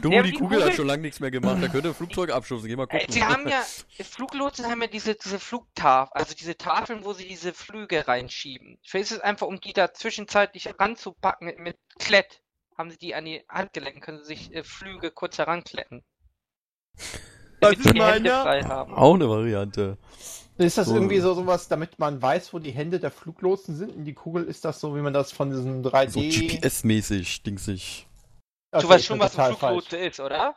[0.00, 1.58] Du, Ja, die die Kugel hat Kugel- schon lange nichts mehr gemacht.
[1.62, 2.68] Da könnte ein Flugzeug abschubsen.
[2.70, 3.12] Geh mal Äh, gucken.
[3.12, 3.60] Sie haben ja,
[4.02, 8.78] Fluglotsen haben ja diese, diese Flugtafeln, also diese Tafeln, wo sie diese Flüge reinschieben.
[8.82, 12.40] Vielleicht ist es einfach, um die da zwischenzeitlich ranzupacken mit, mit Klett.
[12.78, 16.02] Haben sie die an die Handgelenke, können sie sich äh, Flüge kurz herankletten.
[17.60, 18.94] Was frei haben.
[18.94, 19.98] Auch eine Variante.
[20.58, 20.94] Ist das So.
[20.94, 23.94] irgendwie so sowas, damit man weiß, wo die Hände der Fluglotsen sind?
[23.94, 26.10] Und die Kugel ist das so, wie man das von diesem 3D.
[26.10, 28.06] So GPS-mäßig, dingsig.
[28.72, 29.54] Okay, du weißt ich schon, was ein.
[29.56, 30.56] Fluglotse ist, oder?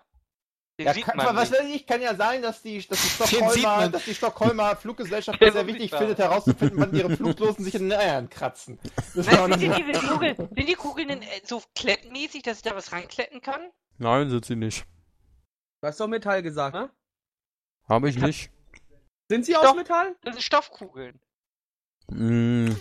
[0.80, 1.62] Den Ja, sieht kann, man was nicht.
[1.62, 5.48] weiß ich, kann ja sein, dass die, dass die Stockholmer, dass die Stockholmer Fluggesellschaft Ja,
[5.50, 8.80] es sehr wichtig findet, herauszufinden, wann ihre Fluglosen sich in den Eiern kratzen.
[9.14, 12.92] Das sind, die, diese Kugeln, sind die Kugeln denn, so klettmäßig, dass ich da was
[12.92, 13.62] reinkletten kann?
[14.00, 14.86] Nein, sind sie nicht.
[15.82, 16.90] Du hast doch Metall gesagt, ne?
[17.88, 18.50] Habe ich nicht.
[19.32, 19.64] Sind sie Doch.
[19.64, 20.18] aus Metall?
[20.24, 21.18] Das sind Stoffkugeln.
[22.10, 22.74] Mm,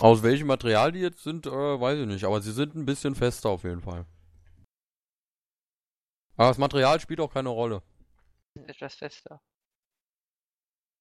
[0.00, 2.24] aus welchem Material die jetzt sind, äh, weiß ich nicht.
[2.24, 4.04] Aber sie sind ein bisschen fester auf jeden Fall.
[6.36, 7.82] Aber das Material spielt auch keine Rolle.
[8.52, 9.40] Sind etwas fester.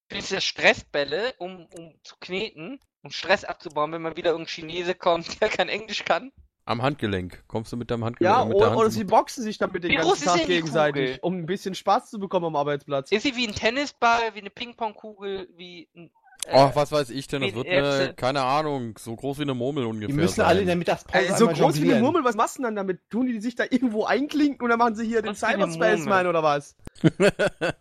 [0.09, 4.53] Findest du das Stressbälle, um, um zu kneten, um Stress abzubauen, wenn mal wieder irgendein
[4.53, 6.31] Chinese kommt, der kein Englisch kann?
[6.67, 7.43] Am Handgelenk.
[7.47, 8.35] Kommst du mit deinem Handgelenk?
[8.35, 11.05] Ja, oder, Hand oder sie boxen sich damit den Wie ganzen groß ist Tag gegenseitig,
[11.11, 11.19] Kugel?
[11.21, 13.09] um ein bisschen Spaß zu bekommen am Arbeitsplatz.
[13.11, 16.11] Ist sie wie ein Tennisball, wie eine Pingpongkugel, wie ein.
[16.45, 17.41] äh, Ach, was weiß ich denn?
[17.41, 20.07] Das wird ein eine, keine Ahnung, so groß wie eine Murmel ungefähr.
[20.09, 20.45] Die müssen sein.
[20.45, 22.01] alle in der Mittagspause Äh, so einmal groß wie eine jonglieren.
[22.01, 23.09] Murmel, was machst du denn dann damit?
[23.09, 25.47] Tun die, die sich da irgendwo einklinken und dann machen sie hier den Was für
[25.47, 26.27] eine Cyberspaceman Murmel?
[26.27, 26.75] oder was?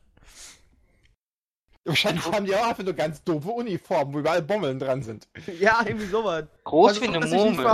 [1.84, 5.28] Wahrscheinlich haben die auch einfach nur ganz doofe Uniformen, wo überall Bommeln dran sind.
[5.60, 6.44] Ja, irgendwie sowas.
[6.64, 7.64] groß Also, wie eine dass du dich nicht Murmel.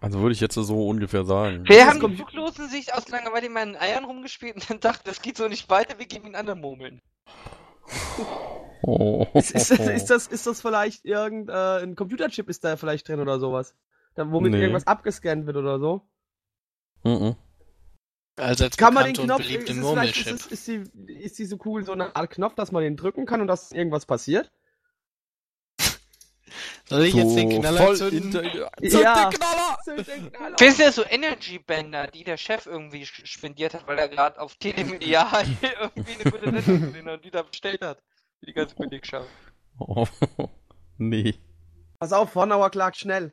[0.00, 1.64] Also würde ich jetzt so ungefähr sagen.
[1.66, 4.80] Wer Das haben die kommt- Fluglosen sich aus Langeweile in meinen Eiern rumgespielt und dann
[4.80, 7.00] dachten, das geht so nicht weiter, wir geben ihnen andere Murmeln.
[8.82, 9.26] Oh.
[9.34, 13.06] Ist, ist, das, ist, das, ist das vielleicht irgendein äh, ein Computerchip ist da vielleicht
[13.08, 13.76] drin oder sowas?
[14.14, 14.60] Da, womit Nee.
[14.60, 16.02] irgendwas abgescannt wird oder so?
[17.04, 17.36] Mhm.
[18.36, 20.82] Also als Kann man den Knopf, ist, ist, ist, die,
[21.12, 24.06] ist diese Kugel so eine Art Knopf, dass man den drücken kann und dass irgendwas
[24.06, 24.50] passiert?
[26.88, 28.24] Soll ich jetzt den So Knaller voll zünden?
[28.44, 28.44] inter-
[28.82, 29.30] Ja.
[29.30, 29.78] den Knaller!
[30.58, 35.44] Findest du so Energy-Bänder, die der Chef irgendwie spendiert hat, weil er gerade auf Telemedial
[35.80, 37.98] irgendwie eine gute Sendung gesehen hat, die da bestellt hat?
[38.40, 39.28] Für die ganze Belegschaft.
[39.78, 40.06] Oh.
[40.98, 41.34] Nee.
[41.98, 43.32] Pass auf, Hornauer klagt schnell.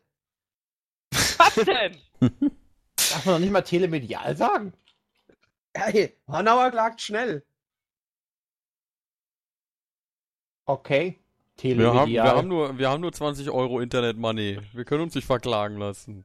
[1.37, 1.97] Was denn?
[2.95, 4.73] Darf man noch nicht mal telemedial sagen?
[5.75, 7.43] Hey, Hornauer klagt schnell.
[10.65, 11.19] Okay.
[11.61, 11.99] Wir Telemedial.
[11.99, 14.59] haben, wir, haben nur, wir haben nur 20 Euro Internet-Money.
[14.73, 16.23] Wir können uns nicht verklagen lassen.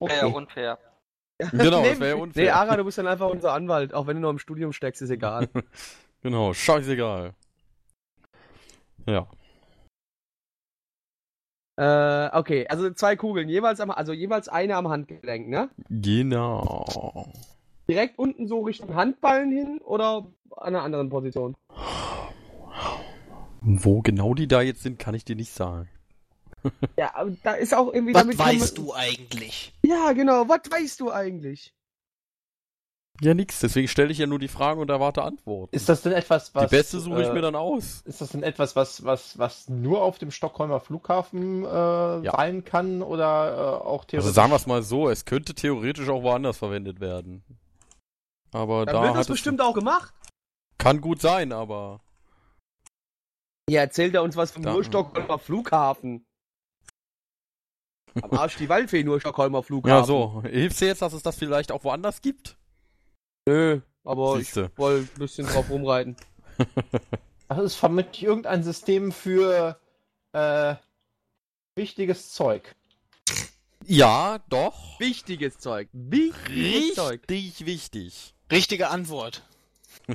[0.00, 0.14] okay.
[0.14, 0.78] Wäre ja unfair.
[1.38, 2.44] Genau, nee, das wäre ja unfair.
[2.44, 3.94] Nee, Ara, du bist dann einfach unser Anwalt.
[3.94, 5.48] Auch wenn du noch im Studium steckst, ist egal.
[6.22, 7.34] Genau, scheißegal.
[9.06, 9.28] Ja.
[11.76, 15.68] äh, okay, also zwei Kugeln, jeweils am, also jeweils eine am Handgelenk, ne?
[15.90, 17.30] Genau.
[17.86, 20.26] Direkt unten so Richtung Handballen hin oder
[20.56, 21.54] an einer anderen Position?
[23.66, 25.88] Wo genau die da jetzt sind, kann ich dir nicht sagen.
[26.96, 29.72] Ja, aber da ist auch irgendwie Was weißt man- du eigentlich?
[29.82, 30.48] Ja, genau.
[30.48, 31.74] Was weißt du eigentlich?
[33.20, 33.60] Ja, nix.
[33.60, 35.74] Deswegen stelle ich ja nur die Fragen und erwarte Antworten.
[35.76, 36.68] Ist das denn etwas, was.
[36.70, 38.00] die beste suche ich äh, mir dann aus.
[38.06, 43.02] Ist das denn etwas, was, was, was nur auf dem Stockholmer Flughafen äh, sein kann
[43.02, 44.26] oder äh, auch theoretisch?
[44.26, 47.44] Also sagen wir es mal so, es könnte theoretisch auch woanders verwendet werden.
[48.52, 50.12] Aber Dann da wird hat das es- bestimmt auch gemacht.
[50.78, 52.00] Kann gut sein, aber.
[53.68, 56.26] Ja, erzählt er uns was vom Da- nur Stockholmer Flughafen.
[58.20, 59.98] Am Arsch die Waldfee, nur Stockholmer Flughafen.
[59.98, 60.42] Ja, so.
[60.42, 62.56] Hilft dir jetzt, dass es das vielleicht auch woanders gibt?
[63.46, 64.70] Nö, aber Siehste.
[64.72, 66.16] ich wollte ein bisschen drauf rumreiten.
[67.46, 69.78] Das ist vermutlich irgendein System für
[70.32, 70.74] äh,
[71.76, 72.74] wichtiges Zeug.
[73.84, 74.98] Ja, doch.
[74.98, 75.88] Wichtiges Zeug.
[75.92, 77.20] Wichtiges Zeug.
[77.30, 78.34] Richtig wichtig.
[78.50, 79.42] Richtige Antwort.
[80.08, 80.14] Ja,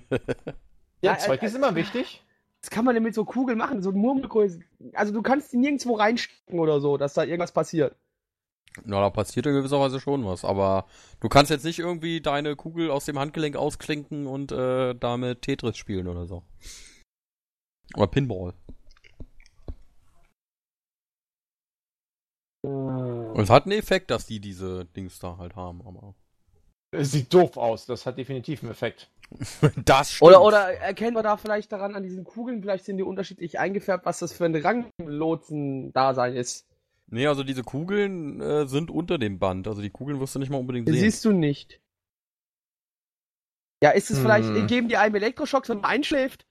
[1.13, 2.23] Ja, Zeug äh, ist immer wichtig.
[2.61, 3.81] Was kann man denn mit so Kugeln machen?
[3.81, 4.59] So Murmelgröße.
[4.93, 7.95] Also du kannst die nirgendwo reinstecken oder so, dass da irgendwas passiert.
[8.83, 10.85] Na, da passiert in gewisser Weise schon was, aber
[11.19, 15.77] du kannst jetzt nicht irgendwie deine Kugel aus dem Handgelenk ausklinken und äh, damit Tetris
[15.77, 16.43] spielen oder so.
[17.95, 18.53] Oder Pinball.
[22.61, 26.13] Und es hat einen Effekt, dass die diese Dings da halt haben, aber.
[26.91, 27.85] Es sieht doof aus.
[27.85, 29.09] Das hat definitiv einen Effekt.
[29.85, 30.29] Das stimmt.
[30.29, 34.05] Oder, oder erkennen wir da vielleicht daran an diesen Kugeln, vielleicht sind die unterschiedlich eingefärbt,
[34.05, 36.65] was das für ein Ranglotsen-Dasein ist.
[37.11, 39.67] Nee, also diese Kugeln äh, sind unter dem Band.
[39.67, 40.99] Also die Kugeln wirst du nicht mal unbedingt sehen.
[40.99, 41.79] Siehst du nicht.
[43.81, 44.67] Ja, ist es vielleicht, Hm.
[44.67, 46.45] geben die einem Elektroschocks, wenn man einschläft?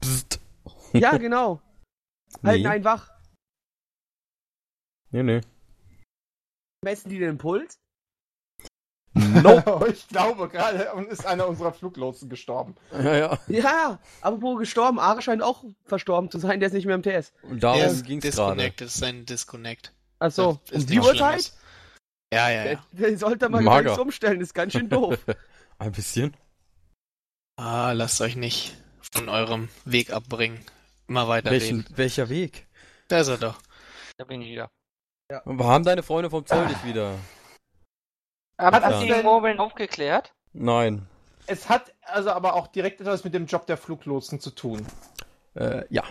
[0.00, 0.40] Psst.
[0.92, 1.60] Ja, genau.
[2.42, 2.68] Halten Nee.
[2.68, 3.10] einen wach.
[5.10, 5.40] Nee, nee.
[6.84, 7.78] Messen die den Puls?
[9.42, 9.88] Nope.
[9.92, 12.74] ich glaube, gerade ist einer unserer Fluglotsen gestorben.
[12.92, 13.38] ja, ja.
[13.48, 17.32] Ja, apropos gestorben, Are scheint auch verstorben zu sein, der ist nicht mehr im TS.
[17.42, 18.56] Und darum ist ging's gerade.
[18.56, 19.92] Disconnect, das ist ein Disconnect.
[20.18, 21.52] Achso, ist um die Uhrzeit?
[22.32, 22.84] Ja, ja, Der, ja.
[22.92, 23.84] der sollte mal Mager.
[23.84, 25.18] ganz umstellen, ist ganz schön doof.
[25.78, 26.36] Ein bisschen.
[27.56, 28.76] Ah, lasst euch nicht
[29.12, 30.60] von eurem Weg abbringen.
[31.08, 31.96] Immer weiter Welchen, reden.
[31.96, 32.66] welcher Weg?
[33.08, 33.58] Da ist er doch.
[34.18, 34.70] Da bin ich wieder.
[35.28, 37.14] Wir haben deine Freunde vom Zoll nicht wieder.
[38.60, 40.34] Habt Hat ihr das die Morbeln aufgeklärt?
[40.52, 41.06] Nein.
[41.46, 44.86] Es hat also aber auch direkt etwas mit dem Job der Fluglotsen zu tun.
[45.54, 46.04] Äh, ja.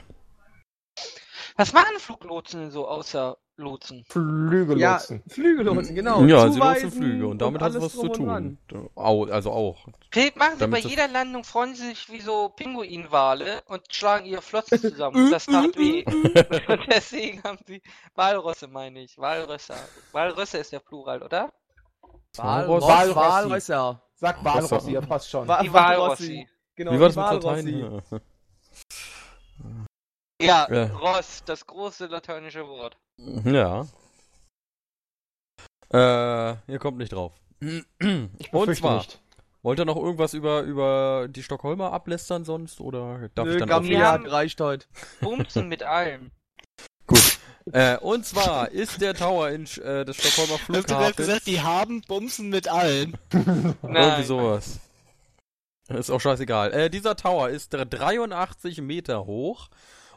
[1.55, 3.97] Was machen Fluglotsen so außer Lotsen?
[3.97, 5.23] ja, Flügellotsen.
[5.27, 6.23] Flügellotsen, genau.
[6.23, 8.57] ja, sie Zuweisen nutzen Flüge und damit hat es was zu und tun.
[8.95, 9.85] Au, also auch.
[10.11, 13.83] Vielleicht machen sie Damit bei sie- jeder Landung, freuen sie sich wie so Pinguinwale und
[13.91, 15.29] schlagen ihre Flossen zusammen.
[15.31, 16.03] Das tat weh.
[16.67, 17.81] Und deswegen haben sie
[18.15, 19.17] Walrosse, meine ich.
[19.17, 19.77] Walrösser.
[20.13, 21.51] Walrösser ist der Plural, oder?
[22.37, 22.83] Walross.
[22.83, 23.49] Walross, Walrossi.
[23.49, 24.01] Walrösser.
[24.15, 25.47] Sag Walrossi, das passt schon.
[25.61, 26.47] Die Walrossi.
[26.75, 27.71] Genau, Wie war das mit Walrossi.
[27.71, 28.21] Latein?
[30.41, 30.85] Ja, Ja.
[30.95, 32.97] Ross, das große lateinische Wort.
[33.43, 33.85] Ja.
[35.91, 37.33] Äh, ihr kommt nicht drauf.
[37.59, 39.19] Ich Und zwar, nicht.
[39.63, 42.79] wollt ihr noch irgendwas über, über die Stockholmer ablästern sonst?
[42.79, 44.85] Oder darf ich Nö, dann Wir hat haben- reicht heute.
[45.19, 46.31] Bumsen mit allem.
[47.71, 51.15] Äh, und zwar ist der Tower in, äh, des Stockholmer Hast du Flughafens.
[51.15, 53.17] gesagt, die haben Bumsen mit allen?
[53.33, 54.79] Irgendwie sowas.
[55.87, 56.71] Ist auch scheißegal.
[56.73, 59.69] Äh, dieser Tower ist dr- 83 Meter hoch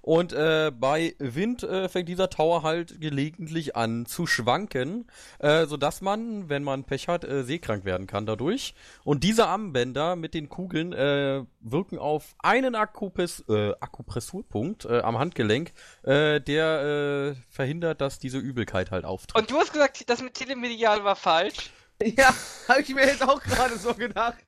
[0.02, 5.06] und äh, bei Wind äh, fängt dieser Tower halt gelegentlich an zu schwanken,
[5.38, 8.74] äh, sodass man, wenn man Pech hat, äh, seekrank werden kann dadurch.
[9.04, 15.18] Und diese Armbänder mit den Kugeln äh, wirken auf einen Akkupres äh, Akupressurpunkt äh, am
[15.20, 15.72] Handgelenk,
[16.02, 19.40] äh, der äh, verhindert, dass diese Übelkeit halt auftritt.
[19.40, 21.70] Und du hast gesagt, das mit Telemedial war falsch.
[22.04, 22.34] Ja,
[22.66, 24.38] habe ich mir jetzt auch gerade so gedacht.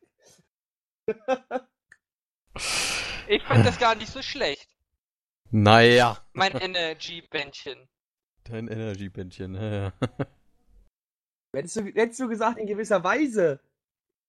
[3.29, 4.74] Ich fand das gar nicht so schlecht.
[5.57, 6.19] Naja.
[6.33, 7.89] Mein Energy-Bändchen.
[8.43, 9.55] Dein Energiebändchen.
[9.55, 9.93] ja, ja.
[11.55, 13.61] Hättest du, hättest du gesagt, in gewisser Weise.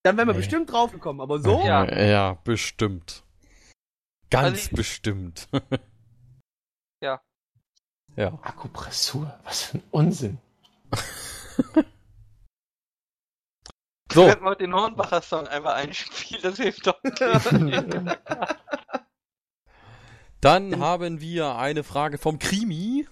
[0.03, 0.39] Dann wären wir Nee.
[0.41, 1.63] bestimmt draufgekommen, aber so?
[1.65, 1.83] Ja.
[1.99, 3.23] Ja, bestimmt.
[4.29, 5.47] Ganz Also ich- bestimmt.
[7.03, 7.21] Ja.
[8.15, 8.27] Ja.
[8.43, 10.37] Akupressur, was für ein Unsinn.
[14.13, 16.97] So, Wir könnten mal den Hornbacher Song einfach einspielen, das hilft doch.
[20.45, 23.07] dann haben wir eine Frage vom Krimi.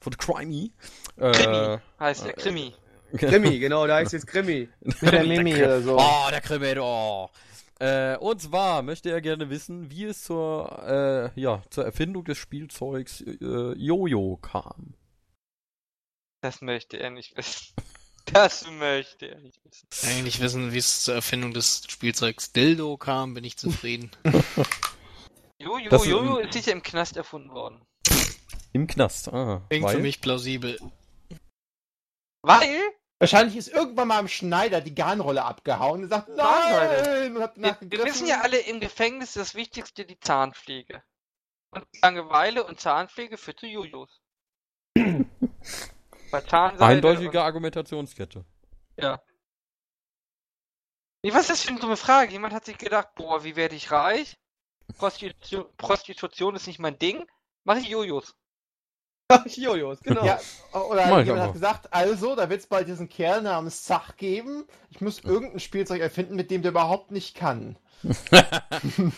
[0.00, 0.72] Von Crimey.
[1.16, 2.74] Äh, Krimi heißt der Krimi.
[3.16, 4.68] Krimi, genau, da heißt jetzt Krimi.
[4.80, 5.98] Mit der Mimi oder so.
[5.98, 7.28] Oh, der Krimi, oh.
[7.80, 12.38] Äh, und zwar möchte er gerne wissen, wie es zur, äh, ja, zur Erfindung des
[12.38, 14.94] Spielzeugs äh, Jojo kam.
[16.40, 17.74] Das möchte er nicht wissen.
[18.32, 19.86] Das möchte er nicht wissen.
[20.08, 24.10] Eigentlich wissen, wie es zur Erfindung des Spielzeugs Dildo kam, bin ich zufrieden.
[25.64, 27.84] Jojo, Das- Jojo ist sicher im Knast erfunden worden.
[28.72, 29.32] Im Knast.
[29.32, 29.96] Ah, Klingt weil?
[29.96, 30.78] für mich plausibel.
[32.42, 32.80] Weil?
[33.20, 37.36] Wahrscheinlich ist irgendwann mal am Schneider die Garnrolle abgehauen und sagt, nein!
[37.36, 41.02] Und hat Wir, wir wissen ja alle, im Gefängnis ist das Wichtigste die Zahnpflege.
[41.70, 44.20] Und Langeweile und Zahnpflege führt zu Jojos.
[46.32, 48.44] Eindeutige Argumentationskette.
[48.98, 49.22] Ja.
[51.22, 52.32] Was ist das für eine dumme Frage?
[52.32, 54.36] Jemand hat sich gedacht, boah, wie werde ich reich?
[54.98, 57.24] Prostitution, Prostitution ist nicht mein Ding.
[57.64, 58.34] Mach ich Jojos.
[59.46, 60.24] Jojos, genau.
[60.24, 60.38] Ja,
[60.72, 64.16] oder Mach ich jemand hat gesagt, also, da wird es bald diesen Kerl namens Zach
[64.16, 64.66] geben.
[64.90, 67.78] Ich muss irgendein Spielzeug erfinden, mit dem der überhaupt nicht kann.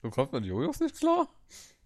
[0.00, 1.26] Du kommst mit Jojos nicht klar?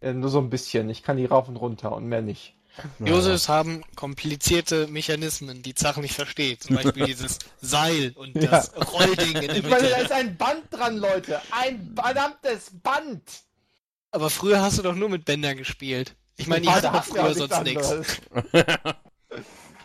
[0.01, 0.91] Äh, nur so ein bisschen.
[0.91, 2.55] Ich kann die rauf und runter und mehr nicht.
[2.99, 6.63] Josefs haben komplizierte Mechanismen, die Zach nicht versteht.
[6.63, 10.03] Zum Beispiel dieses Seil und das Rollding in der Ich meine, da Mitte.
[10.05, 11.41] ist ein Band dran, Leute.
[11.51, 13.23] Ein verdammtes Band.
[14.11, 16.17] Aber früher hast du doch nur mit Bändern gespielt.
[16.37, 18.21] Ich meine, Ja, da hattet doch früher sonst nichts.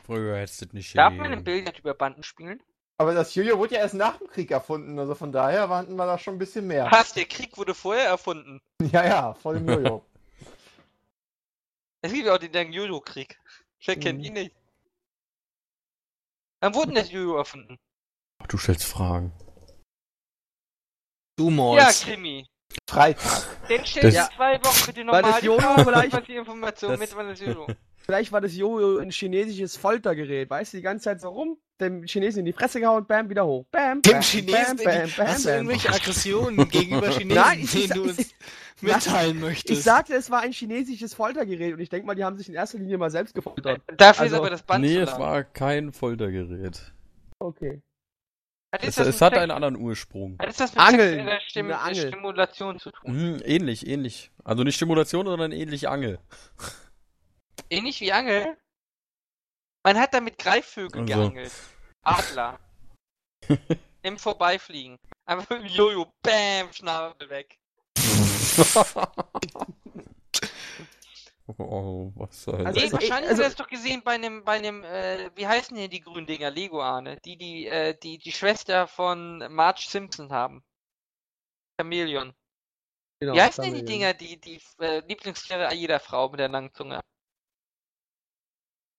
[0.06, 2.62] Früher hättest du das nicht Darf man im Billard über Banden spielen?
[2.98, 6.06] Aber das Jojo wurde ja erst nach dem Krieg erfunden, also von daher hatten wir
[6.06, 6.88] da schon ein bisschen mehr.
[6.90, 7.14] Was?
[7.14, 8.62] Der Krieg wurde vorher erfunden.
[8.92, 10.04] Ja, ja, voll im Jojo.
[12.02, 13.40] Es gibt ja auch den, Jojo-Krieg.
[13.86, 14.26] Wer kennt Mhm.
[14.26, 14.56] ihn nicht?
[16.62, 17.78] Wann wurde denn das Jojo erfunden?
[18.48, 19.32] Du stellst Fragen.
[21.38, 22.02] Du Ja, Malls.
[22.02, 22.48] Krimi.
[22.90, 23.68] Freitag.
[23.68, 24.30] Den stellt Das- ja.
[24.36, 26.14] zwei Wochen bitte nochmal das die Frage, vielleicht?
[26.14, 27.68] was die Information Das- mit, wann das Jojo.
[28.08, 32.04] Vielleicht war das Jojo ein chinesisches Foltergerät, weißt du, die ganze Zeit so rum, dem
[32.06, 33.66] Chinesen in die Fresse gehauen, bam, wieder hoch.
[33.70, 37.72] Bam, Dem bam, Chinesen, bam, bam, bam, hast du irgendwelche Aggressionen gegenüber Chinesen, Nein, ich-
[37.72, 38.34] denen du ich- uns
[38.82, 39.84] mitteilen Ich möchtest.
[39.84, 42.78] sagte, es war ein chinesisches Foltergerät und ich denke mal, die haben sich in erster
[42.80, 43.82] Linie mal selbst gefoltert.
[43.98, 46.94] Dafür Also- ist aber das Band nee, zu es war kein Foltergerät.
[47.40, 47.82] Okay.
[48.80, 50.38] Es, es hat einen anderen Ursprung.
[50.40, 51.16] Hat das mit Angeln.
[51.16, 52.08] sexueller Stim Eine Angel.
[52.08, 53.12] Stimulation zu tun?
[53.12, 54.32] Hm, ähnlich, ähnlich.
[54.44, 56.20] Also nicht Stimulation, sondern ähnlich Angel.
[57.70, 58.58] Ähnlich wie Angel?
[59.84, 61.14] Man hat damit Greifvögel Also.
[61.14, 61.52] geangelt.
[62.04, 62.60] Adler.
[64.04, 64.98] Im Vorbeifliegen.
[65.26, 67.58] Einfach mit dem Jojo, bam, Schnabel weg.
[71.58, 74.44] oh, was soll Also nee, es- wahrscheinlich also- hast du das doch gesehen bei einem,
[74.44, 76.52] bei einem, äh, wie heißen denn die grünen Dinger?
[76.52, 77.18] Lego-Ahne.
[77.26, 80.64] Die, die, äh, die, die Schwester von Marge Simpson haben.
[81.80, 82.34] Chameleon.
[83.20, 83.86] Genau, wie heißen denn die.
[83.86, 87.02] Dinger, die, die äh, Lieblingstiere jeder Frau mit der langen Zunge?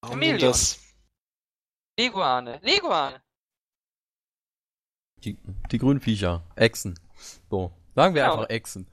[0.04, 0.38] Chameleon.
[0.40, 0.80] das?
[1.98, 2.60] Leguane.
[2.62, 3.22] Leguane.
[5.24, 5.36] Die,
[5.70, 6.42] die grünen Viecher.
[6.54, 6.98] Echsen.
[7.50, 7.72] So.
[7.94, 8.34] Sagen wir Genau.
[8.34, 8.86] einfach Echsen.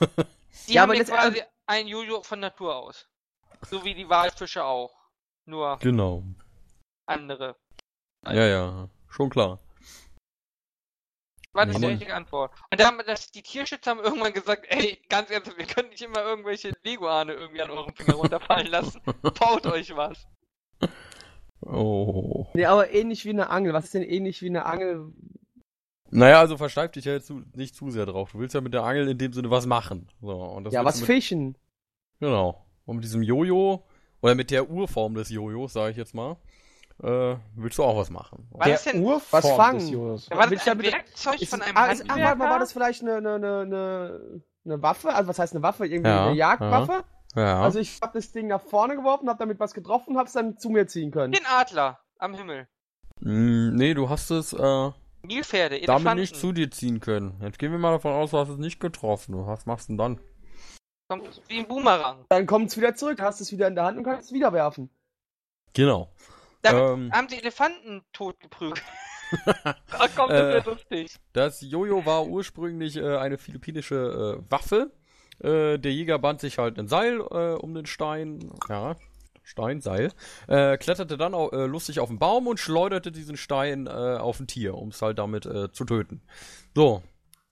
[0.68, 3.08] Die Ja, haben aber ja das- quasi ein Jojo von Natur aus.
[3.70, 4.94] So wie die Walfische auch.
[5.46, 6.22] Nur Genau.
[7.06, 7.56] andere.
[8.26, 8.88] Ja, ja.
[9.08, 9.58] Schon klar.
[11.52, 12.52] War nicht die richtige Antwort.
[12.70, 16.02] Und da haben das, die Tierschützer haben irgendwann gesagt, ey, ganz ernsthaft, wir können nicht
[16.02, 19.00] immer irgendwelche Leguane irgendwie an eurem Finger runterfallen lassen.
[19.22, 20.28] Baut euch was.
[21.62, 22.46] Oh.
[22.54, 23.72] Nee, aber ähnlich wie eine Angel.
[23.72, 25.12] Was ist denn ähnlich wie eine Angel?
[26.10, 28.32] Naja, also versteif dich ja jetzt zu, nicht zu sehr drauf.
[28.32, 30.08] Du willst ja mit der Angel in dem Sinne was machen.
[30.20, 31.56] So, und das ja, was mit, fischen.
[32.18, 32.64] Genau.
[32.84, 33.84] Und mit diesem Jojo,
[34.20, 36.36] oder mit der Urform des Jojos, sage ich jetzt mal,
[37.02, 38.48] äh, willst du auch was machen.
[38.50, 39.78] Was der ist denn- Urform was fangen?
[39.78, 40.28] des Jojos.
[40.28, 42.28] Ja, war das du ein Werkzeug Ist, von einem ah, ist, ach, warte mal, war
[42.30, 42.58] Handwerker?
[42.58, 45.14] das vielleicht eine, eine, eine, eine, eine Waffe?
[45.14, 45.86] Also was heißt eine Waffe?
[45.86, 46.92] Irgendwie Ja, eine Jagdwaffe?
[46.92, 47.04] Ja.
[47.34, 50.32] Also ich habe das Ding nach vorne geworfen, habe damit was getroffen und habe es
[50.32, 51.32] dann zu mir ziehen können.
[51.32, 52.66] Den Adler am Himmel.
[53.20, 54.90] Mm, nee, du hast es äh,
[55.22, 56.04] Nilpferde, Elefanten.
[56.04, 57.38] damit nicht zu dir ziehen können.
[57.42, 59.46] Jetzt gehen wir mal davon aus, du hast es nicht getroffen.
[59.46, 60.20] Was machst du denn dann?
[61.08, 62.24] Kommt wie ein Boomerang.
[62.28, 64.52] Dann kommt es wieder zurück, hast es wieder in der Hand und kannst es wieder
[64.52, 64.90] werfen.
[65.74, 66.12] Genau.
[66.62, 67.12] Damit Ähm.
[67.12, 68.82] haben die Elefanten totgeprügelt.
[69.92, 70.68] Ach komm, das Äh.
[70.68, 71.16] lustig.
[71.32, 74.90] Das Jojo war ursprünglich äh, eine philippinische äh, Waffe.
[75.42, 78.50] Äh, der Jäger band sich halt ein Seil äh, um den Stein.
[78.68, 78.96] Ja,
[79.42, 80.12] Stein, Seil.
[80.48, 84.38] Äh, kletterte dann au äh, lustig auf den Baum und schleuderte diesen Stein äh, auf
[84.40, 86.22] ein Tier, um es halt damit äh, zu töten.
[86.74, 87.02] So.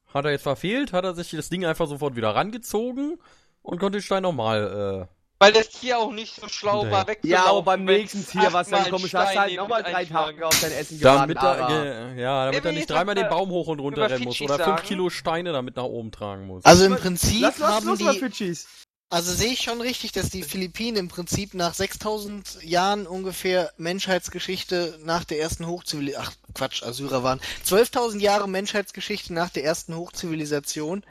[0.06, 3.19] Hat er jetzt verfehlt, hat er sich das Ding einfach sofort wieder rangezogen
[3.60, 5.09] und konnte den Stein nochmal.
[5.40, 6.90] Weil das Tier auch nicht so schlau Nee.
[6.90, 7.44] war, wegzulaufen.
[7.44, 10.05] Ja, aber beim nächsten Tier, was dann komisch hast, halt nochmal drei.
[10.05, 11.35] Tage auf dein Essen Äh, geraten.
[11.35, 14.59] damit er, ja, damit er nicht dreimal den Baum hoch und runter rennen muss oder
[14.59, 14.82] fünf?
[14.82, 16.65] Kilo Steine damit nach oben tragen muss.
[16.65, 18.66] Also im Prinzip Lass los, haben los, die, Fidschis.
[19.10, 24.98] also sehe ich schon richtig, dass die Philippinen im Prinzip nach 6000 Jahren ungefähr Menschheitsgeschichte
[25.05, 31.05] nach der ersten Hochzivilisation, ach Quatsch, Assyrer waren, 12.000 Jahre Menschheitsgeschichte nach der ersten Hochzivilisation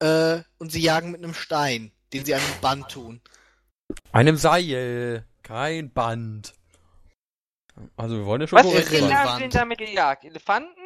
[0.00, 3.22] äh, und sie jagen mit einem Stein, den sie an einem Band tun.
[4.12, 6.54] Einem Seil, kein Band.
[7.96, 10.24] Also wir wollen ja schon Was für Kinder haben sie denn damit gejagt?
[10.24, 10.80] Elefanten?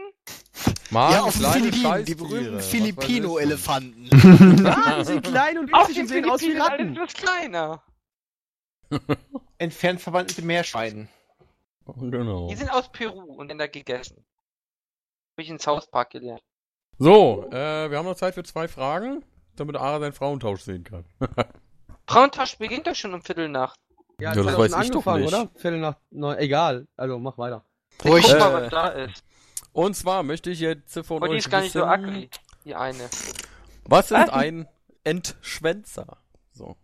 [0.91, 2.61] Mann, ja, auf den Philippinen, die berühmten.
[2.61, 4.67] Filipino-Elefanten.
[4.67, 6.95] Ah, die sind klein und winzig und sehen aus wie alles Ratten.
[6.95, 7.83] bloß kleiner.
[9.59, 11.09] Entfernt verwandt mit Meerschwein.
[11.87, 12.49] Genau.
[12.49, 14.25] Die sind aus Peru und in der gegessen.
[15.37, 16.43] Hab ich ins Hauspark gelernt.
[16.99, 19.25] So, äh, wir haben noch Zeit für zwei Fragen,
[19.57, 21.05] damit Ara seinen Frauentausch sehen kann.
[22.09, 23.77] Frauentausch beginnt doch schon um Viertel nach.
[24.21, 25.35] Ja, Ja, das weiß schon ich doch angefangen, nicht.
[25.35, 25.51] oder?
[25.57, 26.39] Viertel nach neun.
[26.39, 26.87] Egal.
[26.97, 27.65] Also mach weiter.
[28.05, 28.25] Ruhig.
[28.25, 29.25] Guck Äh, mal, was da ist.
[29.73, 32.31] Und zwar möchte ich jetzt von Und die euch ist gar nicht so wissen, ugly.
[32.65, 33.09] Die eine.
[33.85, 34.67] Was ist ein
[35.05, 36.19] Entschwänzer?
[36.53, 36.77] So.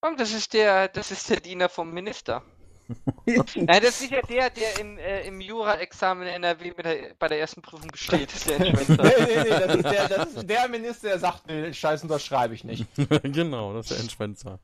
[0.00, 2.42] Komm, das ist der, das ist der Diener vom Minister.
[3.26, 7.28] Nein, das ist sicher der, der im, äh, im Jura-Examen in NRW mit der, bei
[7.28, 8.28] der ersten Prüfung besteht.
[8.28, 9.02] Das ist der Nee, Entschwänzer.
[9.02, 12.64] nee, nee, das ist der, das ist der Minister, der sagt, nee, Scheiß unterschreibe ich
[12.64, 12.86] nicht.
[13.22, 14.58] genau, das ist der Entschwänzer.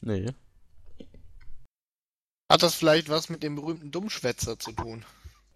[0.00, 0.32] Nee.
[2.50, 5.04] Hat das vielleicht was mit dem berühmten Dummschwätzer zu tun?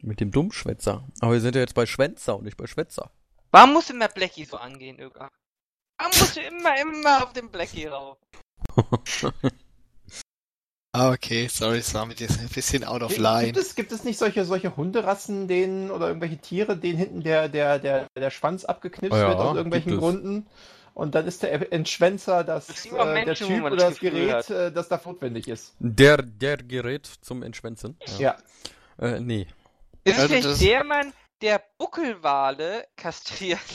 [0.01, 1.05] Mit dem Dummschwätzer.
[1.20, 3.10] Aber wir sind ja jetzt bei Schwänzer und nicht bei Schwätzer.
[3.51, 5.28] Warum muss immer Blackie so angehen, Öger?
[5.98, 8.19] Warum musst du immer, immer auf den Blackie rauf?
[10.94, 13.59] Ah, okay, sorry, es war mit dir ein bisschen out of Gibt line.
[13.59, 17.78] es, gibt es nicht solche, solche Hunderassen, denen oder irgendwelche Tiere, denen hinten der, der,
[17.78, 20.02] der, der Schwanz abgeknipst Ja, wird aus irgendwelchen gibt.
[20.02, 20.47] Gründen?
[20.94, 24.31] Und dann ist der Entschwänzer das, Das äh, der Menschen, Typ oder das das Gerät,
[24.35, 24.51] hat.
[24.51, 25.73] äh, das da notwendig ist.
[25.78, 27.97] Der, der Gerät zum Entschwänzen.
[28.19, 28.36] Ja.
[28.98, 29.47] Äh, nee.
[30.05, 33.59] Ist es Also vielleicht das- der Mann, der Buckelwale kastriert?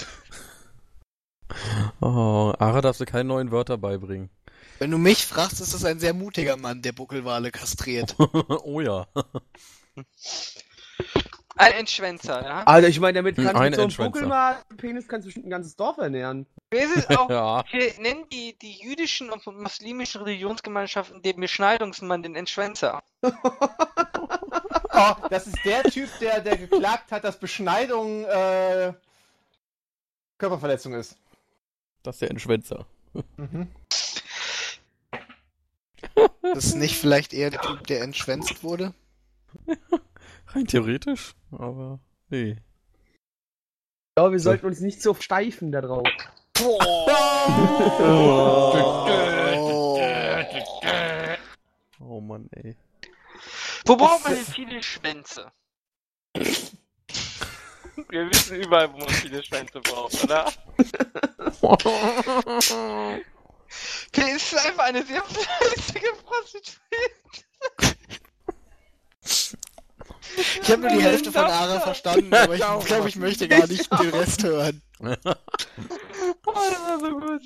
[2.02, 4.30] Oh, Ara darfst du keine neuen Wörter beibringen.
[4.80, 8.16] Wenn du mich fragst, ist das ein sehr mutiger Mann, der Buckelwale kastriert.
[8.64, 9.08] oh ja.
[11.56, 12.64] Ein Entschwänzer, ja?
[12.64, 15.48] Also ich meine, damit Hm, kannst du ein mit so einem Penis kannst du bestimmt
[15.48, 16.46] ein ganzes Dorf ernähren.
[17.10, 17.30] Auch?
[17.30, 17.64] Ja.
[17.72, 23.02] Wir nennen die, die jüdischen und muslimischen Religionsgemeinschaften den Beschneidungsmann den Entschwänzer.
[23.22, 23.32] Oh,
[25.30, 28.94] das ist der Typ, der, der geklagt hat, dass Beschneidung äh,
[30.38, 31.18] Körperverletzung ist.
[32.04, 32.86] Das ist der Entschwänzer.
[33.38, 33.72] Mhm.
[36.42, 38.94] Das ist nicht vielleicht eher der Typ, der entschwänzt wurde?
[40.48, 42.00] Rein theoretisch, aber
[42.30, 42.58] nee.
[44.18, 46.08] Ja, wir sollten uns nicht so steifen da drauf.
[52.00, 52.76] Oh Mann, ey.
[53.86, 55.52] Wo braucht man denn viele Schwänze?
[58.10, 60.52] Wir wissen überall, wo man viele Schwänze braucht, oder?
[64.08, 67.98] Okay, es ist einfach eine sehr fleißige Prostituierte.
[70.62, 73.92] Ich habe nur die Hälfte von Ara verstanden, aber ich glaube, ich möchte gar nicht
[73.92, 74.82] den Rest hören.
[75.00, 75.06] Oh,
[76.46, 77.42] das war so gut.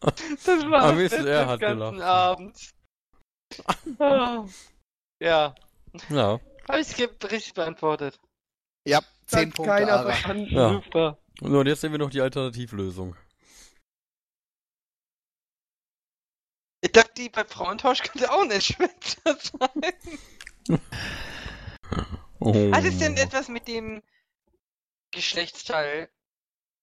[0.00, 2.02] Das war Aber das er hat ganzen gelacht.
[2.02, 2.74] Abends.
[3.98, 4.44] Ah.
[5.18, 5.54] Ja,
[6.10, 6.38] Ja.
[6.68, 8.20] habe ich richtig beantwortet.
[8.86, 10.02] Ja, 10 Hat Punkte, keiner Ara.
[10.12, 10.54] verstanden.
[10.54, 10.72] Ja.
[10.74, 11.18] Super.
[11.40, 13.16] So, und jetzt sehen wir noch die Alternativlösung.
[16.96, 20.80] Dachte, die bei Frauentausch könnte auch ein Entschwänzer sein.
[22.38, 22.72] Oh.
[22.72, 24.02] Hat es denn etwas mit dem
[25.10, 26.10] Geschlechtsteil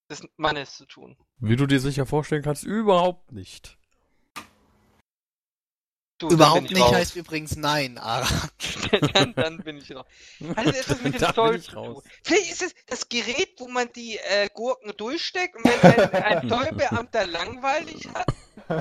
[0.10, 1.18] des Mannes zu tun?
[1.38, 3.77] Wie du dir sicher vorstellen kannst, überhaupt nicht.
[6.29, 6.93] Du, Überhaupt nicht raus.
[6.93, 8.27] heißt übrigens nein, Ara.
[9.13, 10.05] dann, dann bin ich raus.
[10.55, 11.85] Hat es etwas mit dem Zoll zu raus.
[12.03, 12.03] tun?
[12.23, 16.49] Vielleicht ist es das Gerät, wo man die äh, Gurken durchsteckt und wenn ein, ein
[16.49, 18.27] Zollbeamter langweilig hat,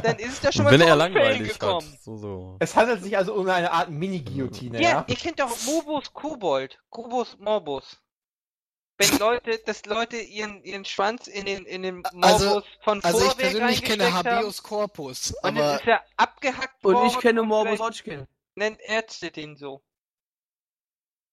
[0.04, 1.90] dann ist es da schon mal wenn zu er langweilig gekommen.
[1.92, 2.02] hat.
[2.02, 2.56] So, so.
[2.60, 5.04] Es handelt sich also um eine Art Mini-Guillotine, Ja, ja?
[5.08, 7.98] ihr kennt doch Mobus Kobold, Kobus Morbus.
[9.10, 13.18] Wenn Leute, dass Leute ihren, ihren Schwanz in den, in den Morbus Also- von Also
[13.18, 17.08] ich Vorwerk persönlich kenne Habeus Corpus, und aber dann ist er abgehackt Und worden.
[17.08, 18.26] ich kenne und Morbus Hodgkin.
[18.54, 19.82] Nennt Ärzte den so.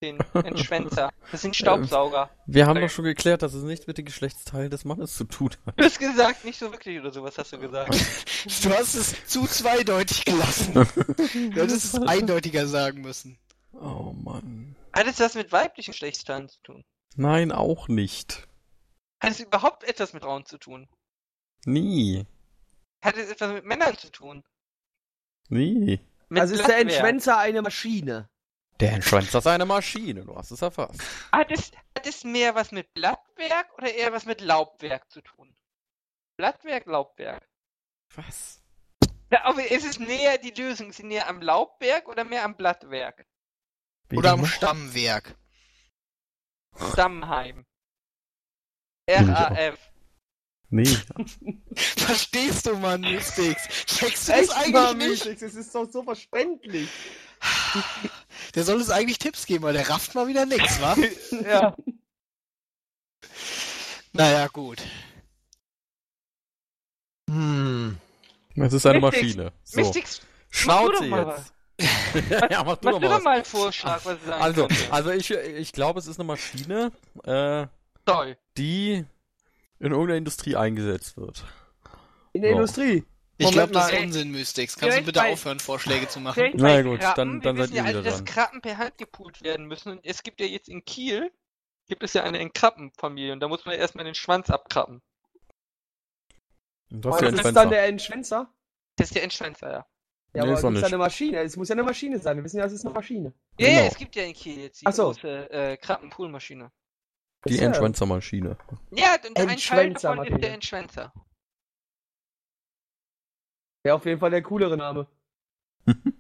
[0.02, 1.12] Den Entschwänzer.
[1.32, 2.30] Das sind Staubsauger.
[2.46, 5.50] Wir haben doch schon geklärt, dass es nichts mit dem Geschlechtsteil des Mannes zu tun
[5.66, 5.78] hat.
[5.78, 7.94] Du hast gesagt, nicht so wirklich oder sowas hast du gesagt.
[8.64, 10.74] du hast es zu zweideutig gelassen.
[11.54, 13.38] Du hättest es eindeutiger sagen müssen.
[13.74, 14.76] Oh Mann.
[14.94, 16.84] Hat es was mit weiblichen Geschlechtsteilen zu tun?
[17.16, 18.48] Nein, auch nicht.
[19.22, 20.88] Hat es überhaupt etwas mit Frauen zu tun?
[21.66, 22.26] Nie.
[23.04, 24.44] Hat es etwas mit Männern zu tun?
[25.50, 26.00] Nie.
[26.30, 26.78] Mit Also ist der?
[26.78, 28.30] Entschwänzer eine Maschine.
[28.80, 31.02] Der Entschwänzer ist eine Maschine, du hast es erfasst.
[31.34, 35.54] Hat es, hat es mehr was mit Blattwerk oder eher was mit Laubwerk zu tun?
[36.38, 37.50] Blattwerk, Laubwerk.
[38.16, 38.62] Was?
[39.32, 42.56] Ja, aber ist es näher, die Lösung, ist sie näher am Laubwerk oder mehr am
[42.56, 43.28] Blattwerk?
[44.14, 44.46] Oder am?
[44.46, 45.36] Stammwerk.
[46.76, 47.66] Stammheim.
[49.10, 49.78] RAF.
[50.72, 50.86] Nee.
[51.76, 53.68] Verstehst du, Mann, Mystics?
[53.86, 55.26] Checkst du das Echt mal, eigentlich nicht?
[55.26, 56.90] Mystics, Es ist doch so verständlich.
[58.56, 60.96] Der soll uns eigentlich Tipps geben, weil der rafft mal wieder nix, wa?
[61.44, 61.76] Ja.
[64.14, 64.82] naja, gut.
[67.30, 67.98] Hm.
[68.56, 69.54] Es ist eine Mystics, Maschine.
[69.64, 69.80] So.
[69.80, 70.22] Mystics,
[70.66, 71.54] doch mal jetzt.
[72.50, 73.24] ja, mach du mach doch mal doch was.
[73.24, 74.92] mal einen Vorschlag, was sein Also, könnte.
[74.94, 76.92] also ich, ich glaube, es ist eine Maschine,
[77.24, 77.68] äh,
[78.58, 79.06] die
[79.80, 81.44] in irgendeiner Industrie eingesetzt wird.
[82.34, 82.58] In der So.
[82.58, 83.06] Industrie.
[83.38, 84.00] Ich glaube, das ist.
[84.02, 84.76] Unsinn, Mystics.
[84.76, 86.52] Kannst du bitte bei- aufhören, Vorschläge zu machen?
[86.56, 87.16] Na gut, Krabben.
[87.16, 88.26] dann- dann Wir seid ihr ja alle, wieder dass dran.
[88.26, 89.92] Krabben per Hand gepult werden müssen.
[89.94, 91.32] Und es gibt ja jetzt in Kiel,
[91.88, 93.32] gibt es ja eine in Krabbenfamilie.
[93.32, 95.02] Und da muss man erstmal den Schwanz abkrabben.
[96.92, 98.52] Und Das das ist dann der Entschwänzer.
[98.98, 99.86] Das ist der Entschwänzer, ja.
[100.34, 100.84] Ja, Nee, aber ist ist nicht.
[100.86, 101.40] eine Maschine.
[101.40, 102.38] Es muss ja eine Maschine sein.
[102.38, 103.34] Wir wissen ja, es ist eine Maschine.
[103.60, 103.88] Ja, ja, Genau.
[103.92, 105.04] es gibt ja in Kiel jetzt die Ach so.
[105.06, 106.72] große äh, Krabbenpoolmaschine.
[107.48, 108.58] Die ja- Entschwänzermaschine.
[108.92, 111.14] Ja, und ein Teil davon ist der Entschwänzer.
[113.84, 115.08] Wäre auf jeden Fall der coolere Name.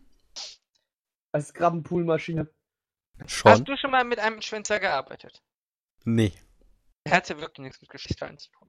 [1.31, 2.49] Als Krabbenpoolmaschine.
[3.27, 3.51] Schon?
[3.51, 5.43] Hast du schon mal mit einem Entschwänzer gearbeitet?
[6.05, 6.33] Nee.
[7.07, 8.68] Hat ja wirklich nichts mit Geschlechtsteilen zu tun.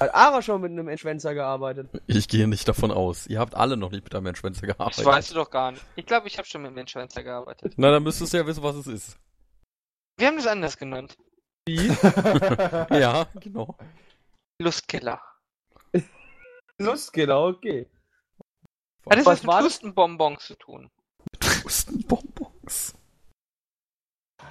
[0.00, 1.88] Hat Ara schon mit einem Entschwänzer gearbeitet.
[2.06, 3.26] Ich gehe nicht davon aus.
[3.26, 5.04] Ihr habt alle noch nicht mit einem Entschwänzer Das gearbeitet.
[5.06, 5.84] weißt du doch gar nicht.
[5.96, 7.74] Ich glaube, ich habe schon mit einem Entschwänzer gearbeitet.
[7.76, 9.18] Na, dann müsstest du ja wissen, was es ist.
[10.18, 11.16] Wir haben das anders genannt.
[11.68, 13.76] ja, genau.
[14.60, 15.20] Lustkiller.
[16.78, 17.88] Lust, genau, okay.
[19.08, 19.66] Hat das Was was mit war das?
[19.74, 20.90] Hustenbonbons zu tun?
[21.64, 22.94] Hustenbonbons.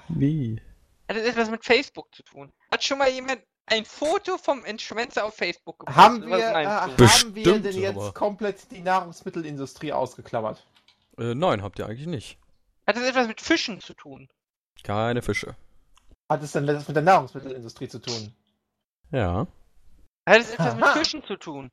[0.07, 0.61] Nee.
[1.09, 2.51] Hat das etwas mit Facebook zu tun?
[2.71, 3.41] Hat schon mal jemand
[3.71, 6.03] ein Foto vom Entschwänzer auf Facebook gepostet?
[6.03, 10.65] Haben wir, Was äh, haben wir Bestimmt, denn jetzt aber- komplett die Nahrungsmittelindustrie ausgeklammert?
[11.17, 12.37] Äh, nein, habt ihr eigentlich nicht.
[12.87, 14.27] Hat das etwas mit Fischen zu tun?
[14.83, 15.55] Keine Fische.
[16.29, 18.33] hat es denn das mit der Nahrungsmittelindustrie zu tun?
[19.11, 19.47] Ja.
[20.27, 20.85] Hat es etwas mit.
[20.87, 21.69] Fischen zu tun?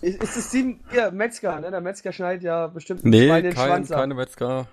[0.00, 1.70] Ist, ist es die, ja, Metzger, ne?
[1.70, 3.98] Der Metzger schneidet ja bestimmt Nee, den kein, Schwanz ab.
[4.00, 4.66] keine Metzger.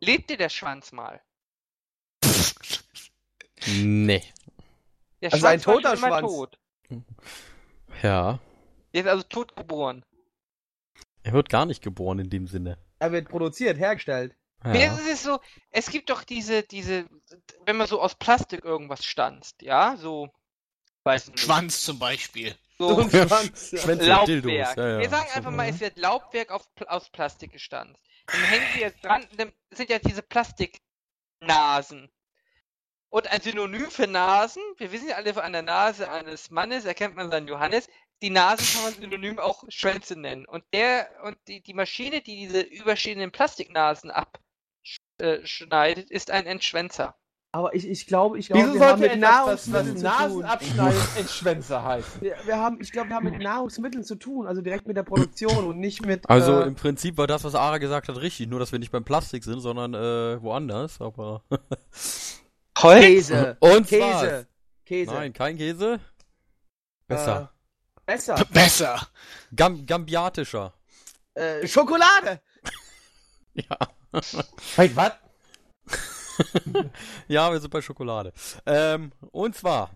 [0.00, 1.20] Lebt dir der Schwanz mal?
[3.66, 4.22] Nee.
[5.22, 6.26] Der Also ein Schwanz war toter Schwanz.
[6.32, 6.58] tot.
[8.02, 8.38] Ja.
[8.92, 10.04] Der ist also tot geboren.
[11.22, 12.78] Er wird gar nicht geboren in dem Sinne.
[12.98, 14.36] Er wird produziert, hergestellt.
[14.64, 14.92] Mir Ja.
[14.92, 15.40] ist es so,
[15.70, 17.06] es gibt doch diese, diese,
[17.64, 20.28] wenn man so aus Plastik irgendwas stanzt, ja, so,
[21.04, 22.54] weiß nicht, Schwanz zum Beispiel.
[22.78, 23.70] so ein Schwanz.
[23.72, 23.86] ja.
[23.86, 24.26] Laubwerk.
[24.26, 24.52] Dildos.
[24.52, 24.98] Ja, ja.
[25.00, 28.00] Wir sagen einfach mal, es wird Laubwerk auf, aus Plastik gestanzt.
[28.26, 32.08] Dann hängen die jetzt dran, dann sind ja diese Plastiknasen.
[33.12, 37.14] Und ein Synonym für Nasen, wir wissen ja alle, an der Nase eines Mannes erkennt
[37.14, 37.86] man seinen Johannes,
[38.22, 40.46] die Nasen kann man synonym auch Schwänze nennen.
[40.46, 47.14] Und der, und die, die Maschine, die diese überstehenden Plastiknasen abschneidet, ist ein Entschwänzer.
[47.54, 50.04] Aber ich, ich glaube, ich glaube, Wieso wir haben mit etwas, was, was Nahrungsmitteln zu
[50.04, 50.44] Nasen tun.
[50.46, 52.22] abschneiden, Entschwänzer heißen?
[52.22, 55.02] Wir, wir haben, ich glaube, wir haben mit Nahrungsmitteln zu tun, also direkt mit der
[55.02, 56.30] Produktion und nicht mit.
[56.30, 58.48] Also äh, im Prinzip war das, was Ara gesagt hat, richtig.
[58.48, 60.98] Nur, dass wir nicht beim Plastik sind, sondern äh, woanders.
[61.02, 61.42] Aber.
[62.82, 63.56] Käse.
[63.60, 64.46] Und Käse.
[64.84, 65.12] Käse.
[65.12, 66.00] Nein, kein Käse.
[67.06, 67.52] Besser.
[68.06, 68.44] Äh, besser.
[68.52, 69.08] Besser.
[69.54, 70.72] Gam gambiatischer.
[71.34, 72.40] Äh, Schokolade.
[73.54, 73.76] Ja.
[74.76, 75.12] Wait, was?
[77.28, 78.32] ja, wir sind bei Schokolade.
[78.64, 79.90] Ähm, und zwar,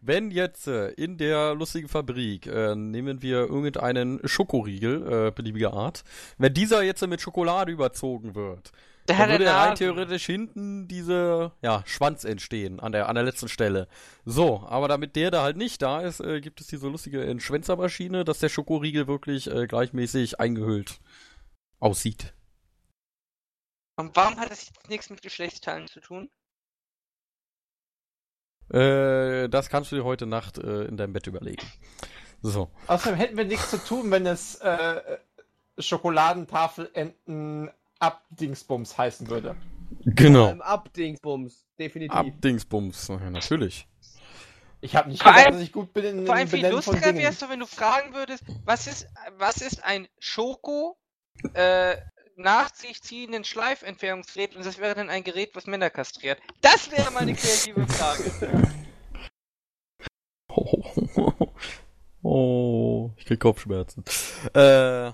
[0.00, 6.02] wenn jetzt äh, in der lustigen Fabrik äh, nehmen wir irgendeinen Schokoriegel äh, beliebiger Art,
[6.38, 8.72] wenn dieser jetzt mit Schokolade überzogen wird,
[9.08, 13.48] Der hat würde rein theoretisch hinten diese ja, Schwanz entstehen an der an der letzten
[13.48, 13.88] Stelle.
[14.26, 18.24] So, aber damit der da halt nicht da ist, äh, gibt es diese lustige Entschwänzermaschine,
[18.24, 21.00] dass der Schokoriegel wirklich äh, gleichmäßig eingehüllt
[21.80, 22.34] aussieht.
[23.96, 26.30] Und warum hat das jetzt nichts mit Geschlechtsteilen zu tun?
[28.70, 31.66] Äh, das kannst du dir heute Nacht äh, in deinem Bett überlegen.
[32.42, 32.70] So.
[32.86, 35.18] Außerdem hätten wir nichts zu tun, wenn es äh,
[35.78, 39.56] Schokoladentafelenten Abdingsbums heißen würde.
[40.04, 40.50] Genau.
[40.60, 41.64] Abdingsbums.
[41.78, 42.14] Definitiv.
[42.16, 43.86] Abdingsbums, ja, natürlich.
[44.80, 47.42] Ich habe nicht Vor allem- dass ich gut bin in Vor allem viel lustiger wärst
[47.42, 50.96] du, wenn du fragen würdest, was ist, was ist ein Schoko,
[51.54, 51.96] äh,
[52.36, 56.38] nach sich ziehenden Schleifentfernungsgerät und das wäre dann ein Gerät, was Männer kastriert.
[56.60, 58.72] Das wäre mal eine kreative Frage.
[62.22, 64.04] Oh, ich krieg Kopfschmerzen.
[64.52, 65.12] Äh,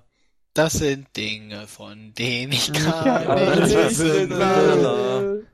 [0.55, 5.47] Das sind Dinge, von denen ich Ja, gar nicht das wissen will.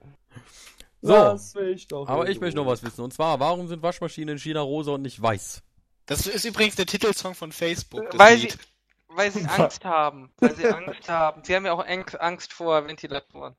[1.01, 3.01] so, mich doch aber ich möchte noch was wissen.
[3.03, 5.63] Und zwar, warum sind Waschmaschinen in China rosa und nicht weiß?
[6.05, 8.11] Das ist übrigens der Titelsong von Facebook.
[8.11, 8.53] Das Weil sie,
[9.09, 10.31] weil sie Angst haben.
[10.39, 11.43] Weil sie Angst haben.
[11.45, 13.55] Sie haben ja auch Ang- Angst vor Ventilatoren.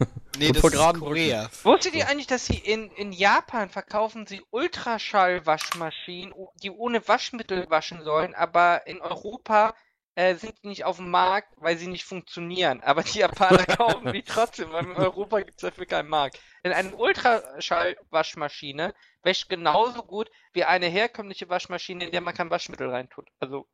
[0.38, 1.48] nee, und das vor ist Korea.
[1.62, 8.02] Wusstet ihr eigentlich, dass sie in, in Japan verkaufen sie Ultraschallwaschmaschinen, die ohne Waschmittel waschen
[8.02, 9.74] sollen, aber in Europa
[10.14, 12.82] äh, sind die nicht auf dem Markt, weil sie nicht funktionieren.
[12.82, 16.38] Aber die Japaner kaufen die trotzdem, weil in Europa gibt es dafür keinen Markt.
[16.64, 22.90] Denn eine Ultraschallwaschmaschine wäscht genauso gut wie eine herkömmliche Waschmaschine, in der man kein Waschmittel
[22.90, 23.28] reintut.
[23.40, 23.66] Also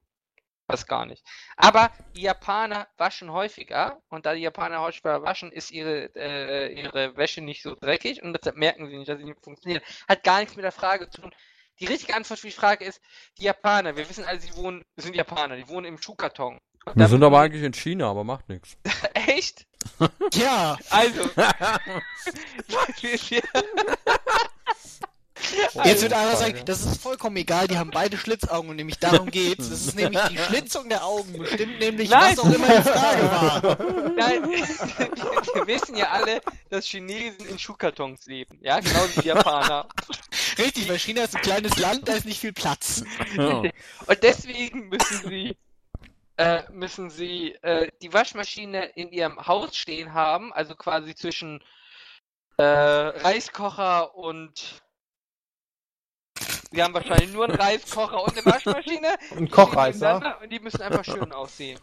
[0.68, 1.24] das gar nicht.
[1.56, 7.16] Aber die Japaner waschen häufiger und da die Japaner häufiger waschen, ist ihre, äh, ihre
[7.16, 9.82] Wäsche nicht so dreckig und deshalb merken sie nicht, dass sie nicht funktioniert.
[10.06, 11.34] Hat gar nichts mit der Frage zu tun.
[11.80, 13.00] Die richtige Antwort für die Frage ist,
[13.38, 16.58] die Japaner, wir wissen alle, sie wohnen, sind Japaner, die wohnen im Schuhkarton.
[16.94, 18.76] Wir sind aber eigentlich in China, aber macht nichts.
[19.14, 19.66] Echt?
[20.34, 21.30] Ja, Also.
[25.84, 29.30] jetzt wird einer sagen, das ist vollkommen egal, die haben beide Schlitzaugen und nämlich darum
[29.30, 29.68] geht's.
[29.68, 32.36] Das ist nämlich die Schlitzung der Augen, bestimmt nämlich, Nein.
[32.36, 33.78] was auch immer die Frage war.
[34.16, 34.42] Nein,
[35.54, 38.58] wir wissen ja alle, dass Chinesen in Schuhkartons leben.
[38.62, 39.88] Ja, genauso wie die Japaner.
[40.58, 43.04] Richtig, weil China ist ein kleines Land, da ist nicht viel Platz.
[43.36, 43.58] Ja.
[43.58, 45.56] Und deswegen müssen sie,
[46.36, 51.62] äh, müssen sie äh, die Waschmaschine in ihrem Haus stehen haben, also quasi zwischen
[52.58, 54.82] äh, Reiskocher und
[56.70, 59.18] Sie haben wahrscheinlich nur einen Reiskocher und eine Waschmaschine.
[59.30, 61.78] Ein nebeneinander Und die müssen einfach schön aussehen.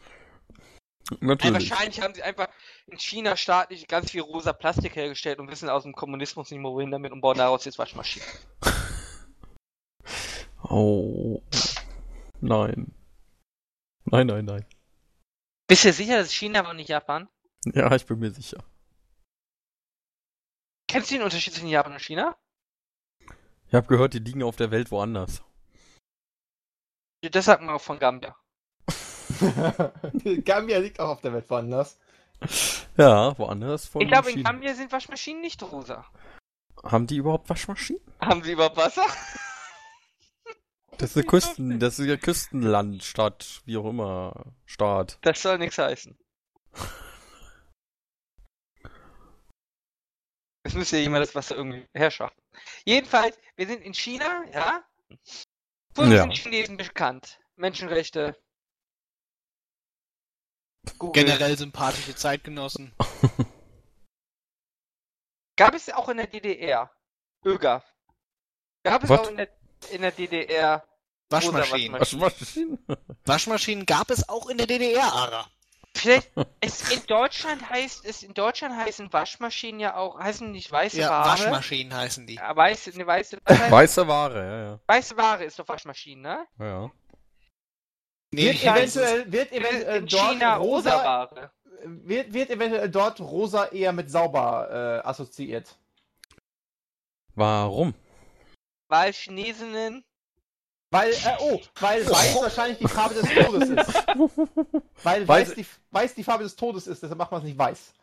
[1.20, 1.70] Natürlich.
[1.70, 2.50] wahrscheinlich haben sie einfach
[2.88, 6.72] in China staatlich ganz viel rosa Plastik hergestellt und wissen aus dem Kommunismus nicht mehr
[6.72, 8.28] wohin damit und bauen daraus jetzt Waschmaschinen.
[10.68, 11.44] Oh.
[12.42, 12.92] Nein.
[14.06, 14.66] Nein, nein, nein.
[15.68, 17.30] Bist du sicher, das ist China aber nicht Japan?
[17.66, 18.64] Ja, ich bin mir sicher.
[20.88, 22.36] Kennst du den Unterschied zwischen Japan und China?
[23.76, 25.44] Ich habe gehört, die liegen auf der Welt woanders.
[27.30, 28.34] Das sagt man auch von Gambia.
[30.46, 32.00] Gambia liegt auch auf der Welt woanders.
[32.96, 34.46] Ja, woanders von ich glaube, in.
[34.46, 36.06] Gambia sind Waschmaschinen nicht rosa.
[36.86, 38.02] Haben die überhaupt Waschmaschinen?
[38.22, 39.06] Haben sie überhaupt Wasser?
[40.98, 45.20] Das ist eine Küsten, das ist ja Küstenland, Stadt, wie auch immer, Staat.
[45.24, 46.18] Das soll nichts heißen.
[50.64, 52.45] Es müsste ja jemand das Wasser irgendwie herschaffen.
[52.86, 54.84] Jedenfalls, wir sind in China, ja?
[55.96, 56.22] Wo Ja.
[56.22, 57.40] sind Chinesen bekannt?
[57.56, 58.36] Menschenrechte.
[61.00, 61.24] Google.
[61.24, 62.94] Generell sympathische Zeitgenossen.
[65.58, 66.92] Gab es auch in der DDR.
[67.46, 67.84] ÖGAF.
[68.84, 69.20] Gab es Was?
[69.22, 69.50] auch in der,
[69.92, 70.86] in der DDR.
[71.30, 72.00] Waschmaschinen.
[72.00, 72.86] Waschmaschinen?
[73.26, 75.50] Waschmaschinen gab es auch in der DDR, Ara.
[75.96, 80.98] Vielleicht, es, in Deutschland heißt es, in Deutschland heißen Waschmaschinen ja auch, heißen nicht weiße
[81.00, 81.30] Ja, Ware.
[81.30, 82.36] Waschmaschinen heißen die.
[82.36, 84.80] Ja, weiße, eine weiße, Weiße Ware, ja, ja.
[84.88, 86.46] weiße Ware ist doch Waschmaschinen, ne?
[86.60, 86.92] ja, ja.
[88.32, 91.52] Nee, Wird eventuell, wird eventuell in dort China rosa rosa, Ware.
[91.86, 95.78] wird, wird eventuell dort rosa eher mit sauber äh, assoziiert.
[97.36, 97.94] Warum?
[98.90, 100.04] Weil Chinesinnen,
[100.92, 104.08] Weil, äh, oh, weil weiß wahrscheinlich die Farbe des Todes ist.
[105.04, 107.58] Weil Weiß- weiß die, weiß die Farbe des Todes ist, deshalb macht man es nicht
[107.58, 107.94] weiß.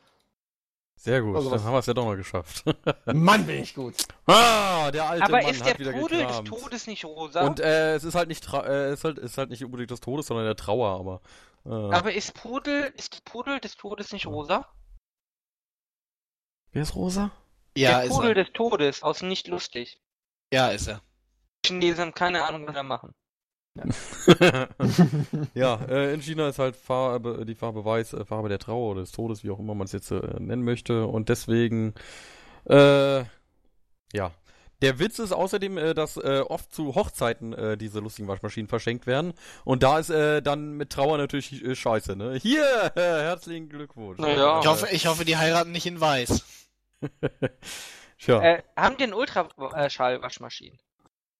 [0.96, 2.64] Sehr gut, Also dann was- haben wir es ja doch noch geschafft.
[3.06, 3.94] Mann, bin ich gut.
[4.26, 6.42] ah, der alte aber Mann ist der Pudel des.
[6.44, 7.46] Todes nicht rosa?
[7.46, 9.90] Und äh, es ist halt nicht tra äh, es ist halt, ist halt nicht unbedingt
[9.90, 11.20] des Todes, sondern der Trauer, aber.
[11.64, 14.68] Äh, aber ist Pudel, ist Pudel des Todes nicht rosa?
[16.72, 17.30] wer ist rosa?
[17.76, 18.44] Ja, der ist Pudel er.
[18.44, 19.98] des Todes aus nicht lustig.
[20.52, 21.00] Ja, ist er.
[21.64, 23.14] Chinesen haben keine Ahnung, was sie machen.
[25.54, 29.00] ja, äh, in China ist halt Farbe, die Farbe weiß, äh, Farbe der Trauer oder
[29.00, 31.06] des Todes, wie auch immer man es jetzt äh, nennen möchte.
[31.06, 31.94] Und deswegen,
[32.68, 33.20] äh,
[34.12, 34.30] ja.
[34.82, 39.06] Der Witz ist außerdem, äh, dass äh, oft zu Hochzeiten äh, diese lustigen Waschmaschinen verschenkt
[39.06, 39.32] werden.
[39.64, 42.34] Und da ist äh, dann mit Trauer natürlich äh, scheiße, ne?
[42.34, 44.18] Hier, äh, herzlichen Glückwunsch.
[44.18, 44.60] Naja.
[44.60, 46.44] Ich hoffe, ich hoffe, die heiraten nicht in weiß.
[48.18, 50.78] Tja, Äh, haben die einen Ultraschall-Waschmaschinen?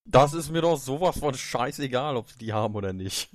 [0.05, 3.31] Das ist mir doch sowas von scheißegal, ob sie die haben oder nicht.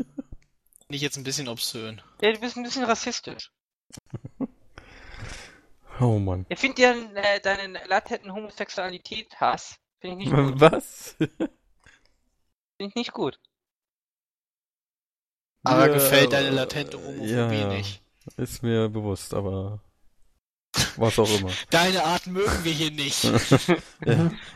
[0.89, 2.01] Nicht jetzt ein bisschen obszön.
[2.21, 3.51] Ja, du bist ein bisschen rassistisch.
[5.99, 6.45] Oh Mann.
[6.49, 9.79] Ich finde ja äh, deinen latenten Homosexualität-Hass.
[9.99, 10.61] Finde ich nicht gut.
[10.61, 11.15] Was?
[11.17, 11.49] Finde
[12.77, 13.39] ich nicht gut.
[15.63, 17.67] Aber Ja, gefällt deine äh, latente Homophobie ja, ja.
[17.67, 18.03] nicht.
[18.37, 19.81] Ist mir bewusst, aber
[20.97, 21.51] was auch immer.
[21.69, 23.23] Deine Art mögen wir hier nicht.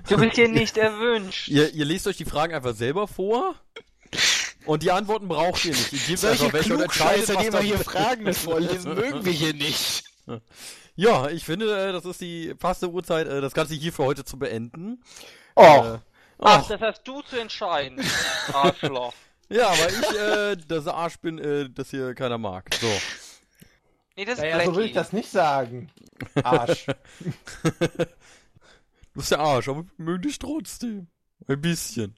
[0.07, 1.47] Du bist hier nicht erwünscht.
[1.47, 3.55] ihr, ihr lest euch die Fragen einfach selber vor
[4.65, 5.93] und die Antworten braucht ihr nicht.
[5.93, 9.25] Ihr gebt Solche einfach welche und entscheidet, Klugscheißer, was die immer hier Fragen vorlesen, mögen
[9.25, 10.03] wir hier nicht.
[10.95, 14.23] Ja, ich finde, äh, das ist die passte Uhrzeit, äh, das Ganze hier für heute
[14.25, 15.01] zu beenden.
[15.55, 15.99] Oh, Äh,
[16.43, 18.03] Ach, ach, das hast du zu entscheiden.
[18.51, 19.13] Arschloch.
[19.49, 22.65] ja, weil ich äh, das Arsch bin, äh, das hier keiner mag.
[22.79, 22.87] So.
[24.15, 25.89] Nee, das ist naja, so will ich das nicht sagen.
[26.43, 26.85] Arsch.
[29.13, 31.07] Du bist der Arsch, aber wir mögen dich trotzdem.
[31.47, 32.15] Ein bisschen.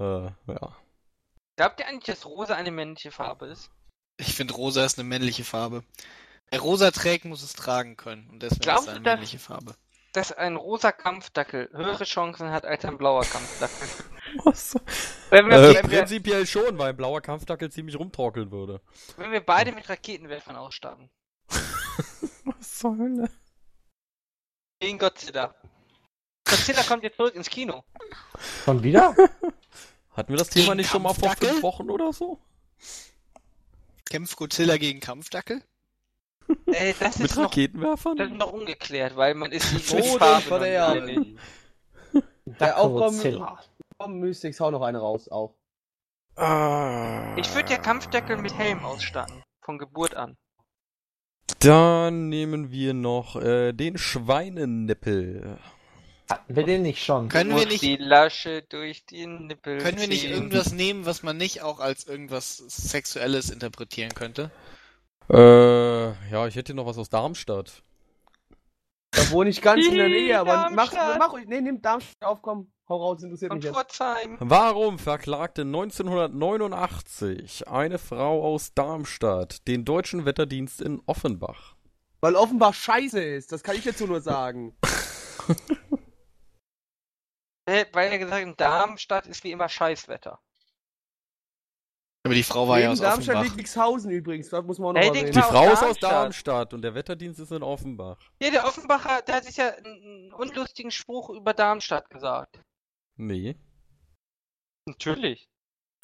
[0.00, 0.76] Äh, ja.
[1.56, 3.70] Glaubt ihr eigentlich, dass rosa eine männliche Farbe ist?
[4.16, 5.84] Ich finde, rosa ist eine männliche Farbe.
[6.50, 8.28] Wer rosa trägt, muss es tragen können.
[8.30, 9.76] Und deswegen Glaubst ist es eine du, dass- männliche Farbe.
[10.12, 13.88] Dass ein rosa Kampfdackel höhere Chancen hat als ein blauer Kampfdackel.
[14.44, 14.74] Was?
[15.30, 18.80] Wenn wir, Äh, wenn, wir, prinzipiell schon, weil ein blauer Kampfdackel ziemlich rumtorkeln würde.
[19.16, 21.10] wenn wir beide mit Raketenwerfern ausstatten.
[22.44, 23.30] Was zur Hölle?
[24.80, 25.54] Gegen Godzilla.
[26.48, 27.84] Godzilla kommt jetzt zurück ins Kino.
[28.64, 29.14] Schon wieder?
[30.12, 32.40] Hatten wir das Thema Gegen nicht schon mal vor fünf Wochen oder so?
[34.08, 35.62] Kämpft Godzilla gegen Kampfdackel?
[36.72, 38.16] Äh, das Mit ist noch, Raketenwerfern?
[38.16, 41.38] das ist noch ungeklärt, weil man ist sich mit Oh, noch der- nicht.
[42.60, 43.46] Der Aufkommen.
[43.98, 45.54] Komm, Mystics, hau noch eine raus, auch.
[46.36, 47.34] Ah.
[47.36, 49.42] Ich würde ja Kampfdeckel mit Helm ausstatten.
[49.62, 50.36] Von Geburt an.
[51.60, 55.58] Dann nehmen wir noch äh, den Schweinenippel.
[56.30, 57.28] Hatten wir den nicht schon?
[57.28, 61.36] Können wir nicht, die Lasche durch die Nippel können wir nicht irgendwas nehmen, was man
[61.38, 64.50] nicht auch als irgendwas Sexuelles interpretieren könnte?
[65.30, 67.82] Äh, ja, ich hätte noch was aus Darmstadt.
[69.10, 71.46] Da wohne ich ganz in der Nähe, aber mach, mach ruhig.
[71.46, 72.72] Nee, nimm Darmstadt auf, komm.
[72.88, 74.00] Hau raus, interessiert mich jetzt.
[74.38, 81.74] Warum verklagte 1989 eine Frau aus Darmstadt den deutschen Wetterdienst in Offenbach?
[82.22, 84.76] Weil Offenbach scheiße ist, das kann ich dazu nur sagen.
[87.68, 90.40] Äh, Weil er gesagt hat, in Darmstadt ist wie immer Scheißwetter.
[92.28, 93.44] Aber die Frau war ja Neben aus Darmstadt Offenbach.
[93.44, 95.32] liegt Nixhausen übrigens, das muss man auch noch Hey, erwähnen.
[95.32, 96.74] Die Frau ist aus Darmstadt.
[96.74, 98.18] Und der Wetterdienst ist in Offenbach.
[98.42, 102.60] Ja, der Offenbacher, der hat sich ja einen unlustigen Spruch über Darmstadt gesagt.
[103.16, 103.56] Nee.
[104.84, 105.48] Natürlich.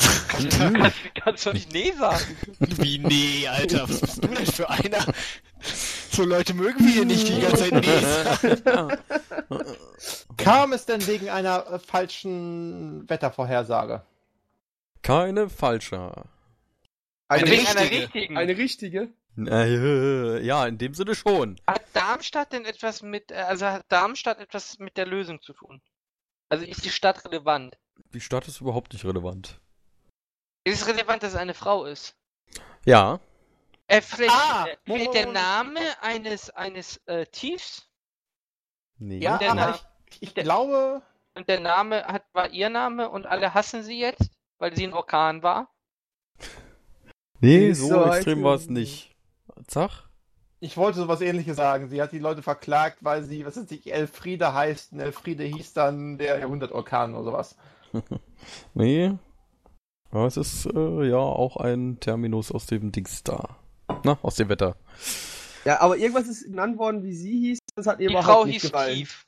[0.28, 2.24] kannst, kannst du nicht nee sagen.
[2.59, 5.05] Wie nee, Alter, was bist du denn für einer?
[6.10, 8.98] So Leute mögen wir hier nicht die ganze Zeit nee sagen.
[10.38, 14.02] Kam es denn wegen einer äh, falschen Wettervorhersage?
[15.05, 16.24] Keine falsche.
[17.28, 17.90] Eine einer richtige.
[18.02, 18.36] richtigen.
[18.39, 19.12] Eine richtige?
[19.36, 21.60] Äh, ja, in dem Sinne schon.
[21.66, 25.82] Hat Darmstadt denn etwas mit, äh, also hat Darmstadt etwas mit der Lösung zu tun?
[26.48, 27.76] Also ist die Stadt relevant?
[28.12, 29.60] Die Stadt ist überhaupt nicht relevant.
[30.64, 32.16] Ist es relevant, dass es eine Frau ist?
[32.86, 33.20] Ja,
[33.89, 35.26] Äh, vielleicht, Ah, äh, vielleicht der.
[35.32, 37.90] Name eines, eines äh, Tiefs
[38.98, 39.18] nee.
[39.18, 41.02] Ja, der aber ich, ich glaube,
[41.35, 44.31] und der Name hat, war ihr Name und alle hassen sie jetzt,
[44.65, 45.69] weil sie ein Orkan war?
[47.41, 49.15] nee, Ist so so extrem war es nicht.
[49.66, 50.09] Zach?
[50.61, 51.91] ich wollte sowas ähnliches sagen.
[51.91, 54.93] Sie hat die Leute verklagt, weil sie, was ist nicht, Elfriede heißt.
[54.95, 57.57] Und Elfriede hieß dann der Jahrhundertorkan oder sowas.
[58.74, 59.12] Nee.
[60.11, 63.59] Aber es ist äh, ja auch ein Terminus aus dem Dings da.
[64.03, 64.77] Na, aus dem Wetter.
[65.66, 67.59] Ja, aber irgendwas ist genannt worden, wie sie hieß.
[67.74, 68.97] Das hat ihr Die überhaupt Frau nicht hieß gefallen.
[68.97, 69.27] Tief.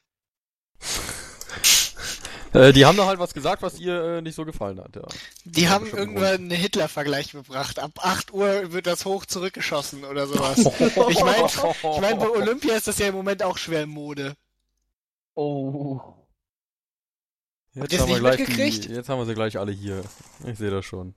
[2.57, 5.03] Äh, die haben da halt was gesagt, was ihr äh, nicht so gefallen hat, ja.
[5.45, 7.79] Die haben bestimmt irgendwann einen Hitler-Vergleich gebracht.
[7.79, 10.59] Ab 8 Uhr wird das hoch zurückgeschossen oder sowas.
[11.09, 14.35] Ich meine, ich mein, bei Olympia ist das ja im Moment auch schwer in Mode.
[15.35, 16.01] Oh.
[17.79, 18.85] Habt Jetzt haben, wir gleich mitgekriegt?
[18.87, 20.03] die, jetzt haben wir sie gleich alle hier.
[20.47, 21.15] Ich sehe das schon.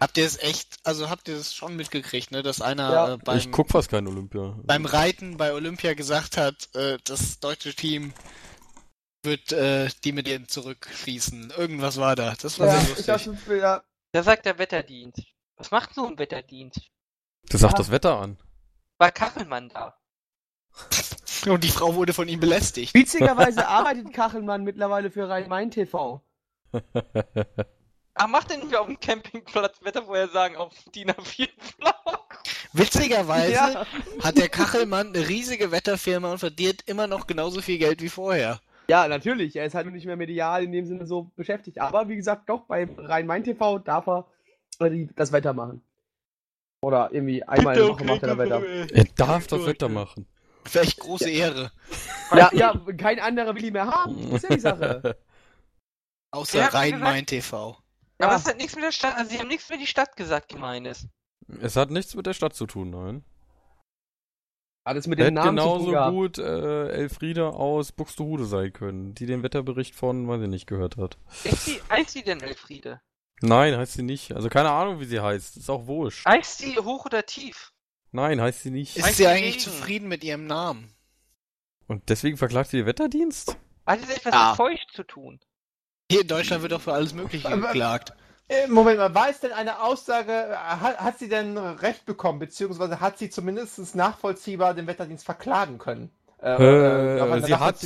[0.00, 3.18] Habt ihr es echt, also habt ihr es schon mitgekriegt, ne, dass einer Ja, äh,
[3.18, 4.56] beim, ich guck fast kein Olympia.
[4.62, 8.12] beim Reiten bei Olympia gesagt hat, äh, das deutsche Team
[9.22, 11.52] wird äh, die Medaillen zurückschießen.
[11.56, 12.34] Irgendwas war da.
[12.40, 13.06] Das war Ja, sehr ich lustig.
[13.06, 13.82] dachte, ja,
[14.12, 15.22] Da sagt der Wetterdienst.
[15.56, 16.80] Was macht so ein Wetterdienst?
[17.48, 18.38] Das sagt das Wetter an.
[18.98, 19.96] War Kachelmann da?
[21.46, 22.94] Und die Frau wurde von ihm belästigt.
[22.94, 26.20] witzigerweise arbeitet Kachelmann mittlerweile für Rhein-Main-TV.
[28.14, 31.92] Ach, macht denn nicht auf dem Campingplatz Wettervorhersagen auf DIN A4 Blau?
[32.72, 33.86] Witzigerweise Ja.
[34.22, 38.60] hat der Kachelmann eine riesige Wetterfirma und verdient immer noch genauso viel Geld wie vorher.
[38.90, 39.54] Ja, natürlich.
[39.56, 41.80] Er ist halt nicht mehr medial in dem Sinne so beschäftigt.
[41.80, 44.26] Aber wie gesagt, doch, bei Rhein-Main-TV darf er
[44.80, 45.82] äh, das Wetter machen.
[46.80, 48.62] Oder irgendwie einmal in der Woche macht er das Wetter.
[48.94, 50.26] Er darf das Wetter machen.
[50.64, 51.72] Vielleicht große Ehre.
[52.34, 54.30] Ja, ja, kein anderer will ihn mehr haben.
[54.30, 55.18] Das ist ja die Sache.
[56.30, 57.78] Außer denn Rhein-Main-TV.
[58.18, 58.36] Aber Ja.
[58.36, 61.08] es hat nichts mit der Stadt, also sie haben nichts mit die Stadt gesagt, gemeines.
[61.60, 63.24] Es hat nichts mit der Stadt zu tun, nein.
[64.88, 66.12] Hat es mit dem Hätte Namen zu genauso tun gehabt.
[66.12, 70.96] gut äh, Elfriede aus Buxtehude sein können, die den Wetterbericht von, weiß ich nicht, gehört
[70.96, 71.18] hat.
[71.44, 73.00] Ist sie, heißt sie denn Elfriede?
[73.42, 74.32] Nein, heißt sie nicht.
[74.32, 75.56] Also keine Ahnung, wie sie heißt.
[75.58, 76.24] Ist auch wurscht.
[76.26, 77.72] Heißt sie hoch oder tief?
[78.12, 78.96] Nein, heißt sie nicht.
[78.96, 79.64] Ist Heißt sie eigentlich Regen?
[79.64, 80.94] zufrieden mit ihrem Namen?
[81.86, 83.56] Und deswegen verklagt sie den Wetterdienst?
[83.86, 84.48] Hat es etwas Ja.
[84.48, 85.38] mit feucht zu tun?
[86.10, 88.14] Hier in Deutschland wird doch für alles Mögliche Aber- geklagt.
[88.48, 92.38] Äh, Moment mal, war es denn eine Aussage, äh, hat, hat sie denn Recht bekommen,
[92.38, 96.10] beziehungsweise hat sie zumindest nachvollziehbar den Wetterdienst verklagen können?
[96.40, 97.76] Äh, äh, Äh, sie hat,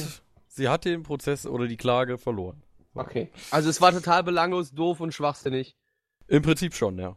[0.49, 2.63] sie hat den Prozess oder die Klage verloren.
[2.95, 3.31] Okay.
[3.51, 5.77] Also es war total belanglos, doof und schwachsinnig.
[6.29, 7.17] Im Prinzip schon, ja.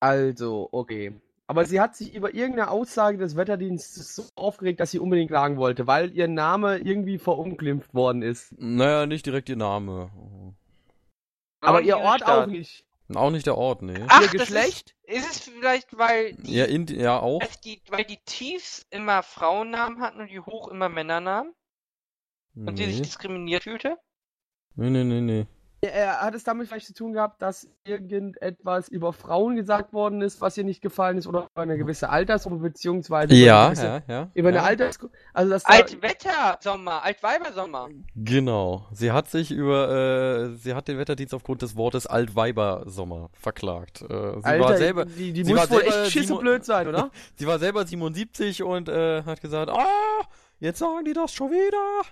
[0.00, 1.20] Also, okay.
[1.50, 5.56] Aber sie hat sich über irgendeine Aussage des Wetterdienstes so aufgeregt, dass sie unbedingt klagen
[5.56, 8.52] wollte, weil ihr Name irgendwie verunglimpft worden ist.
[8.58, 10.10] Naja, nicht direkt ihr Name.
[11.62, 12.42] Aber Auch ihr Ort Stadt.
[12.44, 12.84] auch nicht.
[13.14, 13.94] Auch nicht der Ort, nee.
[14.08, 14.94] Ach, ihr Geschlecht?
[15.04, 17.40] Ist, ist es vielleicht, weil die, Ja, in, ja auch.
[17.40, 21.54] weil die, weil die Tiefs immer Frauennamen hatten und die Hoch immer Männernamen?
[22.54, 23.02] Und sie sich Nee.
[23.04, 23.96] diskriminiert fühlte?
[24.74, 25.46] nee, nee, nee, nee.
[25.80, 30.40] Er hat es damit vielleicht zu tun gehabt, dass irgendetwas über Frauen gesagt worden ist,
[30.40, 33.86] was ihr nicht gefallen ist, oder über eine gewisse Altersgruppe, beziehungsweise über Ja, eine gewisse,
[33.86, 34.30] ja, ja.
[34.34, 34.62] über eine.
[34.62, 35.16] Altersgruppe.
[35.32, 37.90] Also das Altwettersommer, Altweibersommer.
[38.16, 38.86] Genau.
[38.92, 44.02] Sie hat sich über, äh, sie hat den Wetterdienst aufgrund des Wortes Altweibersommer verklagt.
[44.02, 46.64] Äh, sie Alter, war selber, die, die sie muss war wohl selber echt schisse blöd
[46.64, 47.10] sein, oder?
[47.36, 49.86] sie war selber 77 und äh, hat gesagt, ah,
[50.58, 52.02] jetzt sagen die das schon wieder.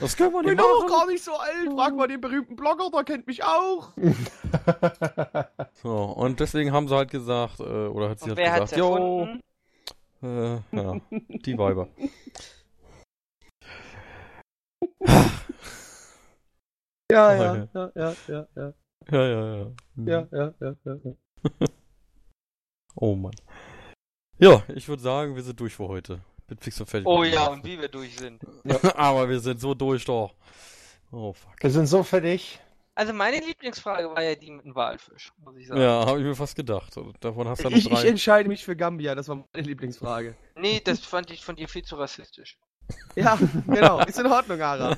[0.00, 0.92] Das können wir Ich bin nicht doch machen.
[0.92, 1.72] gar nicht so alt.
[1.74, 3.92] Frag mal den berühmten Blogger, der kennt mich auch.
[5.82, 9.28] So, und deswegen haben sie halt gesagt, äh, oder hat sie Und halt gesagt, jo,
[10.22, 11.88] äh, ja, die Weiber.
[17.10, 17.68] Ja, ja, ja.
[17.72, 18.72] ja, ja, ja, ja,
[19.10, 19.66] Ja, ja, ja.
[19.94, 20.08] Mhm.
[20.08, 21.12] ja, ja, ja, ja, ja.
[22.96, 23.34] Oh Mann.
[24.38, 26.20] Ja, ich würde sagen, wir sind durch für heute.
[26.46, 27.06] Bin fix und fertig.
[27.08, 28.40] Oh ja, und wie wir durch sind.
[28.96, 30.34] Aber wir sind so durch doch.
[31.10, 31.54] Oh fuck.
[31.60, 32.60] Wir sind so fertig.
[32.94, 35.80] Also meine Lieblingsfrage war ja die mit dem Walfisch, muss ich sagen.
[35.80, 36.96] Ja, habe ich mir fast gedacht.
[36.96, 38.08] Und davon hast du dann Ich, ich drei.
[38.08, 40.34] entscheide mich für Gambia, das war meine Lieblingsfrage.
[40.54, 42.58] Nee, das fand ich von dir viel zu rassistisch.
[43.16, 43.36] Ja,
[43.66, 44.94] genau, ist in Ordnung, Ara.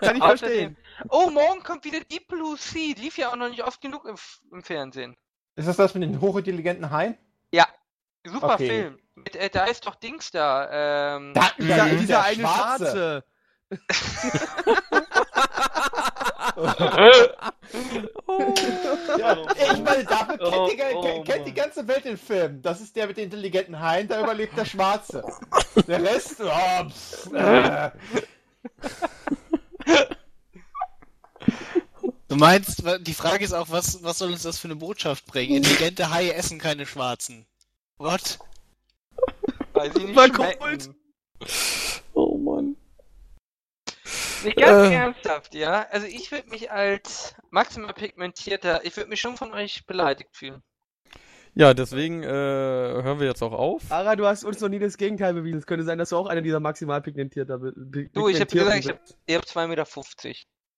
[0.00, 0.76] Kann ich Außerdem- verstehen.
[1.08, 2.94] Oh, morgen kommt wieder Deep Blue Sea.
[2.98, 4.16] Lief ja auch noch nicht oft genug im,
[4.52, 5.16] im Fernsehen.
[5.56, 7.16] Ist das das mit den hochintelligenten Haien?
[8.24, 8.68] Super Okay.
[8.68, 8.98] Film.
[9.14, 11.16] Mit, äh, da ist doch Dings da.
[11.16, 13.24] Ähm, Da Dieser, überlebt dieser der eine Schwarze.
[13.70, 13.72] Schwarze.
[19.18, 19.36] Ja,
[19.72, 22.62] ich meine, dafür kennt, Oh, die, ga- oh, kennt die ganze Welt den Film.
[22.62, 25.22] Das ist der mit den intelligenten Haien, da überlebt der Schwarze.
[25.86, 27.90] Der Rest, oh, pff, äh.
[32.28, 35.56] Du meinst, die Frage ist auch, was, was soll uns das für eine Botschaft bringen?
[35.56, 37.46] Intelligente Haie essen keine Schwarzen.
[37.98, 38.38] What?
[39.82, 40.94] Weil sie nicht schmecken.
[42.14, 42.76] Oh Mann.
[44.44, 44.94] Nicht ganz Äh.
[44.94, 45.86] ernsthaft, ja?
[45.90, 50.62] Also ich würde mich als maximal pigmentierter, ich würde mich schon von euch beleidigt fühlen.
[51.54, 53.90] Ja, deswegen äh, hören wir jetzt auch auf.
[53.92, 55.58] Ara, du hast uns noch nie das Gegenteil bewiesen.
[55.58, 57.74] Es könnte sein, dass du auch einer dieser maximal pigmentierter be-
[58.12, 59.18] Du, ich habe gesagt, ich hab, bist.
[59.26, 59.84] ihr habt 2,50 Meter.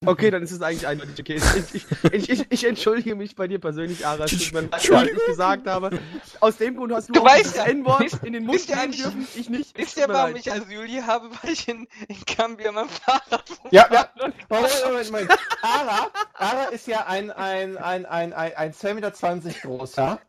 [0.06, 1.40] Okay, dann ist es eigentlich eindeutig okay.
[1.72, 4.26] Ich, ich, ich, ich, ich entschuldige mich bei dir persönlich, Ara.
[4.26, 5.98] Mir leid, was ich gesagt habe.
[6.40, 9.02] Aus dem Grund hast du, Du auch weißt ja, N-Wort in den Mund nehmen eigentlich-
[9.02, 9.78] dürfen, ich nicht.
[9.78, 11.30] Wisst ihr, warum ich Asyli habe?
[11.42, 14.08] Weil ich in, in Gambia mein Fahrrad Ja, ja.
[14.50, 15.30] Moment, Moment, Moment.
[15.62, 20.20] Ara, Ara ist ja ein, ein, ein, ein, ein, ein 2,20 Meter großer.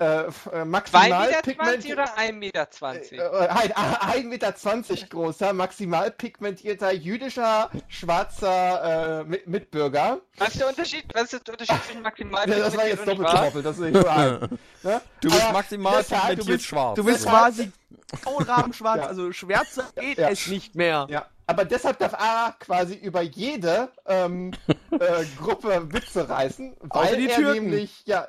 [0.00, 3.32] Äh, äh, 2,20 maximal Meter pigmentiert- oder 1,20 Meter?
[3.42, 10.20] Äh, ein, ein Meter zwanzig großer, maximal pigmentierter, jüdischer, schwarzer äh, Mit Mitbürger.
[10.38, 11.04] Was ist der Unterschied?
[11.14, 13.78] Was ist der Unterschied zwischen maximal Ja, das war jetzt pigmentiert und doppelt gemoppelt, das
[13.78, 14.58] ist nicht ein.
[14.82, 15.00] Ne?
[15.20, 16.96] Du bist Aber maximal deshalb, du pigmentiert bist- schwarz.
[16.96, 17.72] Du bist quasi
[18.24, 19.06] Tonrabenschwarz, Ja.
[19.06, 20.30] also schwärzer geht Ja.
[20.30, 21.06] es nicht mehr.
[21.10, 24.52] Ja, aber deshalb darf Ara quasi über jede ähm,
[24.90, 27.64] äh, Gruppe Witze reißen, weil die er Türken.
[27.64, 28.26] nämlich, ja,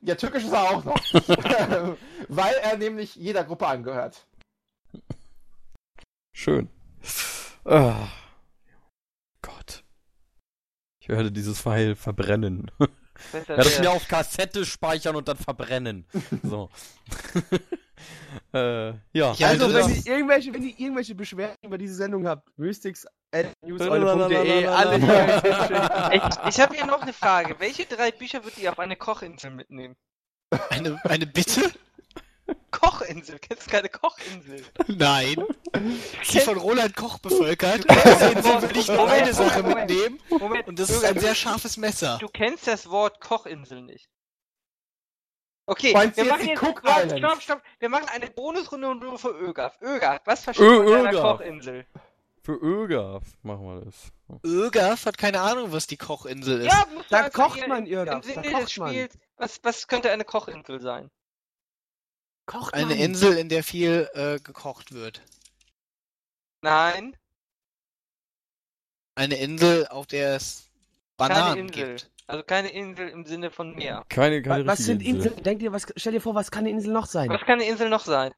[0.00, 0.96] ja, türkisch ist er auch noch,
[2.28, 4.26] weil er nämlich jeder Gruppe angehört.
[6.32, 6.68] Schön.
[7.64, 8.08] Ah.
[9.42, 9.84] Gott.
[11.00, 12.70] Ich werde dieses Pfeil verbrennen.
[13.32, 13.80] Besser es wär's.
[13.80, 16.06] mir auf Kassette speichern und dann verbrennen.
[16.42, 16.68] So.
[18.54, 18.94] äh, ja.
[19.12, 22.48] Ja, Also, also wenn das- ihr irgendwelche, wenn ihr irgendwelche Beschwerden über diese Sendung habt,
[24.66, 24.74] Lalalala.
[24.76, 26.16] alle.
[26.16, 27.56] Ich, ich habe hier noch eine Frage.
[27.58, 29.96] Welche drei Bücher würdet ihr auf eine Kochinsel mitnehmen?
[30.70, 31.70] Eine, eine Bitte?
[32.70, 33.38] Kochinsel?
[33.38, 34.64] Kennst du keine Kochinsel?
[34.86, 35.44] Nein.
[36.32, 37.84] Die von Roland Koch bevölkert.
[37.88, 40.20] Deswegen will ich nur eine Sache mitnehmen.
[40.30, 42.18] Moment, Und das ist ein sehr scharfes Messer.
[42.20, 44.08] Du kennst das Wort Kochinsel nicht.
[45.66, 47.62] Okay, Meinst wir machen jetzt, Cook stopp, stopp, stopp.
[47.78, 49.80] Wir machen eine Bonusrunde nur für Ögaf.
[49.80, 51.20] Ögaf, was versteht Ö- man unter.
[51.36, 51.86] Kochinsel?
[52.42, 54.12] Für Ögaf machen wir das.
[54.44, 56.72] Ögaf hat keine Ahnung, was die Kochinsel ist.
[56.72, 58.88] Ja, Da kocht man, Im Ögaf, Sinne da des kocht man.
[58.88, 61.10] Spiels, was, was könnte eine Kochinsel sein?
[62.46, 62.98] Kocht Eine man.
[62.98, 65.22] Insel, in der viel äh, gekocht wird.
[66.62, 67.16] Nein,
[69.14, 70.70] Eine Insel, auf der es
[71.18, 71.86] keine Bananen Insel.
[71.88, 72.10] gibt.
[72.26, 74.04] Also keine Insel im Sinne von Meer.
[74.08, 75.26] Keine, keine Was sind richtige Insel.
[75.30, 75.44] Inseln?
[75.44, 77.28] Denkt ihr, was, stell dir vor, was kann eine Insel noch sein?
[77.28, 78.32] Was kann eine Insel noch sein?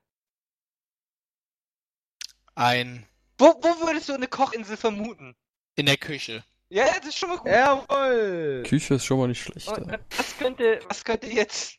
[2.54, 3.06] Ein
[3.38, 5.34] Wo, wo würdest du eine Kochinsel vermuten?
[5.74, 6.44] in der Küche.
[6.68, 7.46] Ja, das ist schon mal gut.
[7.50, 8.62] Jawohl!
[8.66, 9.68] Küche ist schon mal nicht schlecht.
[9.68, 11.78] Und was könnte, was könnte jetzt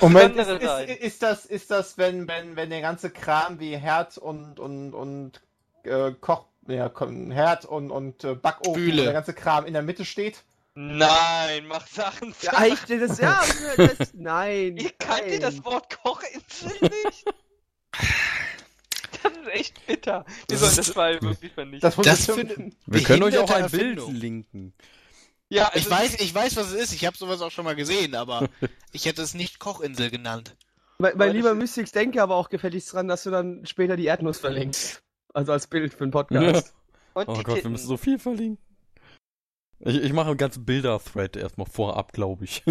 [0.00, 4.18] Moment, ist, ist, ist das, ist das wenn, wenn, wenn der ganze Kram wie Herd
[4.18, 5.40] und, und, und
[5.84, 6.90] äh, Koch, ja,
[7.30, 10.44] Herd und, und äh, Backofen, und der ganze Kram in der Mitte steht?
[10.74, 12.32] Nein, mach Sachen.
[12.40, 13.42] Ja, ich, das, ja,
[13.76, 14.76] das, nein.
[14.76, 17.24] Ihr kanntet das Wort Kochinsel nicht?
[19.22, 20.24] Das ist echt bitter.
[20.26, 21.80] Wir Das sollen das mal wirklich vernichten.
[21.80, 24.14] Das, Das eine Wir können euch auch ein Bild Erfindung.
[24.14, 24.72] linken.
[25.50, 26.92] Ja, Ich weiß, ich weiß, was es ist.
[26.92, 28.48] Ich habe sowas auch schon mal gesehen, aber
[28.92, 30.56] ich hätte es nicht Kochinsel genannt.
[30.98, 34.38] Mein, mein lieber Mystics, denke aber auch gefälligst dran, dass du dann später die Erdnuss
[34.38, 35.02] verlinkst.
[35.32, 36.74] Also als Bild für den Podcast.
[37.14, 37.72] Und Oh Gott, wir Titten.
[37.72, 38.58] müssen so viel verlinken.
[39.80, 42.64] Ich, ich mache einen ganzen Bilder-Thread erstmal vorab, glaube ich.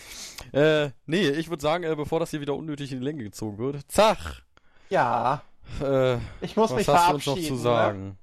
[0.52, 3.58] äh, nee, ich würde sagen, äh, bevor das hier wieder unnötig in die Länge gezogen
[3.58, 4.42] wird, Zach,
[4.88, 5.42] Ja,
[5.80, 7.56] äh, ich muss was mich hast du uns noch verabschieden.
[7.56, 8.18] zu sagen?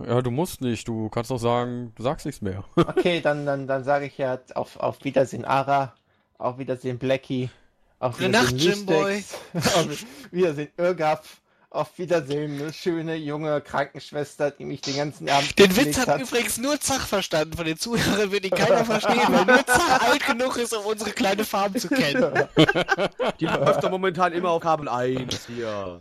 [0.00, 2.64] Ja, du musst nicht, du kannst doch sagen, du sagst nichts mehr.
[2.76, 5.94] Okay, dann, dann, dann sage ich ja auf, auf Wiedersehen Ara,
[6.38, 7.50] auf Wiedersehen Blackie,
[7.98, 9.24] auf Gute Wiedersehen Nacht, Jimboy.
[9.54, 11.40] Auf Wiedersehen Irgaf,
[11.70, 16.20] auf Wiedersehen eine schöne junge Krankenschwester, die mich den ganzen Abend Den Witz gepflegt hat
[16.20, 17.54] übrigens nur Zach verstanden.
[17.56, 21.10] Von den Zuhörern wird ihn keiner verstehen, weil nur Zach alt genug ist, um unsere
[21.10, 22.48] kleine Farm zu kennen.
[23.40, 25.98] Die läuft doch momentan immer auf Kabel 1 hier.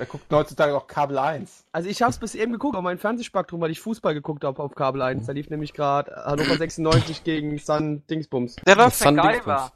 [0.00, 1.66] Da guckt heutzutage auch Kabel 1.
[1.72, 4.74] Also ich hab's bis eben geguckt auf mein Fernsehspektrum, weil ich Fußball geguckt habe auf
[4.74, 5.26] Kabel 1.
[5.26, 8.56] Da lief nämlich gerade Hannover 96 gegen Sun Dingsbums.
[8.66, 9.70] Der läuft Sun MacGyver.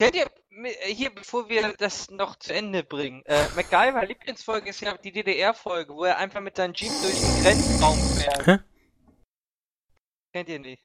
[0.00, 4.80] Kennt ihr, äh, hier, bevor wir das noch zu Ende bringen, äh, MacGyver Lieblingsfolge ist
[4.80, 8.46] ja die DDR-Folge, wo er einfach mit seinem Jeep durch den Grenzraum fährt.
[8.48, 8.58] Hä?
[10.32, 10.82] Kennt ihr nicht?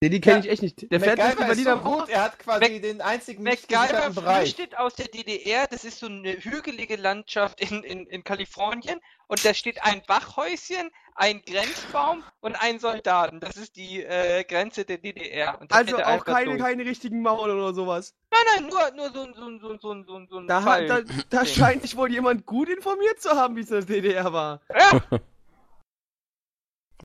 [0.00, 0.92] Nee, die kenne Ja, ich echt nicht.
[0.92, 3.68] Der fährt durch die MacGyver ist so gut, er hat quasi Mac- den einzigen nicht
[3.70, 5.66] MacGyver flüchtet aus der DDR.
[5.66, 9.00] Das ist so eine hügelige Landschaft in, in, in Kalifornien.
[9.26, 13.40] Und da steht ein Wachhäuschen, ein Grenzbaum und ein Soldaten.
[13.40, 15.58] Das ist die äh, Grenze der DDR.
[15.68, 16.62] Also auch keine, durch.
[16.62, 18.14] keine richtigen Mauern oder sowas.
[18.30, 20.38] Nein, nein, nur, nur so, ein- so, ein- so, ein- so, ein- so, ein- so
[20.38, 20.88] ein Da, Fall.
[20.90, 23.96] hat, da, da scheint sich wohl jemand gut informiert zu haben, wie es in der
[24.00, 24.60] DDR war.
[24.72, 25.00] Ja,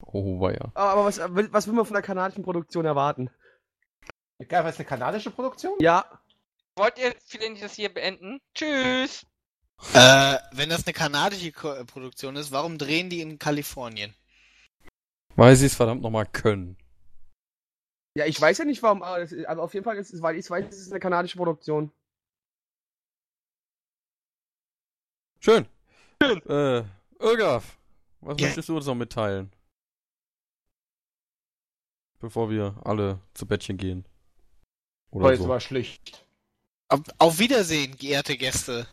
[0.02, 0.72] Oh, weia.
[0.74, 3.30] Aber, aber was, was will man von der kanadischen Produktion erwarten?
[4.40, 5.78] MacGyver ist eine kanadische Produktion?
[5.80, 6.06] Ja,
[6.76, 8.40] wollt ihr vielleicht das hier beenden?
[8.56, 9.26] Tschüss!
[9.94, 14.14] Äh, wenn das eine kanadische Ko äh, Produktion ist, warum drehen die in Kalifornien?
[15.36, 16.78] Weil sie es verdammt nochmal können.
[18.16, 20.38] ja, ich weiß ja nicht warum, aber, ist, aber auf jeden Fall, ist, es- weil
[20.38, 21.92] ich weiß, es ist eine kanadische Produktion.
[25.40, 25.66] Schön.
[26.22, 26.42] Schön.
[26.48, 26.84] Äh,
[27.20, 27.78] Irgaf,
[28.22, 28.48] was Ja.
[28.48, 29.52] möchtest du uns noch mitteilen?
[32.24, 34.06] Bevor wir alle zu Bettchen gehen.
[35.12, 35.50] Oder Heute so.
[35.50, 36.26] war schlicht.
[37.18, 38.88] Auf, Wiedersehen, geehrte Gäste.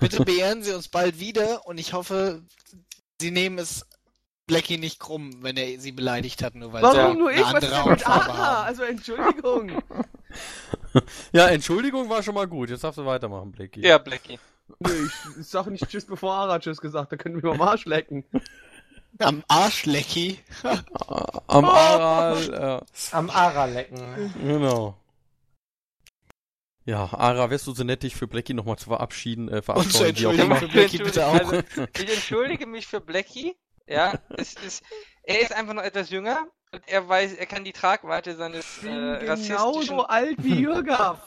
[0.00, 2.42] Bitte beehren Sie uns bald wieder und ich hoffe,
[3.20, 3.84] Sie nehmen es
[4.46, 7.42] Blackie nicht krumm, wenn er Sie beleidigt hat, nur weil Warum Sie nur ich?
[7.42, 8.62] Was ist mit Aha?
[8.62, 9.82] Also Entschuldigung.
[11.32, 12.70] Ja, Entschuldigung war schon mal gut.
[12.70, 13.82] Jetzt darfst du weitermachen, Blackie.
[13.82, 14.40] Ja, Blackie.
[14.80, 17.84] Nö, ich, sag nicht Tschüss, bevor Ara Tschüss gesagt, da können wir mal am Arsch
[17.84, 18.24] lecken.
[19.18, 20.38] Am Arsch, Lecki.
[21.48, 24.32] Am Aral, äh, Am Ara lecken.
[24.42, 24.96] genau.
[26.86, 29.62] Ja, Ara, wärst du so nett, dich für Blackie nochmal zu verabschieden, äh, Und zu
[29.64, 30.56] verabscheuen, wie auch entschuldigen immer.
[30.56, 31.34] für Blackie bitte auch.
[31.34, 31.62] Also,
[31.98, 33.54] ich entschuldige mich für Blackie.
[33.86, 34.82] Ja, es ist,
[35.24, 38.88] er ist einfach noch etwas jünger und er weiß, er kann die Tragweite seines äh,
[38.88, 39.56] rassistischen.
[39.56, 41.26] genauso alt wie Jürgaf.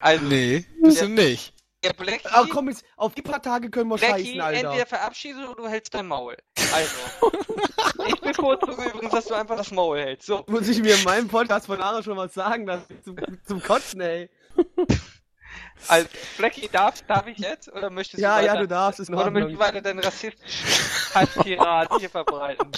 [0.00, 1.54] Also, Nee, bist du nicht.
[1.84, 4.68] Der Blackie, Aber komm jetzt, auf die paar Tage können wir Blackie scheißen, Alter.
[4.68, 6.36] entweder verabschiedest du oder du hältst dein Maul.
[6.72, 6.96] Also,
[8.06, 10.26] ich bevorzuge übrigens, dass du einfach das Maul hältst.
[10.26, 13.62] So, Muss ich mir in meinem Podcast von Ara schon was sagen, das zum, zum
[13.62, 14.28] Kotzen, ey.
[15.86, 19.08] also, Blackie, darf, darf ich jetzt oder möchtest Ja, du ja, weiter, du darfst, ist
[19.08, 20.68] in oder möchtest du weiter deinen rassistischen
[21.14, 22.72] Halbtirat hier verbreiten?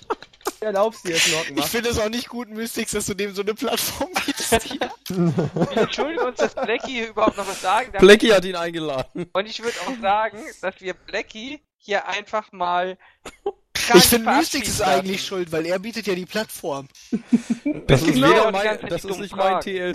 [0.61, 1.59] Erlaubst dir, ist in Ordnung.
[1.59, 4.71] Ich finde es auch nicht gut, Mystics, dass du dem so eine Plattform bietest.
[5.11, 8.01] Wir entschuldigen uns, dass Blackie hier überhaupt noch was sagen darf.
[8.01, 9.27] Blackie hat ihn eingeladen.
[9.33, 12.99] Und ich würde auch sagen, dass wir Blackie hier einfach mal.
[13.75, 16.89] Ich finde, Mystics ist eigentlich schuld, weil er bietet ja die Plattform.
[17.87, 19.61] Das ist, Genau, weder mein, das ist nicht mein.
[19.61, 19.95] TL.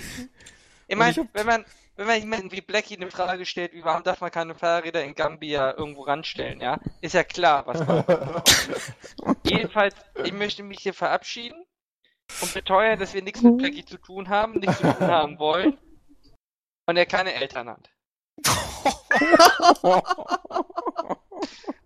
[0.88, 1.66] Ich meine, ich hab- wenn man,
[1.96, 5.16] wenn man jemanden wie Blackie eine Frage stellt, wie warum darf man keine Fahrräder in
[5.16, 6.80] Gambia irgendwo ranstellen, ja?
[7.02, 8.04] Ist ja klar, was man.
[9.44, 11.66] Jedenfalls, ich möchte mich hier verabschieden
[12.42, 15.78] und beteuern, dass wir nichts mit Blackie zu tun haben, nichts zu tun haben wollen.
[16.88, 17.90] Und er keine Eltern hat.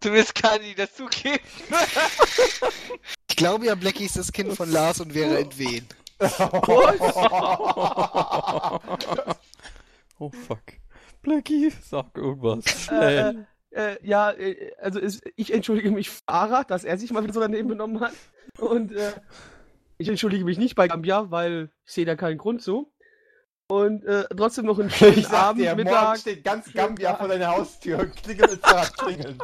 [0.02, 1.44] Zumindest kann die das zugeben.
[3.30, 5.88] Ich glaube ja, Blackie ist das Kind von Lars und wäre entwehen.
[10.20, 10.62] oh fuck.
[11.22, 12.66] Blackie, sag irgendwas.
[12.66, 13.48] Äh, Schnell.
[13.72, 17.34] äh, ja, äh, also ist, ich entschuldige mich für Ara, dass er sich mal wieder
[17.34, 18.14] so daneben benommen hat.
[18.60, 19.12] Und äh,
[19.98, 22.92] ich entschuldige mich nicht bei Gambia, weil ich sehe da keinen Grund zu.
[23.68, 26.18] Und äh, trotzdem noch einen schönen Ich sag Abend, dir, morgen Mittag.
[26.18, 29.38] steht ganz Gambia vor deiner Haustür und klingelt ins Rad klingeln.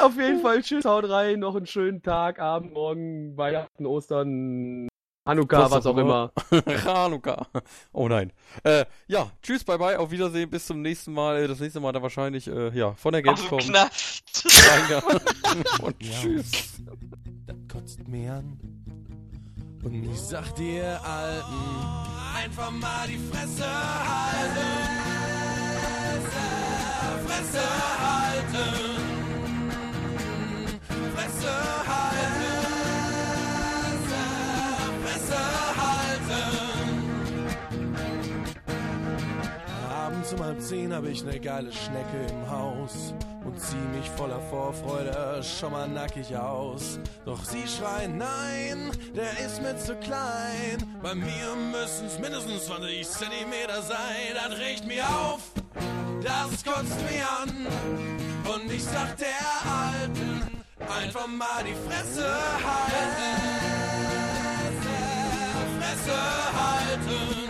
[0.00, 4.88] Auf jeden Fall, tschüss, haut rein, noch einen schönen Tag, Abend, Morgen, Weihnachten, Ostern,
[5.26, 6.32] Hanukkah, was, auch immer.
[6.84, 7.46] Hanukkah.
[7.92, 8.32] Oh nein.
[8.62, 11.36] Äh, ja, tschüss, bye bye, auf Wiedersehen, bis zum nächsten Mal.
[11.42, 13.58] Äh, Das nächste Mal dann wahrscheinlich, äh, ja, von der Gamescom.
[13.58, 15.20] Reingegangen.
[15.82, 16.20] Und Ja.
[16.20, 16.50] tschüss.
[17.46, 18.58] das kotzt mir an.
[19.84, 21.54] Und ich sag dir, Alten,
[22.36, 24.66] einfach mal die Fresse halten.
[27.26, 27.62] Fresse
[28.00, 28.68] halten.
[31.14, 31.52] Fresse
[31.86, 32.15] halten.
[40.36, 43.14] Um halb zehn hab ich ne geile Schnecke im Haus
[43.44, 46.98] und zieh mich voller Vorfreude schon mal nackig aus.
[47.24, 50.78] Doch sie schreien, nein, der ist mir zu klein.
[51.02, 54.34] Bei mir müssen's mindestens 20 Zentimeter sein.
[54.34, 55.40] Das regt mir auf,
[56.22, 57.66] das kotzt mir an.
[58.54, 59.28] Und ich sag der
[59.64, 60.42] Alten,
[60.80, 62.28] einfach mal die Fresse
[62.64, 63.56] halten.
[65.78, 66.18] Fresse
[66.52, 67.45] halten.